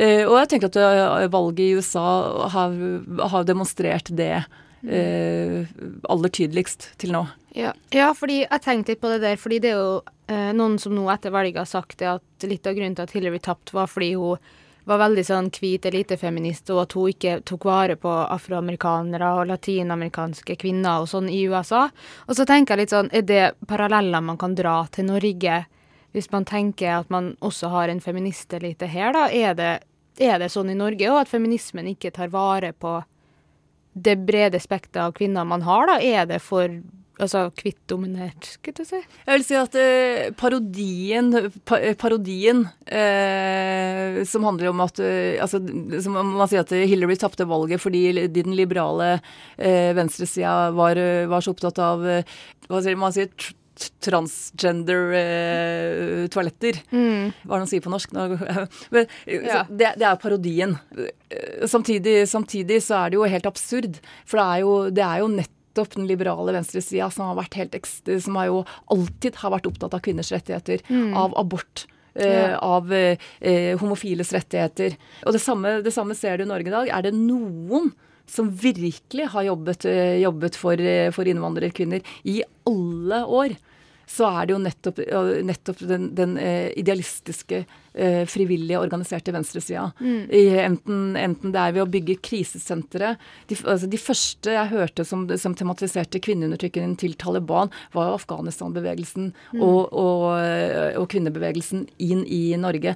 Eh, 0.00 0.24
Og 0.24 0.38
jeg 0.38 0.52
tenker 0.54 0.70
at 0.70 0.78
eh, 0.80 1.28
valget 1.32 1.64
i 1.66 1.74
USA 1.76 2.06
har, 2.54 2.76
har 3.34 3.44
demonstrert 3.48 4.08
det 4.16 4.32
eh, 4.86 5.68
aller 6.08 6.32
tydeligst 6.32 6.92
til 7.00 7.12
nå. 7.16 7.26
Ja. 7.52 7.74
ja, 7.92 8.12
fordi 8.14 8.44
jeg 8.44 8.62
tenkte 8.62 8.94
litt 8.94 9.02
på 9.02 9.10
det 9.10 9.20
der, 9.24 9.36
fordi 9.40 9.58
det 9.64 9.74
er 9.74 9.80
jo 9.80 10.00
noen 10.54 10.76
som 10.78 10.94
nå 10.94 11.08
etter 11.10 11.32
valget 11.34 11.58
har 11.58 11.66
sagt 11.66 12.02
at 12.06 12.44
litt 12.46 12.68
av 12.70 12.76
grunnen 12.76 12.94
til 12.94 13.02
at 13.02 13.14
Hillary 13.16 13.40
tapte, 13.42 13.74
var 13.74 13.90
fordi 13.90 14.12
hun 14.14 14.38
var 14.86 15.00
veldig 15.02 15.24
sånn 15.26 15.48
hvit 15.54 15.86
elitefeminist, 15.90 16.70
og 16.70 16.84
at 16.84 16.94
hun 16.96 17.10
ikke 17.12 17.34
tok 17.46 17.66
vare 17.68 17.96
på 18.00 18.10
afroamerikanere 18.10 19.32
og 19.40 19.50
latinamerikanske 19.50 20.56
kvinner 20.62 21.02
og 21.02 21.10
sånn 21.10 21.28
i 21.30 21.42
USA. 21.50 21.88
Og 22.26 22.38
så 22.38 22.46
tenker 22.48 22.74
jeg 22.78 22.84
litt 22.84 22.94
sånn, 22.94 23.10
er 23.12 23.26
det 23.26 23.42
paralleller 23.70 24.24
man 24.24 24.38
kan 24.40 24.54
dra 24.58 24.84
til 24.94 25.10
Norge, 25.10 25.64
hvis 26.14 26.30
man 26.32 26.46
tenker 26.48 26.96
at 26.96 27.10
man 27.12 27.34
også 27.44 27.70
har 27.70 27.90
en 27.90 28.02
feministelite 28.02 28.88
her, 28.90 29.12
da? 29.14 29.28
Er 29.30 29.54
det, 29.58 29.70
er 30.20 30.38
det 30.42 30.50
sånn 30.52 30.72
i 30.72 30.78
Norge 30.78 31.08
òg, 31.10 31.22
at 31.24 31.32
feminismen 31.32 31.88
ikke 31.94 32.12
tar 32.14 32.32
vare 32.32 32.74
på 32.76 33.00
det 33.92 34.16
brede 34.22 34.60
spekteret 34.62 35.08
av 35.08 35.14
kvinner 35.16 35.46
man 35.48 35.64
har, 35.66 35.88
da? 35.90 35.98
Er 35.98 36.28
det 36.30 36.40
for 36.44 36.70
altså 37.20 37.42
kvitt-dominert, 37.52 38.46
skulle 38.54 38.84
jeg 38.84 38.88
si? 38.88 39.00
Jeg 39.26 39.34
vil 39.34 39.44
si 39.44 39.56
at 39.58 39.76
eh, 39.76 40.30
parodien, 40.40 41.30
pa, 41.68 41.80
parodien 42.00 42.62
eh, 42.86 44.20
som 44.28 44.46
handler 44.48 44.70
om 44.70 44.80
at 44.84 45.02
eh, 45.04 45.36
altså, 45.42 45.60
som 46.00 46.16
Man 46.16 46.48
sier 46.48 46.64
at 46.64 46.72
Hillary 46.72 47.18
tapte 47.20 47.48
valget 47.48 47.82
fordi 47.82 48.28
den 48.32 48.56
liberale 48.56 49.18
eh, 49.58 49.92
venstresida 49.96 50.70
var, 50.76 51.00
var 51.30 51.44
så 51.44 51.52
opptatt 51.52 51.80
av 51.84 52.06
eh, 52.08 52.38
hva 52.70 52.80
sier 52.84 52.98
man 53.00 53.12
sier 53.14 53.28
transgender-toaletter. 54.04 56.74
Mm. 56.92 57.32
Hva 57.44 57.54
er 57.54 57.58
det 57.58 57.64
han 57.64 57.70
sier 57.70 57.84
på 57.84 57.92
norsk? 57.92 58.08
Men, 58.94 59.04
Ja. 59.26 59.62
det, 59.68 59.92
det 60.00 60.06
er 60.08 60.16
parodien. 60.20 60.72
Eh, 60.96 61.66
Samtidig, 61.70 62.16
samtidig 62.30 62.80
så 62.82 62.94
er 63.04 63.10
det 63.12 63.16
jo 63.20 63.24
helt 63.30 63.46
absurd. 63.48 63.94
For 64.26 64.36
det 64.40 64.46
er 64.46 64.58
jo, 64.64 64.72
det 64.90 65.04
er 65.06 65.18
jo 65.22 65.28
nettopp 65.36 65.94
den 65.96 66.08
liberale 66.10 66.52
venstresida 66.56 67.06
som 67.14 67.22
har 67.30 67.38
vært 67.44 67.54
helt 67.60 67.74
ekstra, 67.78 68.18
som 68.20 68.34
har 68.40 68.46
jo 68.50 68.58
alltid 68.90 69.32
har 69.42 69.50
vært 69.54 69.68
opptatt 69.70 69.94
av 69.96 70.02
kvinners 70.04 70.32
rettigheter, 70.34 70.78
Mm. 70.90 71.14
av 71.16 71.30
abort. 71.38 71.76
eh, 72.16 72.50
Ja. 72.50 72.58
Av 72.58 72.92
eh, 72.92 73.16
eh, 73.40 73.76
homofiles 73.78 74.32
rettigheter. 74.34 74.96
Og 75.26 75.32
det 75.32 75.40
samme, 75.40 75.78
det 75.84 75.92
samme 75.94 76.14
ser 76.18 76.36
du 76.38 76.42
i 76.42 76.46
Norge 76.50 76.66
i 76.66 76.70
dag. 76.74 76.88
Er 76.90 77.02
det 77.06 77.14
noen 77.14 77.92
som 78.26 78.50
virkelig 78.50 79.28
har 79.30 79.42
jobbet, 79.46 79.84
eh, 79.86 80.18
jobbet 80.22 80.56
for, 80.58 80.72
eh, 80.80 81.10
for 81.14 81.24
innvandrerkvinner 81.24 82.00
i 82.24 82.42
alle 82.66 83.22
år, 83.26 83.54
så 84.10 84.26
er 84.26 84.48
det 84.48 84.54
jo 84.56 84.62
nettopp, 84.62 85.00
nettopp 85.46 85.84
den, 85.86 86.10
den 86.18 86.34
eh, 86.40 86.70
idealistiske, 86.80 87.62
eh, 87.94 88.24
frivillige, 88.30 88.80
organiserte 88.80 89.34
venstresida. 89.34 89.90
Mm. 90.00 90.20
Enten, 90.64 91.00
enten 91.16 91.54
det 91.54 91.62
er 91.62 91.76
ved 91.76 91.84
å 91.84 91.90
bygge 91.90 92.18
krisesentre 92.24 93.14
de, 93.50 93.56
altså 93.64 93.88
de 93.90 94.00
første 94.00 94.54
jeg 94.54 94.72
hørte 94.72 95.04
som, 95.06 95.26
som 95.40 95.56
tematiserte 95.58 96.20
kvinneundertrykkingen 96.22 96.96
til 97.00 97.16
Taliban, 97.20 97.72
var 97.96 98.14
Afghanistan-bevegelsen 98.14 99.32
Mm. 99.50 99.62
og, 99.62 99.92
og, 99.96 100.24
og 101.00 101.08
kvinnebevegelsen 101.10 101.86
inn 102.02 102.22
i 102.26 102.56
Norge. 102.60 102.94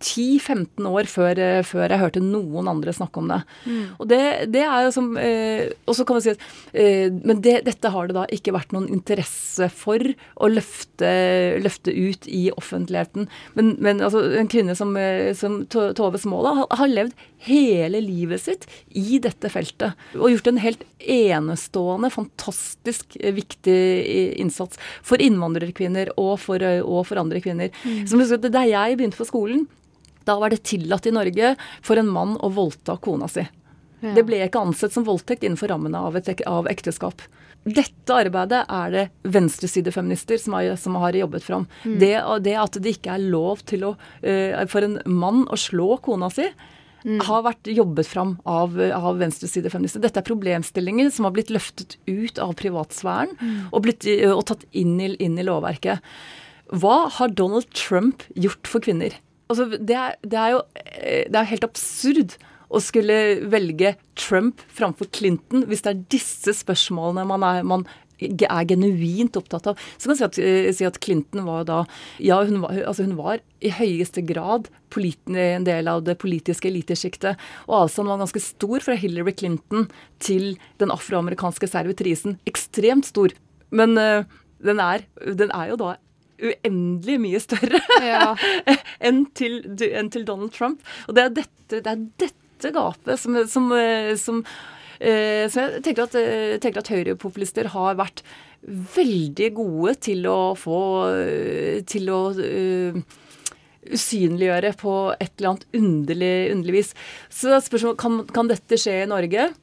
10-15 0.00 0.86
år 0.88 1.08
før, 1.10 1.38
eh, 1.38 1.60
før 1.66 1.92
jeg 1.92 2.00
hørte 2.00 2.22
noen 2.24 2.68
andre 2.72 2.92
snakke 2.96 3.20
om 3.20 3.28
det. 3.28 3.40
Mm. 3.68 3.82
Og 4.00 4.08
det, 4.08 4.20
det 4.54 4.62
er 4.64 4.86
jo 4.86 4.92
som 4.94 5.10
eh, 5.20 5.68
Og 5.84 5.96
så 5.96 6.06
kan 6.08 6.16
man 6.16 6.24
si 6.24 6.32
at 6.32 6.44
eh, 6.72 7.12
Men 7.12 7.42
det, 7.44 7.58
dette 7.66 7.92
har 7.92 8.08
det 8.08 8.16
da 8.16 8.24
ikke 8.32 8.54
vært 8.56 8.72
noen 8.72 8.88
interesse 8.88 9.68
for 9.72 10.00
å 10.00 10.48
løfte, 10.50 11.10
løfte 11.60 11.92
ut 11.92 12.28
i 12.32 12.48
offentligheten. 12.54 13.28
Men, 13.58 13.74
men 13.84 13.99
altså, 14.04 14.22
en 14.38 14.48
kvinne 14.50 14.74
som, 14.78 14.92
eh, 14.96 15.32
som 15.36 15.60
Tove 15.70 16.18
Småla 16.20 16.66
har, 16.68 16.90
levd 16.90 17.14
hele 17.46 18.00
livet 18.04 18.42
sitt 18.42 18.66
i 18.88 19.20
dette 19.22 19.50
feltet. 19.52 19.98
Og 20.18 20.32
gjort 20.34 20.50
en 20.52 20.62
helt 20.62 20.84
enestående, 21.00 22.10
fantastisk 22.12 23.16
eh, 23.20 23.34
viktig 23.36 23.76
eh, 23.76 24.32
innsats 24.42 24.80
for 25.06 25.22
innvandrerkvinner 25.22 26.12
og 26.16 26.36
for, 26.42 26.64
og 26.82 27.04
for 27.08 27.22
andre 27.22 27.42
kvinner. 27.44 27.72
Mm. 27.84 28.04
Så 28.08 28.20
husker 28.20 28.40
at 28.40 28.50
Da 28.50 28.64
jeg 28.68 28.98
begynte 28.98 29.20
på 29.20 29.28
skolen, 29.28 29.66
da 30.28 30.36
var 30.40 30.52
det 30.52 30.64
tillatt 30.68 31.08
i 31.08 31.14
Norge 31.14 31.54
for 31.82 32.00
en 32.00 32.10
mann 32.10 32.36
å 32.40 32.52
voldta 32.52 32.98
kona 33.02 33.28
si. 33.30 33.46
Ja. 34.00 34.14
Det 34.16 34.24
ble 34.28 34.40
ikke 34.44 34.62
ansett 34.64 34.94
som 34.94 35.04
voldtekt 35.04 35.44
innenfor 35.44 35.72
rammene 35.72 36.00
av, 36.00 36.16
et, 36.16 36.28
av 36.48 36.68
ekteskap. 36.70 37.22
Dette 37.64 38.14
arbeidet 38.16 38.62
er 38.72 38.92
det 38.94 39.04
venstresidefeminister 39.28 40.40
som 40.40 40.56
har, 40.56 40.70
som 40.80 40.96
har 40.96 41.16
jobbet 41.18 41.44
fram. 41.44 41.66
Mm. 41.84 41.96
Det, 42.00 42.12
det 42.46 42.56
at 42.56 42.78
det 42.80 42.94
ikke 42.96 43.14
er 43.18 43.30
lov 43.30 43.64
til 43.68 43.84
å, 43.90 43.94
eh, 44.22 44.64
for 44.70 44.86
en 44.86 45.00
mann 45.04 45.44
å 45.52 45.58
slå 45.60 45.98
kona 46.04 46.30
si, 46.32 46.48
har 47.00 47.44
vært 47.46 47.68
jobbet 47.72 48.04
fram 48.04 48.34
av, 48.44 48.74
av 48.76 49.16
venstresidefeminister. 49.20 50.02
Dette 50.04 50.20
er 50.20 50.26
problemstillinger 50.26 51.08
som 51.14 51.24
har 51.24 51.32
blitt 51.32 51.52
løftet 51.52 51.96
ut 52.04 52.38
av 52.38 52.52
privatsfæren 52.60 53.32
Mm. 53.40 53.68
og, 53.72 53.82
blitt, 53.82 54.04
eh, 54.06 54.28
og 54.28 54.44
tatt 54.50 54.64
inn 54.72 55.00
i, 55.00 55.14
inn 55.16 55.38
i 55.38 55.46
lovverket. 55.46 56.00
Hva 56.72 57.08
har 57.10 57.28
Donald 57.28 57.70
Trump 57.72 58.22
gjort 58.36 58.68
for 58.68 58.80
kvinner? 58.80 59.16
Altså, 59.50 59.66
det, 59.70 59.96
er, 59.96 60.16
det 60.22 60.38
er 60.38 60.50
jo 60.54 60.60
eh, 60.76 61.24
det 61.26 61.40
er 61.40 61.50
helt 61.50 61.64
absurd 61.64 62.36
å 62.70 62.80
skulle 62.82 63.16
velge 63.50 63.96
Trump 64.18 64.62
framfor 64.70 65.10
Clinton 65.14 65.66
hvis 65.68 65.82
det 65.84 65.92
er 65.92 66.04
disse 66.14 66.54
spørsmålene 66.62 67.26
man 67.28 67.46
er, 67.46 67.66
man 67.66 67.86
er 68.20 68.66
genuint 68.68 69.36
opptatt 69.38 69.70
av. 69.70 69.78
Så 69.96 70.04
kan 70.04 70.12
man 70.12 70.18
si 70.18 70.24
at, 70.24 70.38
eh, 70.38 70.72
si 70.76 70.84
at 70.84 71.00
Clinton 71.00 71.44
var 71.44 71.64
da 71.64 71.86
Ja, 72.18 72.42
hun 72.44 72.60
var, 72.60 72.70
altså 72.70 73.04
hun 73.04 73.16
var 73.16 73.40
i 73.60 73.70
høyeste 73.70 74.24
grad 74.26 74.68
en 74.92 75.64
del 75.64 75.88
av 75.88 76.04
det 76.04 76.18
politiske 76.18 76.68
elitesjiktet. 76.68 77.38
Og 77.68 77.86
avstanden 77.86 78.10
var 78.10 78.26
ganske 78.26 78.42
stor 78.42 78.80
fra 78.80 78.94
Hillary 78.94 79.32
Clinton 79.32 79.88
til 80.18 80.58
den 80.78 80.90
afroamerikanske 80.90 81.68
servitrisen. 81.68 82.38
Ekstremt 82.46 83.06
stor. 83.06 83.30
Men 83.70 83.96
eh, 83.96 84.24
den, 84.62 84.80
er, 84.80 85.06
den 85.24 85.50
er 85.54 85.70
jo 85.70 85.76
da 85.76 85.96
uendelig 86.40 87.20
mye 87.20 87.40
større 87.40 87.80
Ja. 88.02 88.34
enn, 89.06 89.26
til, 89.36 89.62
enn 89.92 90.10
til 90.10 90.24
Donald 90.24 90.52
Trump. 90.52 90.82
Og 91.08 91.14
det 91.14 91.24
er 91.24 91.34
dette, 91.40 91.80
det 91.80 91.86
er 91.86 92.04
dette 92.18 92.39
gapet 92.68 93.16
som, 93.20 93.48
som, 93.48 93.72
eh, 93.72 94.16
som 94.20 94.44
eh, 95.00 95.48
Så 95.48 95.60
jeg 95.64 95.82
tenker 95.86 96.02
at, 96.04 96.14
eh, 96.18 96.58
tenker 96.62 96.80
at 96.82 96.92
høyrepopulister 96.92 97.66
har 97.74 97.92
vært 98.00 98.18
veldig 98.94 99.50
gode 99.56 99.92
til 100.04 100.26
å 100.28 100.54
få 100.58 100.80
Til 101.88 102.04
å 102.12 102.20
eh, 102.44 102.94
usynliggjøre 103.80 104.74
på 104.76 105.14
et 105.16 105.32
eller 105.38 105.48
annet 105.54 105.66
underlig, 105.74 106.52
underlig 106.52 106.74
vis. 106.76 106.94
Så 107.32 107.48
spørsmålet 107.64 107.98
kan, 107.98 108.26
kan 108.28 108.48
dette 108.50 108.76
skje 108.78 109.00
i 109.00 109.06
Norge? 109.08 109.54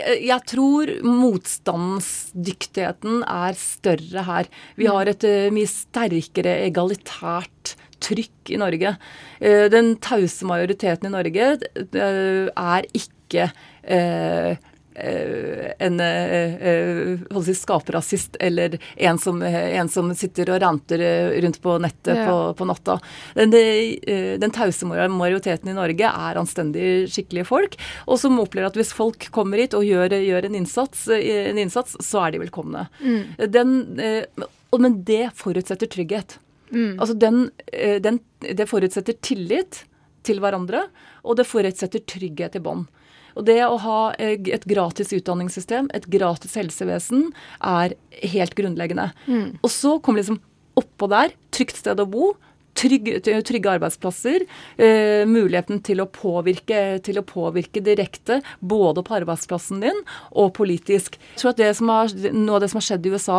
Jeg 0.00 0.40
tror 0.48 0.88
motstandsdyktigheten 1.04 3.22
er 3.28 3.52
større 3.60 4.22
her. 4.26 4.48
Vi 4.80 4.86
har 4.88 5.04
et 5.12 5.24
mye 5.54 5.68
sterkere 5.70 6.56
egalitært 6.64 7.76
trykk 8.04 8.52
i 8.54 8.60
Norge. 8.60 8.94
Eh, 9.40 9.64
Den 9.72 9.94
tause 10.04 10.46
majoriteten 10.48 11.08
i 11.08 11.14
Norge 11.14 11.50
eh, 11.56 12.46
er 12.52 12.86
ikke 12.96 13.50
eh, 13.82 14.56
en 14.94 15.96
si, 17.42 17.54
skaperrasist 17.58 18.36
eller 18.38 18.76
en 19.02 19.18
som, 19.18 19.40
en 19.42 19.88
som 19.90 20.12
sitter 20.14 20.52
og 20.54 20.60
ranter 20.62 21.02
rundt 21.42 21.58
på 21.64 21.74
nettet 21.82 22.20
Ja. 22.20 22.28
på, 22.28 22.36
på 22.60 22.68
natta. 22.70 22.94
Den, 23.34 23.50
den 24.38 24.54
tause 24.54 24.86
majoriteten 24.86 25.72
i 25.72 25.74
Norge 25.74 26.12
er 26.12 26.38
anstendige, 26.38 27.08
skikkelige 27.10 27.48
folk, 27.48 27.74
og 28.06 28.20
som 28.22 28.38
opplever 28.38 28.70
at 28.70 28.78
hvis 28.78 28.94
folk 28.94 29.26
kommer 29.34 29.64
hit 29.64 29.74
og 29.74 29.82
gjør, 29.88 30.14
gjør 30.14 30.46
en, 30.46 30.60
innsats, 30.62 31.08
en 31.10 31.58
innsats, 31.58 31.98
så 31.98 32.28
er 32.28 32.36
de 32.36 32.44
velkomne. 32.44 32.86
Mm. 33.02 33.50
Den, 33.50 33.74
men 34.78 35.02
det 35.10 35.24
forutsetter 35.42 35.90
trygghet. 35.90 36.38
Mm. 36.70 36.98
Altså 36.98 37.14
den, 37.18 37.48
eh, 37.72 38.00
den, 38.02 38.20
det 38.40 38.68
forutsetter 38.70 39.16
tillit 39.24 39.84
til 40.24 40.40
hverandre, 40.40 40.86
og 41.24 41.38
det 41.38 41.48
forutsetter 41.48 42.04
trygghet 42.08 42.56
i 42.56 42.62
bånd. 42.64 42.86
Og 43.34 43.46
det 43.48 43.58
å 43.66 43.76
ha 43.82 43.98
eh, 44.22 44.38
et 44.54 44.66
gratis 44.70 45.12
utdanningssystem, 45.16 45.90
et 45.94 46.06
gratis 46.10 46.54
helsevesen, 46.58 47.28
er 47.60 47.96
helt 48.34 48.56
grunnleggende. 48.58 49.10
Mm. 49.26 49.58
Og 49.60 49.70
så 49.72 49.98
kommer 49.98 50.22
liksom 50.22 50.40
oppå 50.78 51.08
der 51.10 51.34
trygt 51.54 51.78
sted 51.82 52.00
å 52.02 52.08
bo. 52.10 52.32
Trygge, 52.74 53.20
trygge 53.22 53.70
arbeidsplasser, 53.76 54.44
eh, 54.76 55.22
muligheten 55.30 55.80
til 55.86 56.02
å, 56.02 56.08
påvirke, 56.10 56.98
til 57.06 57.20
å 57.20 57.26
påvirke 57.26 57.82
direkte 57.84 58.40
både 58.60 59.04
på 59.06 59.14
arbeidsplassen 59.20 59.82
din 59.84 60.02
og 60.32 60.52
politisk. 60.58 61.18
Jeg 61.34 61.42
tror 61.42 61.54
at 61.54 61.62
det 61.62 61.70
som 61.78 61.92
har, 61.92 62.12
Noe 62.34 62.58
av 62.58 62.64
det 62.64 62.70
som 62.72 62.80
har 62.80 62.86
skjedd 62.88 63.06
i 63.06 63.12
USA 63.14 63.38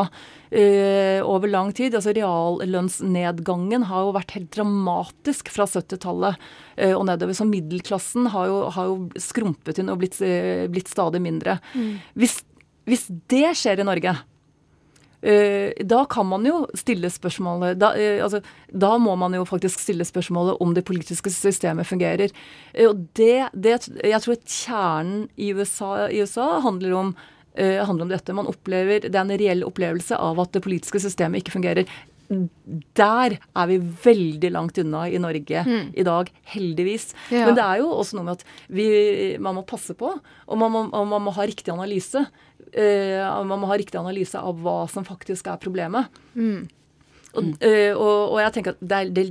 eh, 0.49 1.19
over 1.25 1.51
lang 1.51 1.71
tid, 1.75 1.95
altså 1.95 2.13
reallønnsnedgangen, 2.15 3.87
har 3.89 4.05
jo 4.05 4.13
vært 4.15 4.35
helt 4.37 4.51
dramatisk 4.55 5.51
fra 5.53 5.67
70-tallet 5.69 6.39
eh, 6.77 6.93
og 6.93 7.05
nedover. 7.09 7.35
Så 7.37 7.47
middelklassen 7.49 8.29
har 8.33 8.51
jo, 8.51 8.61
har 8.75 8.91
jo 8.91 8.97
skrumpet 9.21 9.81
inn 9.81 9.91
og 9.93 9.99
blitt, 10.03 10.19
eh, 10.25 10.65
blitt 10.71 10.91
stadig 10.91 11.21
mindre. 11.23 11.59
Mm. 11.75 11.97
Hvis, 12.19 12.39
hvis 12.87 13.07
det 13.31 13.51
skjer 13.59 13.83
i 13.83 13.87
Norge, 13.87 14.15
da 15.25 16.03
kan 16.05 16.27
man 16.29 16.45
jo 16.45 16.59
stille 16.77 17.09
spørsmålet 17.09 17.79
da, 17.81 17.93
eh, 17.97 18.21
altså, 18.23 18.41
da 18.71 18.91
må 19.01 19.15
man 19.17 19.33
jo 19.33 19.45
faktisk 19.47 19.79
stille 19.81 20.05
spørsmålet 20.05 20.59
om 20.61 20.73
det 20.77 20.85
politiske 20.85 21.31
systemet 21.33 21.87
fungerer. 21.89 22.29
Eh, 22.73 22.85
og 22.89 23.07
det, 23.17 23.49
det, 23.57 23.79
jeg 24.05 24.21
tror 24.21 24.37
at 24.37 24.45
kjernen 24.45 25.23
i 25.37 25.51
USA, 25.57 26.07
i 26.13 26.21
USA 26.21 26.59
handler, 26.61 26.93
om, 26.93 27.15
eh, 27.55 27.81
handler 27.85 28.05
om 28.05 28.13
dette. 28.13 28.33
Man 28.37 28.51
opplever, 28.51 29.01
Det 29.01 29.15
er 29.15 29.23
en 29.25 29.37
reell 29.39 29.63
opplevelse 29.65 30.15
av 30.17 30.39
at 30.39 30.51
det 30.53 30.61
politiske 30.61 31.01
systemet 31.01 31.41
ikke 31.41 31.57
fungerer. 31.57 31.89
Der 32.97 33.35
er 33.37 33.67
vi 33.69 33.77
veldig 33.79 34.49
langt 34.51 34.77
unna 34.81 35.03
i 35.07 35.17
Norge 35.21 35.61
Mm. 35.65 35.91
i 35.95 36.03
dag, 36.03 36.31
heldigvis. 36.53 37.13
Ja. 37.29 37.45
Men 37.45 37.55
det 37.55 37.63
er 37.63 37.77
jo 37.83 37.91
også 37.93 38.15
noe 38.17 38.25
med 38.25 38.39
at 38.39 38.43
vi, 38.69 39.37
man 39.37 39.55
må 39.55 39.65
passe 39.65 39.93
på, 39.93 40.09
og 40.47 40.57
man 40.57 40.71
må, 40.71 40.89
og 40.91 41.07
man 41.07 41.21
må 41.21 41.33
ha 41.33 41.45
riktig 41.45 41.71
analyse. 41.73 42.25
Eh, 42.73 43.21
man 43.47 43.61
må 43.61 43.69
ha 43.69 43.77
riktig 43.79 43.99
analyse 43.99 44.39
av 44.39 44.57
hva 44.63 44.83
som 44.91 45.05
faktisk 45.07 45.47
er 45.51 45.61
problemet. 45.61 46.09
Mm. 46.33 46.65
Og, 47.35 47.47
uh, 47.59 47.93
og, 47.99 48.19
og 48.31 48.37
jeg 48.39 48.53
tenker 48.55 48.75
at 48.75 48.83
det, 48.83 48.97
er, 48.97 49.09
det, 49.11 49.23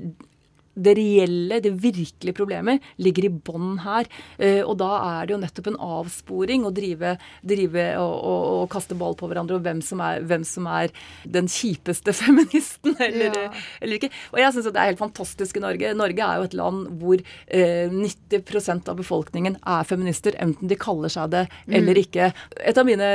det 0.76 0.96
reelle, 0.98 1.60
det 1.62 1.72
virkelige 1.82 2.34
problemet, 2.34 2.82
ligger 2.98 3.28
i 3.28 3.32
bånn 3.46 3.78
her. 3.84 4.08
Eh, 4.38 4.60
og 4.66 4.76
da 4.80 4.90
er 5.20 5.26
det 5.28 5.34
jo 5.36 5.40
nettopp 5.42 5.68
en 5.72 5.78
avsporing 5.80 6.64
å 6.66 6.72
drive, 6.74 7.14
drive 7.46 7.84
og, 8.00 8.14
og, 8.14 8.42
og 8.62 8.68
kaste 8.74 8.96
ball 8.98 9.14
på 9.18 9.28
hverandre, 9.30 9.58
og 9.60 9.64
hvem 9.66 9.80
som 9.86 10.02
er, 10.04 10.20
hvem 10.26 10.44
som 10.48 10.66
er 10.66 10.90
den 11.26 11.46
kjipeste 11.50 12.14
feministen, 12.22 12.96
eller, 12.98 13.32
Ja. 13.34 13.50
eller 13.80 13.98
ikke. 14.00 14.10
Og 14.34 14.38
jeg 14.42 14.52
syns 14.56 14.70
det 14.70 14.76
er 14.82 14.90
helt 14.92 15.02
fantastisk 15.02 15.56
i 15.58 15.64
Norge. 15.64 15.94
Norge 15.96 16.26
er 16.26 16.40
jo 16.42 16.48
et 16.50 16.58
land 16.58 16.88
hvor 17.00 17.22
eh, 17.48 17.88
90% 17.92 18.88
av 18.90 18.98
befolkningen 18.98 19.58
er 19.62 19.86
feminister, 19.88 20.34
enten 20.42 20.68
de 20.70 20.76
kaller 20.80 21.12
seg 21.12 21.30
det 21.34 21.46
eller 21.68 21.94
Mm. 21.94 22.00
ikke. 22.04 22.26
Et 22.66 22.78
av 22.80 22.86
mine 22.88 23.06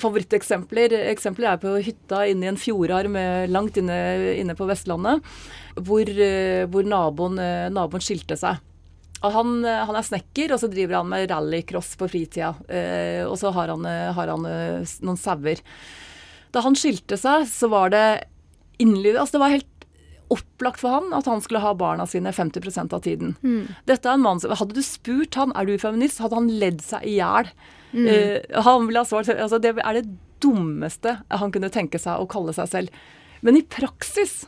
favoritteksempler 0.00 0.94
eksempler 1.12 1.52
er 1.52 1.60
på 1.62 1.74
hytta 1.84 2.22
inne 2.30 2.46
i 2.46 2.50
en 2.52 2.58
fjordarm 2.60 3.16
eh, 3.20 3.46
langt 3.50 3.76
inne, 3.80 3.96
inne 4.40 4.56
på 4.58 4.66
Vestlandet, 4.68 5.22
hvor, 5.76 6.08
eh, 6.08 6.64
hvor 6.70 6.86
naboen, 6.86 7.38
eh, 7.38 7.66
naboen 7.72 8.04
skilte 8.04 8.36
seg. 8.38 8.60
Han, 9.24 9.64
eh, 9.64 9.84
han 9.88 9.96
er 9.96 10.04
snekker, 10.04 10.52
og 10.52 10.60
så 10.60 10.68
driver 10.70 11.00
han 11.00 11.08
med 11.08 11.30
rallycross 11.30 11.94
på 12.00 12.08
fritida. 12.12 12.54
Eh, 12.68 13.24
og 13.24 13.38
så 13.40 13.52
har 13.56 13.72
han, 13.72 13.84
har 13.84 14.32
han 14.34 14.44
noen 14.44 15.20
sauer. 15.20 15.62
Da 16.52 16.62
han 16.62 16.76
skilte 16.78 17.18
seg, 17.18 17.48
så 17.50 17.70
var 17.72 17.90
det 17.90 18.06
innlydende 18.78 19.22
Altså, 19.22 19.38
det 19.38 19.44
var 19.44 19.54
helt 19.54 19.70
opplagt 20.32 20.80
for 20.80 20.94
han 20.94 21.12
at 21.14 21.28
han 21.28 21.42
skulle 21.44 21.62
ha 21.62 21.74
barna 21.76 22.06
sine 22.08 22.32
50% 22.32 22.94
av 22.96 23.02
tiden. 23.04 23.34
Dette 23.86 24.08
er 24.08 24.16
en 24.16 24.24
mann 24.24 24.40
som 24.40 24.54
Hadde 24.56 24.76
du 24.76 24.82
spurt 24.82 25.36
han 25.38 25.52
er 25.54 25.68
du 25.68 25.76
feminist, 25.78 26.22
hadde 26.22 26.38
han 26.38 26.48
ledd 26.48 26.80
seg 26.84 27.04
i 27.06 27.18
hjel. 27.18 27.50
Mm. 27.92 28.06
Eh, 28.10 28.62
han 28.66 28.88
ville 28.88 29.02
ha 29.04 29.06
svart 29.06 29.28
altså, 29.30 29.60
Det 29.62 29.76
er 29.78 30.00
det 30.00 30.08
dummeste 30.42 31.12
han 31.30 31.52
kunne 31.54 31.70
tenke 31.72 32.00
seg 32.00 32.18
å 32.18 32.28
kalle 32.30 32.54
seg 32.56 32.70
selv. 32.70 33.04
Men 33.44 33.58
i 33.60 33.62
praksis 33.62 34.44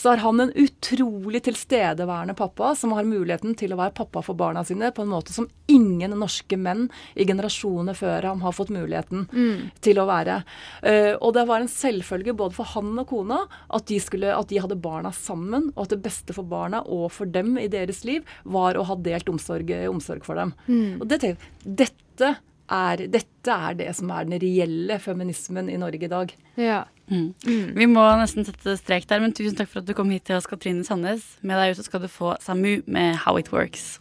så 0.00 0.14
har 0.14 0.22
han 0.24 0.40
en 0.40 0.52
utrolig 0.56 1.42
tilstedeværende 1.44 2.32
pappa 2.38 2.70
som 2.78 2.94
har 2.96 3.04
muligheten 3.04 3.52
til 3.60 3.74
å 3.74 3.78
være 3.80 3.92
pappa 3.98 4.22
for 4.24 4.38
barna 4.38 4.62
sine 4.64 4.88
på 4.96 5.04
en 5.04 5.10
måte 5.12 5.34
som 5.34 5.48
ingen 5.68 6.14
norske 6.16 6.56
menn 6.56 6.86
i 7.20 7.26
generasjoner 7.28 7.98
før 7.98 8.30
ham 8.30 8.40
har 8.46 8.56
fått 8.56 8.72
muligheten 8.72 9.26
Mm. 9.30 9.70
til 9.84 10.00
å 10.00 10.06
være. 10.08 10.38
Uh, 10.80 11.14
og 11.20 11.34
det 11.36 11.44
var 11.50 11.60
en 11.60 11.68
selvfølge 11.70 12.32
både 12.36 12.56
for 12.56 12.64
han 12.72 12.94
og 13.02 13.08
kona 13.10 13.42
at 13.68 13.86
de, 13.90 13.98
skulle, 14.00 14.32
at 14.32 14.48
de 14.48 14.60
hadde 14.64 14.80
barna 14.80 15.12
sammen, 15.12 15.68
og 15.76 15.84
at 15.84 15.92
det 15.94 16.02
beste 16.04 16.32
for 16.36 16.48
barna 16.48 16.80
og 16.86 17.10
for 17.12 17.28
dem 17.28 17.58
i 17.60 17.68
deres 17.68 18.00
liv 18.08 18.24
var 18.44 18.78
å 18.80 18.86
ha 18.88 18.96
delt 18.96 19.28
omsorg, 19.28 19.68
omsorg 19.90 20.24
for 20.24 20.40
dem. 20.40 20.54
Mm. 20.66 21.00
Og 21.02 21.08
det, 21.12 21.36
dette, 21.64 22.32
er, 22.70 23.04
dette 23.10 23.50
er 23.68 23.76
det 23.78 23.90
som 23.98 24.10
er 24.14 24.24
den 24.28 24.40
reelle 24.40 24.96
feminismen 25.02 25.68
i 25.68 25.76
Norge 25.80 26.06
i 26.08 26.12
dag. 26.12 26.32
Ja. 26.60 26.84
Mm. 27.10 27.74
Vi 27.74 27.86
må 27.90 28.04
nesten 28.20 28.46
sette 28.46 28.76
strek 28.78 29.08
der, 29.10 29.22
men 29.22 29.34
tusen 29.34 29.58
takk 29.58 29.70
for 29.72 29.82
at 29.82 29.88
du 29.88 29.96
kom 29.98 30.12
hit 30.14 30.28
til 30.28 30.38
oss, 30.38 30.46
Katrine 30.46 30.86
Sandnes. 30.86 31.26
Med 31.42 31.58
deg 31.58 31.74
ute 31.74 31.86
skal 31.86 32.04
du 32.04 32.08
få 32.10 32.36
Samu 32.42 32.80
med 32.86 33.18
How 33.24 33.40
It 33.40 33.50
Works. 33.52 33.98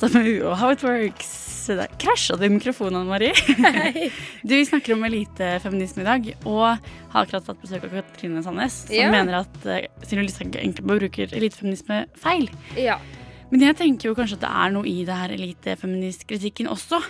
Samu 0.00 0.42
og 0.48 0.58
How 0.58 0.74
It 0.74 0.84
Works. 0.84 1.49
Der 1.68 1.86
krasja 2.00 2.36
du 2.40 2.44
i 2.46 2.50
mikrofonen, 2.52 3.06
Marie. 3.08 3.32
Du, 4.42 4.54
vi 4.56 4.64
snakker 4.66 4.94
om 4.96 5.04
elitefeminisme 5.04 6.02
i 6.02 6.06
dag, 6.08 6.28
og 6.48 6.64
har 7.12 7.24
akkurat 7.24 7.46
hatt 7.52 7.60
besøk 7.62 7.84
av 7.86 7.92
Katrine 7.98 8.42
Sandnes, 8.42 8.80
som 8.88 8.96
Ja. 8.96 9.10
mener 9.12 9.40
at 9.42 9.56
uh, 9.66 9.78
Silje 10.06 10.24
Lysthaug 10.26 10.56
egentlig 10.56 10.86
bare 10.86 11.02
bruker 11.04 11.34
elitefeminisme 11.36 12.04
feil. 12.18 12.48
Ja. 12.80 12.96
Men 13.50 13.60
jeg 13.66 13.76
tenker 13.80 14.08
jo 14.10 14.14
kanskje 14.18 14.38
at 14.38 14.44
det 14.46 14.50
er 14.64 14.74
noe 14.76 14.86
i 14.88 15.00
det 15.04 15.16
her 15.20 15.32
elitefeministkritikken 15.36 16.68
også. 16.70 17.00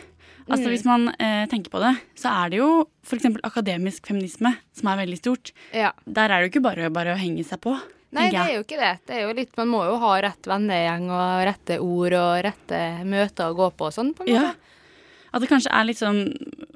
Altså 0.50 0.64
Mm. 0.66 0.70
Hvis 0.72 0.84
man 0.88 1.08
eh, 1.20 1.44
tenker 1.46 1.70
på 1.70 1.78
det, 1.78 1.92
så 2.18 2.28
er 2.32 2.48
det 2.50 2.58
jo 2.58 2.88
f.eks. 3.06 3.26
akademisk 3.44 4.08
feminisme 4.08 4.50
som 4.74 4.88
er 4.90 4.96
veldig 5.04 5.18
stort. 5.20 5.52
Ja. 5.76 5.92
Der 6.06 6.26
er 6.32 6.40
det 6.40 6.48
jo 6.48 6.50
ikke 6.54 6.62
bare, 6.64 6.88
bare 6.90 7.12
å 7.14 7.18
henge 7.20 7.44
seg 7.46 7.60
på. 7.62 7.76
Nei, 8.12 8.28
det 8.30 8.40
er 8.42 8.54
jo 8.56 8.62
ikke 8.64 8.78
det. 8.80 8.92
det 9.06 9.14
er 9.16 9.20
jo 9.28 9.34
litt, 9.38 9.52
man 9.56 9.68
må 9.70 9.84
jo 9.86 9.96
ha 10.02 10.14
rett 10.20 10.42
vennegjeng 10.50 11.04
og 11.14 11.44
rette 11.46 11.76
ord 11.80 12.12
og 12.18 12.40
rette 12.44 12.80
møter 13.06 13.50
å 13.52 13.54
gå 13.54 13.68
på 13.78 13.86
og 13.86 13.92
sånn. 13.94 14.14
på 14.16 14.26
en 14.26 14.32
Ja. 14.34 14.54
At 15.32 15.40
det 15.44 15.48
kanskje 15.48 15.70
er 15.70 15.84
litt 15.86 15.98
sånn 16.00 16.24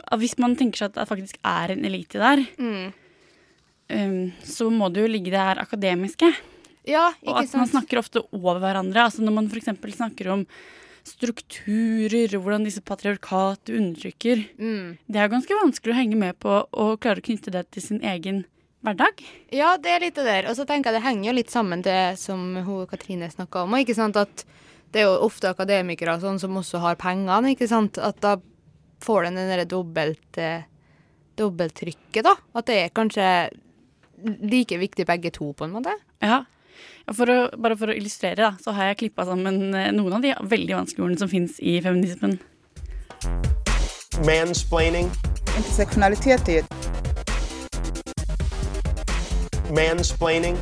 at 0.07 0.21
Hvis 0.21 0.39
man 0.39 0.55
tenker 0.55 0.77
seg 0.79 0.93
at 0.93 0.95
det 0.95 1.09
faktisk 1.11 1.37
er 1.45 1.73
en 1.73 1.85
elite 1.85 2.21
der, 2.23 2.47
Mm. 2.59 2.93
um, 3.91 4.33
så 4.45 4.71
må 4.71 4.93
det 4.93 5.03
jo 5.03 5.09
ligge 5.11 5.31
det 5.33 5.41
her 5.43 5.57
akademiske. 5.59 6.31
Ja, 6.87 7.11
ikke 7.23 7.29
Og 7.33 7.43
ikke 7.43 7.49
at 7.49 7.55
man 7.57 7.69
snakker 7.73 7.99
ofte 7.99 8.23
over 8.33 8.61
hverandre. 8.61 8.95
Altså 9.09 9.23
Når 9.25 9.33
man 9.33 9.49
f.eks. 9.49 9.97
snakker 9.97 10.31
om 10.31 10.47
strukturer 11.05 12.33
og 12.37 12.45
hvordan 12.45 12.65
disse 12.65 12.81
patriarkat 12.85 13.71
undertrykker. 13.73 14.45
Mm. 14.59 14.97
Det 15.09 15.21
er 15.21 15.29
ganske 15.33 15.59
vanskelig 15.63 15.93
å 15.95 15.99
henge 15.99 16.17
med 16.21 16.39
på 16.43 16.55
og 16.73 17.01
klare 17.01 17.21
å 17.23 17.27
knytte 17.27 17.53
det 17.55 17.67
til 17.75 17.83
sin 17.83 18.01
egen 18.01 18.45
hverdag. 18.85 19.23
Ja, 19.55 19.75
det 19.81 19.93
er 19.95 20.05
litt 20.05 20.19
det 20.19 20.27
der. 20.29 20.51
Og 20.51 20.59
så 20.59 20.67
tenker 20.69 20.93
jeg 20.93 21.01
det 21.01 21.07
henger 21.07 21.31
jo 21.31 21.37
litt 21.39 21.53
sammen 21.53 21.83
det 21.85 22.17
som 22.21 22.55
hun 22.67 22.87
Katrine 22.91 23.31
snakka 23.33 23.65
om. 23.65 23.77
Ikke 23.81 23.97
sant? 23.97 24.19
At 24.21 24.45
det 24.95 25.03
er 25.03 25.09
jo 25.09 25.27
ofte 25.27 25.51
akademikere 25.51 26.15
og 26.15 26.25
sånn 26.25 26.41
som 26.43 26.57
også 26.61 26.83
har 26.85 27.01
pengene. 27.01 27.55
ikke 27.55 27.69
sant? 27.71 27.99
At 27.99 28.21
da 28.23 28.37
får 29.05 29.29
den 29.29 29.41
det 29.41 29.49
derre 29.51 29.69
dobbelt, 29.69 30.39
eh, 30.39 30.67
dobbelttrykket, 31.37 32.23
da. 32.25 32.37
At 32.55 32.71
det 32.71 32.81
er 32.81 32.95
kanskje 32.95 33.29
like 34.25 34.79
viktig 34.79 35.07
begge 35.07 35.33
to, 35.35 35.53
på 35.53 35.67
en 35.67 35.75
måte. 35.75 35.97
Ja. 36.23 36.45
For 37.13 37.29
å, 37.29 37.39
bare 37.61 37.77
for 37.77 37.91
å 37.91 37.97
illustrere, 37.97 38.39
da, 38.41 38.55
så 38.63 38.73
har 38.77 38.93
jeg 38.93 39.03
klippa 39.05 39.27
sammen 39.29 39.75
eh, 39.75 39.93
noen 39.93 40.19
av 40.19 40.25
de 40.25 40.33
veldig 40.55 40.79
vanskelige 40.79 41.09
ordene 41.09 41.21
som 41.21 41.33
fins 41.33 41.59
i 41.61 41.81
feminismen. 41.85 42.39
Mansplaining. 44.25 45.11
Intersektionalitet. 45.57 46.84
Mansplaining. 49.75 50.57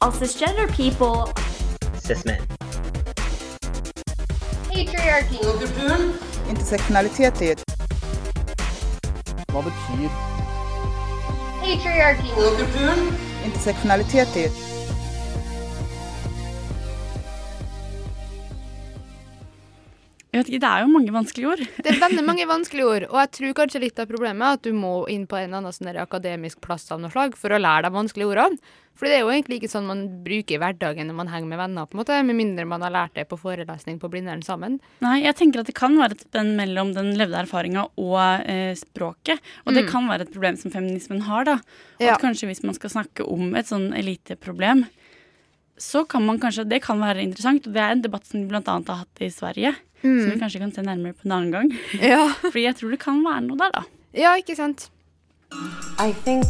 All 0.00 0.10
cisgender 0.10 0.66
people. 0.74 1.32
Cis 2.02 2.24
men. 2.24 2.42
Patriarchy. 4.68 5.38
Intersektionalitet. 6.50 7.62
Hva 9.52 9.62
betyr 9.62 10.10
Patriarchy. 11.62 12.30
Intersektionalitet. 13.44 14.71
Jeg 20.32 20.46
vet 20.46 20.48
ikke, 20.48 20.60
Det 20.64 20.68
er 20.72 20.80
jo 20.80 20.88
mange 20.88 21.12
vanskelige 21.12 21.48
ord. 21.52 21.60
Det 21.84 21.90
er 21.92 21.98
veldig 22.00 22.22
mange 22.24 22.44
vanskelige 22.48 22.86
ord, 22.88 23.04
og 23.10 23.18
jeg 23.20 23.30
tror 23.36 23.56
kanskje 23.58 23.80
litt 23.82 23.98
av 24.00 24.06
problemet 24.08 24.40
er 24.46 24.56
at 24.56 24.62
du 24.64 24.72
må 24.72 24.92
inn 25.12 25.26
på 25.28 25.36
en 25.36 25.52
annen 25.58 25.74
sånn 25.76 25.90
akademisk 26.00 26.62
plass 26.64 26.86
av 26.94 27.02
noe 27.02 27.12
slag 27.12 27.36
for 27.36 27.52
å 27.52 27.58
lære 27.60 27.84
de 27.84 27.90
vanskelige 27.92 28.30
ordene. 28.32 28.56
For 28.96 29.08
det 29.08 29.18
er 29.18 29.20
jo 29.26 29.28
egentlig 29.32 29.58
ikke 29.60 29.70
sånn 29.74 29.84
man 29.90 30.00
bruker 30.24 30.56
i 30.56 30.60
hverdagen 30.62 31.08
når 31.10 31.18
man 31.18 31.28
henger 31.32 31.50
med 31.50 31.60
venner, 31.60 31.84
på 31.84 31.98
en 31.98 32.00
måte, 32.00 32.16
med 32.24 32.38
mindre 32.38 32.64
man 32.68 32.80
har 32.80 32.94
lært 32.96 33.12
det 33.20 33.26
på 33.28 33.36
forelesning 33.44 34.00
på 34.00 34.08
Blindern 34.12 34.40
sammen. 34.46 34.80
Nei, 35.04 35.18
jeg 35.26 35.36
tenker 35.36 35.60
at 35.60 35.68
det 35.68 35.76
kan 35.76 36.00
være 36.00 36.16
et 36.16 36.24
spenn 36.24 36.54
mellom 36.56 36.94
den 36.96 37.12
levde 37.20 37.36
erfaringa 37.44 37.84
og 38.00 38.16
eh, 38.48 38.72
språket. 38.80 39.36
Og 39.66 39.76
det 39.76 39.84
Mm. 39.84 39.90
kan 39.92 40.08
være 40.08 40.22
et 40.22 40.32
problem 40.32 40.56
som 40.56 40.70
feminismen 40.72 41.22
har, 41.28 41.44
da. 41.44 41.54
Og 42.00 42.00
Ja. 42.00 42.14
at 42.14 42.20
kanskje 42.24 42.48
hvis 42.48 42.64
man 42.64 42.72
skal 42.74 42.88
snakke 42.90 43.28
om 43.28 43.54
et 43.54 43.66
sånn 43.66 43.92
eliteproblem, 43.92 44.86
så 45.76 46.06
kan 46.08 46.24
man 46.24 46.38
kanskje 46.38 46.68
Det 46.68 46.82
kan 46.82 46.98
være 47.00 47.20
interessant, 47.20 47.66
og 47.66 47.72
det 47.74 47.82
er 47.82 47.90
en 47.92 48.02
debatt 48.02 48.24
som 48.24 48.46
de 48.46 48.54
annet 48.54 48.86
har 48.88 48.96
hatt 48.96 49.20
i 49.20 49.28
Sverige. 49.28 49.74
Mm. 50.02 50.20
Som 50.22 50.30
vi 50.32 50.38
kanskje 50.40 50.60
kan 50.60 50.72
se 50.74 50.82
nærmere 50.82 51.12
på 51.14 51.26
en 51.28 51.32
annen 51.38 51.52
gang. 51.52 51.72
Ja. 52.12 52.26
Fordi 52.50 52.64
jeg 52.66 52.76
tror 52.76 52.90
det 52.90 53.00
kan 53.02 53.22
være 53.24 53.40
noe 53.46 53.58
der, 53.60 53.70
da. 53.78 53.82
Ja, 54.14 54.34
ikke 54.36 54.56
sant? 54.58 54.90
I 56.00 56.12
think 56.24 56.44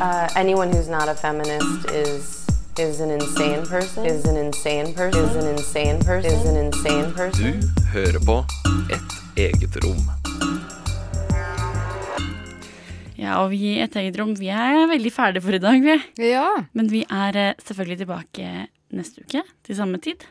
uh, 0.00 0.28
anyone 0.36 0.70
who's 0.72 0.88
not 0.88 1.08
a 1.08 1.14
feminist 1.14 1.90
is 1.90 2.46
is 2.78 3.00
an 3.00 3.10
insane 3.10 3.64
person. 3.66 4.04
Is 4.06 4.24
an 4.26 4.36
insane 4.36 4.92
person. 4.94 5.24
Is 5.24 5.36
an 5.36 5.48
insane 5.48 5.98
person. 6.04 6.32
Is 6.32 6.44
an 6.46 6.56
insane 6.56 7.12
person. 7.12 7.60
Du 7.60 7.82
hører 7.94 8.20
på 8.26 8.36
Et 8.92 9.46
eget 9.48 9.76
rom. 9.84 10.02
Ja, 13.16 13.38
og 13.40 13.50
vi 13.50 13.62
i 13.72 13.80
Et 13.80 13.96
eget 13.96 14.18
rom, 14.20 14.34
vi 14.38 14.50
er 14.52 14.86
veldig 14.90 15.12
ferdige 15.12 15.42
for 15.42 15.56
i 15.56 15.60
dag, 15.62 15.80
vi. 15.82 15.96
Ja. 16.28 16.46
Men 16.76 16.90
vi 16.92 17.02
er 17.08 17.36
eh, 17.40 17.54
selvfølgelig 17.64 17.98
tilbake 18.04 18.66
neste 18.92 19.24
uke 19.24 19.42
til 19.64 19.76
samme 19.78 19.98
tid. 19.98 20.26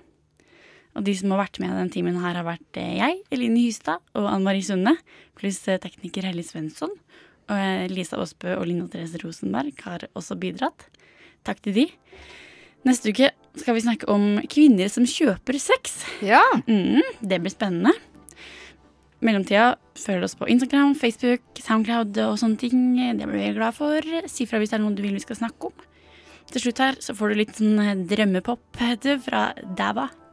Og 0.96 1.04
de 1.04 1.14
som 1.20 1.34
har 1.34 1.44
vært 1.44 1.60
med 1.60 1.76
den 1.76 1.92
timen 1.92 2.18
her, 2.24 2.38
har 2.40 2.48
vært 2.48 2.80
eh, 2.80 2.96
jeg, 3.02 3.20
Eline 3.36 3.60
Hystad 3.60 4.04
og 4.16 4.30
Ann 4.32 4.46
Marie 4.48 4.64
Sunde, 4.64 4.96
pluss 5.36 5.60
eh, 5.68 5.80
tekniker 5.84 6.28
Helle 6.30 6.46
Svensson. 6.48 6.94
Og 7.50 7.56
eh, 7.60 7.86
Lisa 7.92 8.20
Aasbø 8.22 8.56
og 8.56 8.66
Linda 8.70 8.88
Therese 8.92 9.20
Rosenberg 9.24 9.76
har 9.84 10.08
også 10.16 10.40
bidratt. 10.40 10.88
Takk 11.46 11.60
til 11.66 11.76
de. 11.76 11.86
Neste 12.88 13.12
uke 13.12 13.34
skal 13.60 13.76
vi 13.76 13.84
snakke 13.84 14.08
om 14.12 14.40
kvinner 14.52 14.90
som 14.94 15.08
kjøper 15.10 15.60
sex. 15.60 16.00
Ja. 16.24 16.42
Mm, 16.70 17.04
det 17.20 17.42
blir 17.44 17.54
spennende. 17.54 17.96
mellomtida, 19.26 19.76
følg 19.98 20.24
oss 20.28 20.36
på 20.38 20.48
Instagram, 20.54 20.94
Facebook, 20.94 21.42
Soundcloud 21.58 22.18
og 22.28 22.36
sånne 22.38 22.60
ting. 22.62 22.84
Det 23.18 23.26
blir 23.26 23.42
vi 23.42 23.54
glad 23.58 23.76
for. 23.76 24.06
Si 24.30 24.46
fra 24.46 24.62
hvis 24.62 24.72
det 24.72 24.80
er 24.80 24.86
noe 24.86 24.96
du 24.96 25.02
vil 25.04 25.18
vi 25.18 25.24
skal 25.24 25.40
snakke 25.40 25.72
om. 25.72 25.88
Til 26.52 26.62
slutt 26.62 26.84
her 26.84 27.00
så 27.02 27.16
får 27.18 27.34
du 27.34 27.42
litt 27.42 27.58
sånn 27.58 28.06
drømmepop 28.08 28.80
heter, 28.80 29.18
det, 29.18 29.24
fra 29.26 29.50
Dava 29.76 30.12